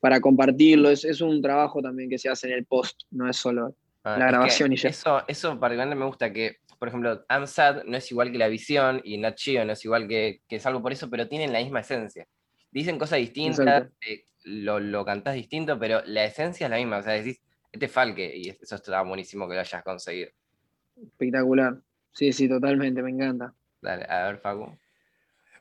para 0.00 0.20
compartirlo. 0.20 0.90
Es, 0.90 1.04
es, 1.04 1.20
un 1.20 1.40
trabajo 1.40 1.80
también 1.80 2.10
que 2.10 2.18
se 2.18 2.28
hace 2.28 2.48
en 2.48 2.54
el 2.54 2.64
post, 2.64 3.02
no 3.10 3.28
es 3.28 3.36
solo 3.36 3.74
ah, 4.02 4.18
la 4.18 4.26
grabación 4.26 4.72
y 4.72 4.76
ya. 4.76 4.90
Eso, 4.90 5.22
eso 5.26 5.58
particularmente 5.58 5.98
me 5.98 6.06
gusta 6.06 6.32
que 6.32 6.58
por 6.78 6.88
ejemplo, 6.88 7.24
I'm 7.30 7.46
Sad 7.46 7.84
no 7.84 7.96
es 7.96 8.10
igual 8.10 8.30
que 8.30 8.36
La 8.36 8.48
Visión 8.48 9.00
y 9.04 9.16
Not 9.16 9.36
no 9.64 9.72
es 9.72 9.84
igual 9.86 10.06
que, 10.06 10.42
que 10.46 10.60
Salvo 10.60 10.82
por 10.82 10.92
eso, 10.92 11.08
pero 11.08 11.28
tienen 11.28 11.50
la 11.50 11.60
misma 11.60 11.80
esencia. 11.80 12.26
Dicen 12.70 12.98
cosas 12.98 13.20
distintas, 13.20 13.88
eh, 14.06 14.26
lo, 14.42 14.80
lo 14.80 15.02
cantás 15.02 15.34
distinto, 15.34 15.78
pero 15.78 16.02
la 16.04 16.24
esencia 16.24 16.66
es 16.66 16.70
la 16.70 16.76
misma. 16.76 16.98
O 16.98 17.02
sea, 17.02 17.14
decís, 17.14 17.40
este 17.72 17.88
Falque, 17.88 18.36
y 18.36 18.50
eso 18.50 18.74
está 18.74 19.00
buenísimo 19.00 19.48
que 19.48 19.54
lo 19.54 19.60
hayas 19.60 19.82
conseguido. 19.82 20.28
Espectacular. 21.02 21.78
Sí, 22.14 22.32
sí, 22.32 22.48
totalmente, 22.48 23.02
me 23.02 23.10
encanta. 23.10 23.54
Dale, 23.82 24.06
a 24.08 24.26
ver, 24.26 24.38
Facu. 24.38 24.78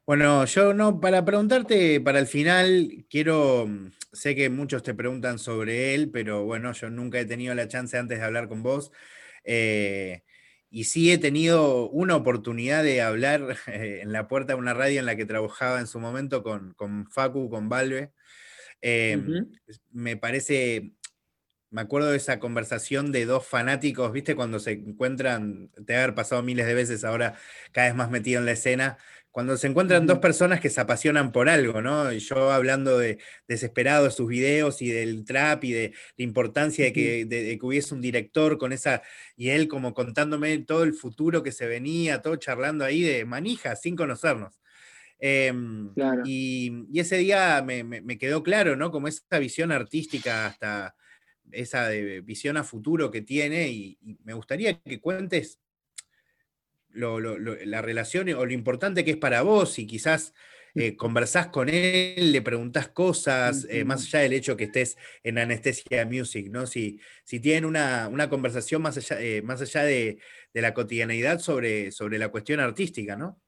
Bueno, 0.05 0.45
yo 0.45 0.73
no, 0.73 0.99
para 0.99 1.23
preguntarte 1.23 2.01
para 2.01 2.19
el 2.19 2.27
final, 2.27 3.05
quiero, 3.09 3.69
sé 4.11 4.35
que 4.35 4.49
muchos 4.49 4.83
te 4.83 4.93
preguntan 4.93 5.39
sobre 5.39 5.95
él, 5.95 6.11
pero 6.11 6.43
bueno, 6.43 6.73
yo 6.73 6.89
nunca 6.89 7.19
he 7.19 7.25
tenido 7.25 7.55
la 7.55 7.67
chance 7.67 7.97
antes 7.97 8.19
de 8.19 8.25
hablar 8.25 8.49
con 8.49 8.63
vos. 8.63 8.91
Eh, 9.45 10.23
y 10.69 10.85
sí 10.85 11.11
he 11.11 11.17
tenido 11.17 11.89
una 11.89 12.15
oportunidad 12.15 12.83
de 12.83 13.01
hablar 13.01 13.57
eh, 13.67 13.99
en 14.01 14.11
la 14.11 14.27
puerta 14.27 14.53
de 14.53 14.59
una 14.59 14.73
radio 14.73 14.99
en 14.99 15.05
la 15.05 15.15
que 15.15 15.25
trabajaba 15.25 15.79
en 15.79 15.87
su 15.87 15.99
momento 15.99 16.43
con, 16.43 16.73
con 16.73 17.07
Facu, 17.09 17.49
con 17.49 17.69
Valve. 17.69 18.11
Em, 18.81 19.51
me 19.91 20.17
parece, 20.17 20.91
me 21.73 21.81
acuerdo 21.81 22.11
de 22.11 22.17
esa 22.17 22.39
conversación 22.39 23.11
de 23.11 23.25
dos 23.25 23.47
fanáticos, 23.47 24.11
¿viste? 24.13 24.35
Cuando 24.35 24.59
se 24.59 24.73
encuentran, 24.73 25.71
te 25.87 25.97
ha 25.97 26.13
pasado 26.13 26.43
miles 26.43 26.67
de 26.67 26.75
veces 26.75 27.03
ahora, 27.03 27.33
cada 27.71 27.87
vez 27.87 27.95
más 27.95 28.11
metido 28.11 28.39
en 28.39 28.45
la 28.45 28.51
escena, 28.51 28.97
cuando 29.31 29.57
se 29.57 29.65
encuentran 29.65 30.05
dos 30.05 30.19
personas 30.19 30.59
que 30.59 30.69
se 30.69 30.79
apasionan 30.79 31.31
por 31.31 31.49
algo, 31.49 31.81
¿no? 31.81 32.13
Y 32.13 32.19
yo 32.19 32.51
hablando 32.51 32.99
de 32.99 33.17
desesperado 33.47 34.05
de 34.05 34.11
sus 34.11 34.27
videos 34.27 34.83
y 34.83 34.89
del 34.89 35.25
trap 35.25 35.63
y 35.63 35.71
de 35.71 35.93
la 36.15 36.23
importancia 36.23 36.85
de 36.85 36.93
que, 36.93 37.59
hubiese 37.63 37.95
un 37.95 38.01
director 38.01 38.59
con 38.59 38.71
esa, 38.71 39.01
y 39.35 39.49
él 39.49 39.67
como 39.67 39.95
contándome 39.95 40.59
todo 40.59 40.83
el 40.83 40.93
futuro 40.93 41.41
que 41.41 41.51
se 41.51 41.65
venía, 41.65 42.21
todo 42.21 42.35
charlando 42.35 42.85
ahí 42.85 43.01
de 43.01 43.25
manija, 43.25 43.75
sin 43.75 43.95
conocernos. 43.95 44.61
Em, 45.17 45.91
y, 46.23 46.99
ese 46.99 47.17
día 47.17 47.63
me, 47.63 48.17
quedó 48.19 48.43
claro, 48.43 48.75
¿no? 48.75 48.91
Como 48.91 49.07
esa 49.07 49.39
visión 49.39 49.71
artística 49.71 50.45
hasta 50.45 50.95
esa 51.53 51.89
visión 52.23 52.57
a 52.57 52.63
futuro 52.63 53.11
que 53.11 53.21
tiene 53.21 53.69
y 53.69 53.97
me 54.23 54.33
gustaría 54.33 54.79
que 54.79 54.99
cuentes 54.99 55.59
la 56.93 57.81
relación 57.81 58.29
o 58.29 58.45
lo 58.45 58.53
importante 58.53 59.03
que 59.03 59.11
es 59.11 59.17
para 59.17 59.41
vos 59.41 59.79
y 59.79 59.87
quizás 59.87 60.33
eh, 60.75 60.95
conversás 60.95 61.47
con 61.47 61.69
él, 61.69 62.31
le 62.31 62.41
preguntás 62.41 62.87
cosas, 62.87 63.67
eh, 63.69 63.85
más 63.85 64.05
allá 64.05 64.23
del 64.23 64.33
hecho 64.33 64.57
que 64.57 64.63
estés 64.63 64.97
en 65.21 65.37
Anestesia 65.37 66.03
Music, 66.07 66.47
¿no? 66.49 66.65
Si, 66.65 66.99
si 67.23 67.39
tienen 67.39 67.65
una, 67.65 68.09
conversación 68.27 68.81
más 68.81 68.97
allá, 68.97 69.21
eh, 69.21 69.43
más 69.43 69.61
allá 69.61 69.83
de, 69.83 70.17
la 70.53 70.73
cotidianeidad 70.73 71.39
sobre, 71.39 71.91
sobre 71.91 72.17
la 72.17 72.29
cuestión 72.29 72.59
artística, 72.59 73.15
¿no? 73.15 73.39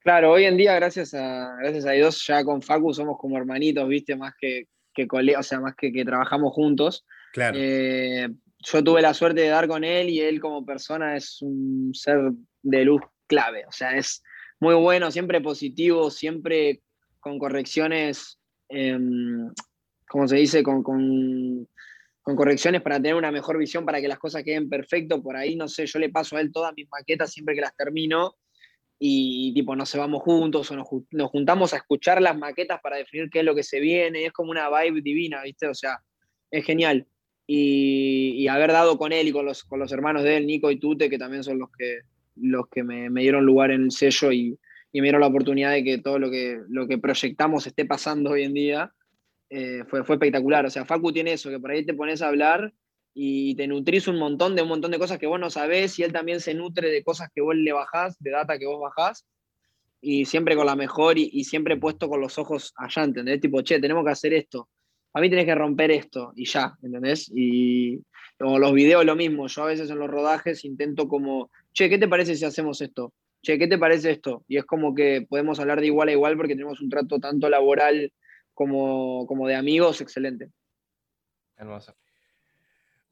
Claro, 0.00 0.32
hoy 0.32 0.44
en 0.44 0.56
día, 0.56 0.74
gracias 0.74 1.14
a, 1.14 1.56
gracias 1.60 1.86
a 1.86 1.92
Dios, 1.92 2.26
ya 2.26 2.44
con 2.44 2.60
Facu 2.60 2.92
somos 2.92 3.16
como 3.16 3.38
hermanitos, 3.38 3.88
¿viste? 3.88 4.16
Más 4.16 4.34
que, 4.36 4.66
que 4.94 5.06
colegas, 5.06 5.46
o 5.46 5.48
sea, 5.48 5.60
más 5.60 5.74
que, 5.76 5.92
que 5.92 6.04
trabajamos 6.04 6.52
juntos. 6.52 7.04
Claro 7.32 7.58
yo 8.64 8.82
tuve 8.82 9.02
la 9.02 9.14
suerte 9.14 9.42
de 9.42 9.48
dar 9.48 9.68
con 9.68 9.84
él 9.84 10.08
y 10.08 10.20
él 10.20 10.40
como 10.40 10.64
persona 10.64 11.16
es 11.16 11.42
un 11.42 11.90
ser 11.94 12.32
de 12.62 12.84
luz 12.84 13.02
clave, 13.26 13.64
o 13.66 13.72
sea, 13.72 13.96
es 13.96 14.22
muy 14.60 14.74
bueno, 14.74 15.10
siempre 15.10 15.40
positivo, 15.40 16.10
siempre 16.10 16.80
con 17.20 17.38
correcciones, 17.38 18.38
em, 18.68 19.50
como 20.08 20.28
se 20.28 20.36
dice, 20.36 20.62
con, 20.62 20.82
con, 20.82 21.68
correcciones 22.22 22.80
para 22.80 22.96
tener 22.96 23.16
una 23.16 23.30
mejor 23.30 23.58
visión, 23.58 23.84
para 23.84 24.00
que 24.00 24.08
las 24.08 24.18
cosas 24.18 24.42
queden 24.42 24.70
perfecto. 24.70 25.22
Por 25.22 25.36
ahí, 25.36 25.56
no 25.56 25.68
sé, 25.68 25.84
yo 25.84 25.98
le 25.98 26.08
paso 26.08 26.36
a 26.36 26.40
él 26.40 26.50
todas 26.50 26.72
mis 26.74 26.88
maquetas 26.90 27.30
siempre 27.30 27.54
que 27.54 27.60
las 27.60 27.76
termino 27.76 28.36
y 28.98 29.52
tipo, 29.54 29.76
nos 29.76 29.94
vamos 29.96 30.22
juntos 30.22 30.70
o 30.70 30.76
nos, 30.76 30.86
nos 31.10 31.30
juntamos 31.30 31.74
a 31.74 31.78
escuchar 31.78 32.22
las 32.22 32.38
maquetas 32.38 32.80
para 32.80 32.96
definir 32.96 33.28
qué 33.30 33.40
es 33.40 33.44
lo 33.44 33.54
que 33.54 33.62
se 33.62 33.80
viene. 33.80 34.26
Es 34.26 34.32
como 34.32 34.50
una 34.50 34.68
vibe 34.70 35.02
divina, 35.02 35.42
¿viste? 35.42 35.66
O 35.68 35.74
sea, 35.74 35.98
es 36.50 36.64
genial 36.64 37.06
y, 37.46 38.48
haber 38.48 38.72
dado 38.72 38.98
con 38.98 39.12
él 39.12 39.28
y 39.28 39.32
con 39.32 39.44
los, 39.44 39.64
con 39.64 39.78
los 39.78 39.92
hermanos 39.92 40.22
de 40.22 40.36
él, 40.36 40.46
Nico 40.46 40.70
y 40.70 40.78
Tute, 40.78 41.10
que 41.10 41.18
también 41.18 41.44
son 41.44 41.58
los 41.58 41.70
que, 41.76 42.00
los 42.36 42.68
que 42.68 42.82
me, 42.82 43.08
dieron 43.20 43.44
lugar 43.44 43.70
en 43.70 43.84
el 43.84 43.90
sello 43.90 44.32
y, 44.32 44.58
y, 44.92 45.00
me 45.00 45.06
dieron 45.06 45.20
la 45.20 45.26
oportunidad 45.26 45.72
de 45.72 45.84
que 45.84 45.98
todo 45.98 46.18
lo 46.18 46.30
que, 46.30 46.60
lo 46.68 46.86
que 46.86 46.98
proyectamos 46.98 47.66
esté 47.66 47.84
pasando 47.84 48.30
hoy 48.30 48.44
en 48.44 48.54
día, 48.54 48.92
eh, 49.50 49.84
fue, 49.88 50.04
fue 50.04 50.16
espectacular. 50.16 50.64
O 50.66 50.70
sea, 50.70 50.84
Facu 50.84 51.12
tiene 51.12 51.32
eso, 51.32 51.50
que 51.50 51.60
por 51.60 51.70
ahí 51.70 51.84
te 51.84 51.94
pones 51.94 52.22
a 52.22 52.28
hablar 52.28 52.72
y 53.14 53.54
te 53.54 53.66
nutrís 53.66 54.08
un 54.08 54.18
montón 54.18 54.56
de 54.56 54.62
un 54.62 54.68
montón 54.68 54.90
de 54.90 54.98
cosas 54.98 55.18
que 55.18 55.26
vos 55.26 55.40
no 55.40 55.48
sabés 55.48 55.98
y 55.98 56.02
él 56.02 56.12
también 56.12 56.40
se 56.40 56.52
nutre 56.52 56.90
de 56.90 57.02
cosas 57.04 57.30
que 57.32 57.40
vos 57.40 57.54
le 57.54 57.72
bajás, 57.72 58.18
de 58.18 58.30
data 58.30 58.58
que 58.58 58.66
vos 58.66 58.80
bajás 58.80 59.24
y 60.00 60.26
siempre 60.26 60.56
con 60.56 60.66
la 60.66 60.76
mejor 60.76 61.16
y, 61.18 61.44
siempre 61.44 61.76
puesto 61.76 62.08
con 62.08 62.20
los 62.20 62.38
ojos 62.38 62.74
allá, 62.76 63.04
¿entendés? 63.04 63.40
Tipo, 63.40 63.62
che, 63.62 63.80
tenemos 63.80 64.04
que 64.04 64.10
hacer 64.10 64.34
esto 64.34 64.68
a 65.14 65.20
mí 65.20 65.30
tenés 65.30 65.46
que 65.46 65.54
romper 65.54 65.92
esto 65.92 66.32
y 66.34 66.44
ya, 66.44 66.76
¿entendés? 66.82 67.30
Y 67.34 68.02
como 68.36 68.58
los 68.58 68.72
videos 68.72 69.04
lo 69.04 69.14
mismo, 69.14 69.46
yo 69.46 69.62
a 69.62 69.66
veces 69.66 69.88
en 69.88 69.98
los 69.98 70.10
rodajes 70.10 70.64
intento 70.64 71.08
como, 71.08 71.50
che, 71.72 71.88
¿qué 71.88 71.98
te 71.98 72.08
parece 72.08 72.34
si 72.34 72.44
hacemos 72.44 72.80
esto? 72.80 73.12
Che, 73.40 73.56
¿qué 73.56 73.68
te 73.68 73.78
parece 73.78 74.10
esto? 74.10 74.44
Y 74.48 74.56
es 74.56 74.64
como 74.64 74.92
que 74.92 75.24
podemos 75.28 75.60
hablar 75.60 75.80
de 75.80 75.86
igual 75.86 76.08
a 76.08 76.12
igual 76.12 76.36
porque 76.36 76.54
tenemos 76.54 76.80
un 76.80 76.90
trato 76.90 77.20
tanto 77.20 77.48
laboral 77.48 78.12
como, 78.54 79.24
como 79.26 79.46
de 79.46 79.54
amigos 79.54 80.00
excelente. 80.00 80.50
Hermoso. 81.56 81.94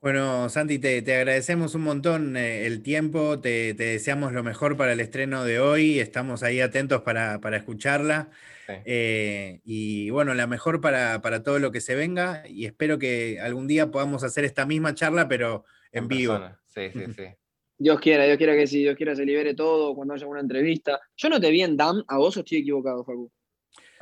Bueno, 0.02 0.48
Santi, 0.48 0.80
te, 0.80 1.00
te 1.00 1.14
agradecemos 1.14 1.76
un 1.76 1.82
montón 1.82 2.36
eh, 2.36 2.66
el 2.66 2.82
tiempo, 2.82 3.38
te, 3.38 3.72
te 3.74 3.84
deseamos 3.84 4.32
lo 4.32 4.42
mejor 4.42 4.76
para 4.76 4.94
el 4.94 4.98
estreno 4.98 5.44
de 5.44 5.60
hoy, 5.60 6.00
estamos 6.00 6.42
ahí 6.42 6.60
atentos 6.60 7.02
para, 7.02 7.40
para 7.40 7.56
escucharla. 7.58 8.28
Sí. 8.66 8.72
Eh, 8.84 9.60
y 9.64 10.10
bueno, 10.10 10.34
la 10.34 10.48
mejor 10.48 10.80
para, 10.80 11.22
para 11.22 11.44
todo 11.44 11.60
lo 11.60 11.70
que 11.70 11.80
se 11.80 11.94
venga 11.94 12.42
y 12.48 12.66
espero 12.66 12.98
que 12.98 13.38
algún 13.40 13.68
día 13.68 13.92
podamos 13.92 14.24
hacer 14.24 14.44
esta 14.44 14.66
misma 14.66 14.92
charla, 14.92 15.28
pero 15.28 15.64
en, 15.92 16.08
vivo. 16.08 16.32
persona. 16.32 16.60
Sí, 16.66 16.90
sí, 16.92 17.04
sí. 17.16 17.24
Dios 17.78 18.00
quiera, 18.00 18.24
Dios 18.24 18.38
quiera 18.38 18.56
que 18.56 18.66
sí, 18.66 18.80
Dios 18.80 18.96
quiera 18.96 19.14
se 19.14 19.24
libere 19.24 19.54
todo 19.54 19.94
cuando 19.94 20.14
haya 20.14 20.26
una 20.26 20.40
entrevista. 20.40 21.00
Yo 21.16 21.28
no 21.28 21.40
te 21.40 21.48
vi 21.52 21.62
en 21.62 21.76
DAM, 21.76 22.02
a 22.08 22.18
vos 22.18 22.36
o 22.36 22.40
estoy 22.40 22.58
equivocado, 22.58 23.04
Facu. 23.04 23.30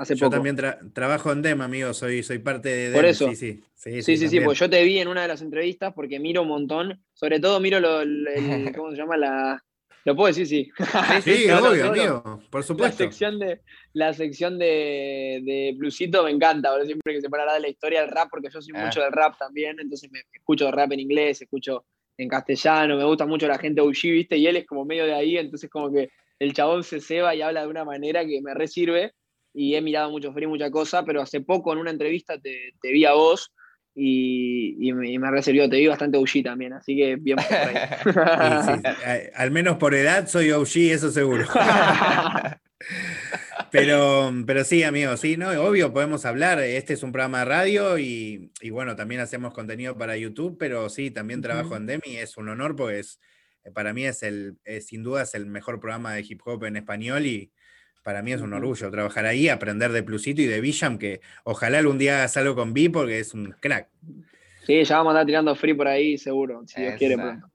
Hace 0.01 0.15
Yo 0.15 0.27
poco. 0.27 0.37
también 0.37 0.57
tra- 0.57 0.79
trabajo 0.95 1.31
en 1.31 1.43
DEM, 1.43 1.61
amigo, 1.61 1.93
soy, 1.93 2.23
soy 2.23 2.39
parte 2.39 2.71
de 2.71 2.91
Por 2.93 3.03
DEM. 3.03 3.11
eso. 3.11 3.29
Sí, 3.29 3.37
sí, 3.37 3.63
sí, 3.75 4.03
Sí, 4.03 4.17
sí, 4.17 4.29
sí, 4.29 4.41
pues 4.41 4.59
yo 4.59 4.71
te 4.71 4.83
vi 4.83 4.99
en 4.99 5.09
una 5.09 5.23
de 5.23 5.29
las 5.29 5.43
entrevistas 5.43 5.93
porque 5.95 6.19
miro 6.19 6.41
un 6.43 6.49
montón, 6.49 7.05
sobre 7.13 7.39
todo 7.39 7.61
miro 7.61 7.81
lo, 7.81 8.01
el, 8.01 8.27
el- 8.29 8.73
¿cómo 8.77 8.91
se 8.93 8.97
llama? 8.97 9.19
La, 9.19 9.63
lo 10.07 10.17
puedo 10.17 10.29
decir, 10.29 10.47
sí. 10.47 10.71
Sí, 11.23 11.45
No, 11.49 11.61
no, 11.61 11.69
obvio, 11.71 11.85
no, 11.85 11.95
no. 11.95 12.01
amigo, 12.03 12.43
por 12.51 12.63
La 12.63 12.67
supuesto. 12.67 12.97
sección 13.05 13.39
de, 13.39 13.61
la 13.93 14.15
sección 14.15 14.59
de, 14.59 15.43
de 15.45 15.75
Bluesito 15.77 16.25
me 16.25 16.31
encanta, 16.31 16.71
boludo, 16.71 16.87
siempre 16.87 17.13
que 17.15 17.21
se 17.21 17.29
pone 17.29 17.43
a 17.43 17.45
hablar 17.45 17.57
de 17.57 17.63
la 17.63 17.69
historia 17.69 18.01
del 18.01 18.11
rap, 18.11 18.29
porque 18.31 18.49
yo 18.51 18.63
soy 18.63 18.73
Ah. 18.75 18.85
mucho 18.87 19.03
del 19.03 19.13
rap 19.13 19.37
también, 19.39 19.79
entonces 19.79 20.11
me 20.11 20.21
escucho 20.33 20.71
rap 20.71 20.93
en 20.93 21.01
inglés, 21.01 21.43
escucho 21.43 21.85
en 22.17 22.29
castellano, 22.29 22.97
me 22.97 23.05
gusta 23.05 23.27
mucho 23.27 23.47
la 23.47 23.59
gente 23.59 23.83
OG, 23.83 24.03
¿viste? 24.05 24.39
Y 24.39 24.47
él 24.47 24.57
es 24.57 24.67
como 24.67 24.87
medio 24.87 25.05
de 25.05 25.15
ahí, 25.15 25.37
entonces 25.37 25.69
como 25.69 25.93
que 25.93 26.11
el 26.39 26.55
chabón 26.55 26.83
se 26.85 27.01
ceba 27.01 27.35
y 27.35 27.43
habla 27.43 27.63
de 27.63 27.69
una 27.69 27.85
manera 27.85 28.25
que 28.25 28.41
me 28.41 28.55
resirve, 28.55 29.13
y 29.53 29.75
he 29.75 29.81
mirado 29.81 30.11
mucho 30.11 30.33
free, 30.33 30.47
mucha 30.47 30.71
cosa, 30.71 31.05
pero 31.05 31.21
hace 31.21 31.41
poco 31.41 31.73
en 31.73 31.79
una 31.79 31.91
entrevista 31.91 32.39
te, 32.39 32.75
te 32.81 32.93
vi 32.93 33.05
a 33.05 33.13
vos, 33.13 33.53
y, 33.95 34.89
y 34.89 34.93
me, 34.93 35.11
y 35.11 35.19
me 35.19 35.31
resirvió, 35.31 35.69
te 35.69 35.77
vi 35.77 35.87
bastante 35.87 36.17
OG 36.17 36.45
también, 36.45 36.73
así 36.73 36.97
que 36.97 37.17
bien 37.17 37.37
por 37.37 37.55
ahí. 37.55 37.77
Sí, 38.65 38.83
sí, 38.83 39.29
al 39.35 39.51
menos 39.51 39.77
por 39.77 39.95
edad 39.95 40.29
soy 40.29 40.51
OG, 40.51 40.77
eso 40.93 41.11
seguro. 41.11 41.47
Pero, 43.71 44.33
pero 44.47 44.65
sí, 44.65 44.83
amigo, 44.83 45.17
sí, 45.17 45.37
¿no? 45.37 45.51
Obvio, 45.51 45.93
podemos 45.93 46.25
hablar. 46.25 46.59
Este 46.59 46.95
es 46.95 47.05
un 47.05 47.13
programa 47.13 47.41
de 47.41 47.45
radio 47.45 47.99
y, 47.99 48.51
y 48.61 48.71
bueno, 48.71 48.97
también 48.97 49.21
hacemos 49.21 49.55
contenido 49.55 49.97
para 49.97 50.17
YouTube, 50.17 50.57
pero 50.59 50.89
sí, 50.89 51.13
también 51.13 51.41
trabajo 51.41 51.77
en 51.77 51.87
Demi. 51.87 52.17
Es 52.17 52.37
un 52.37 52.49
honor 52.49 52.75
porque 52.75 52.99
es, 52.99 53.21
para 53.73 53.93
mí 53.93 54.07
es 54.07 54.25
el, 54.25 54.57
es, 54.65 54.87
sin 54.87 55.05
duda 55.05 55.23
es 55.23 55.35
el 55.35 55.47
mejor 55.47 55.79
programa 55.79 56.15
de 56.15 56.25
hip 56.29 56.41
hop 56.45 56.65
en 56.65 56.79
español 56.79 57.27
y 57.27 57.53
para 58.03 58.23
mí 58.23 58.33
es 58.33 58.41
un 58.41 58.53
orgullo 58.53 58.91
trabajar 58.91 59.27
ahí, 59.27 59.49
aprender 59.49 59.93
de 59.93 60.03
Plusito 60.03 60.41
y 60.43 60.47
de 60.47 60.61
Bisham, 60.61 60.99
que 60.99 61.21
ojalá 61.45 61.79
algún 61.79 61.99
día 61.99 62.19
hagas 62.19 62.37
algo 62.37 62.55
con 62.55 62.73
B 62.73 62.91
porque 62.91 63.19
es 63.21 63.35
un 63.35 63.55
crack. 63.61 63.89
Sí, 64.67 64.83
ya 64.85 64.99
vamos 64.99 65.13
a 65.13 65.17
estar 65.19 65.27
tirando 65.27 65.55
free 65.55 65.75
por 65.75 65.89
ahí, 65.89 66.17
seguro, 66.19 66.63
si 66.67 66.81
Dios 66.81 66.95
quiere 66.99 67.17
pronto. 67.17 67.49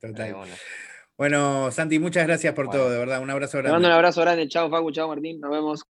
Total. 0.00 0.34
Bueno, 1.16 1.70
Santi, 1.70 1.98
muchas 1.98 2.26
gracias 2.26 2.52
por 2.54 2.66
Bueno. 2.66 2.80
todo, 2.80 2.90
de 2.90 2.98
verdad. 2.98 3.22
Un 3.22 3.30
abrazo 3.30 3.52
Te 3.52 3.58
grande. 3.58 3.72
mando 3.74 3.88
un 3.88 3.94
abrazo 3.94 4.20
grande. 4.22 4.48
Chao, 4.48 4.68
Facu. 4.70 4.90
Chao, 4.90 5.08
Martín. 5.08 5.38
Nos 5.40 5.50
vemos. 5.50 5.80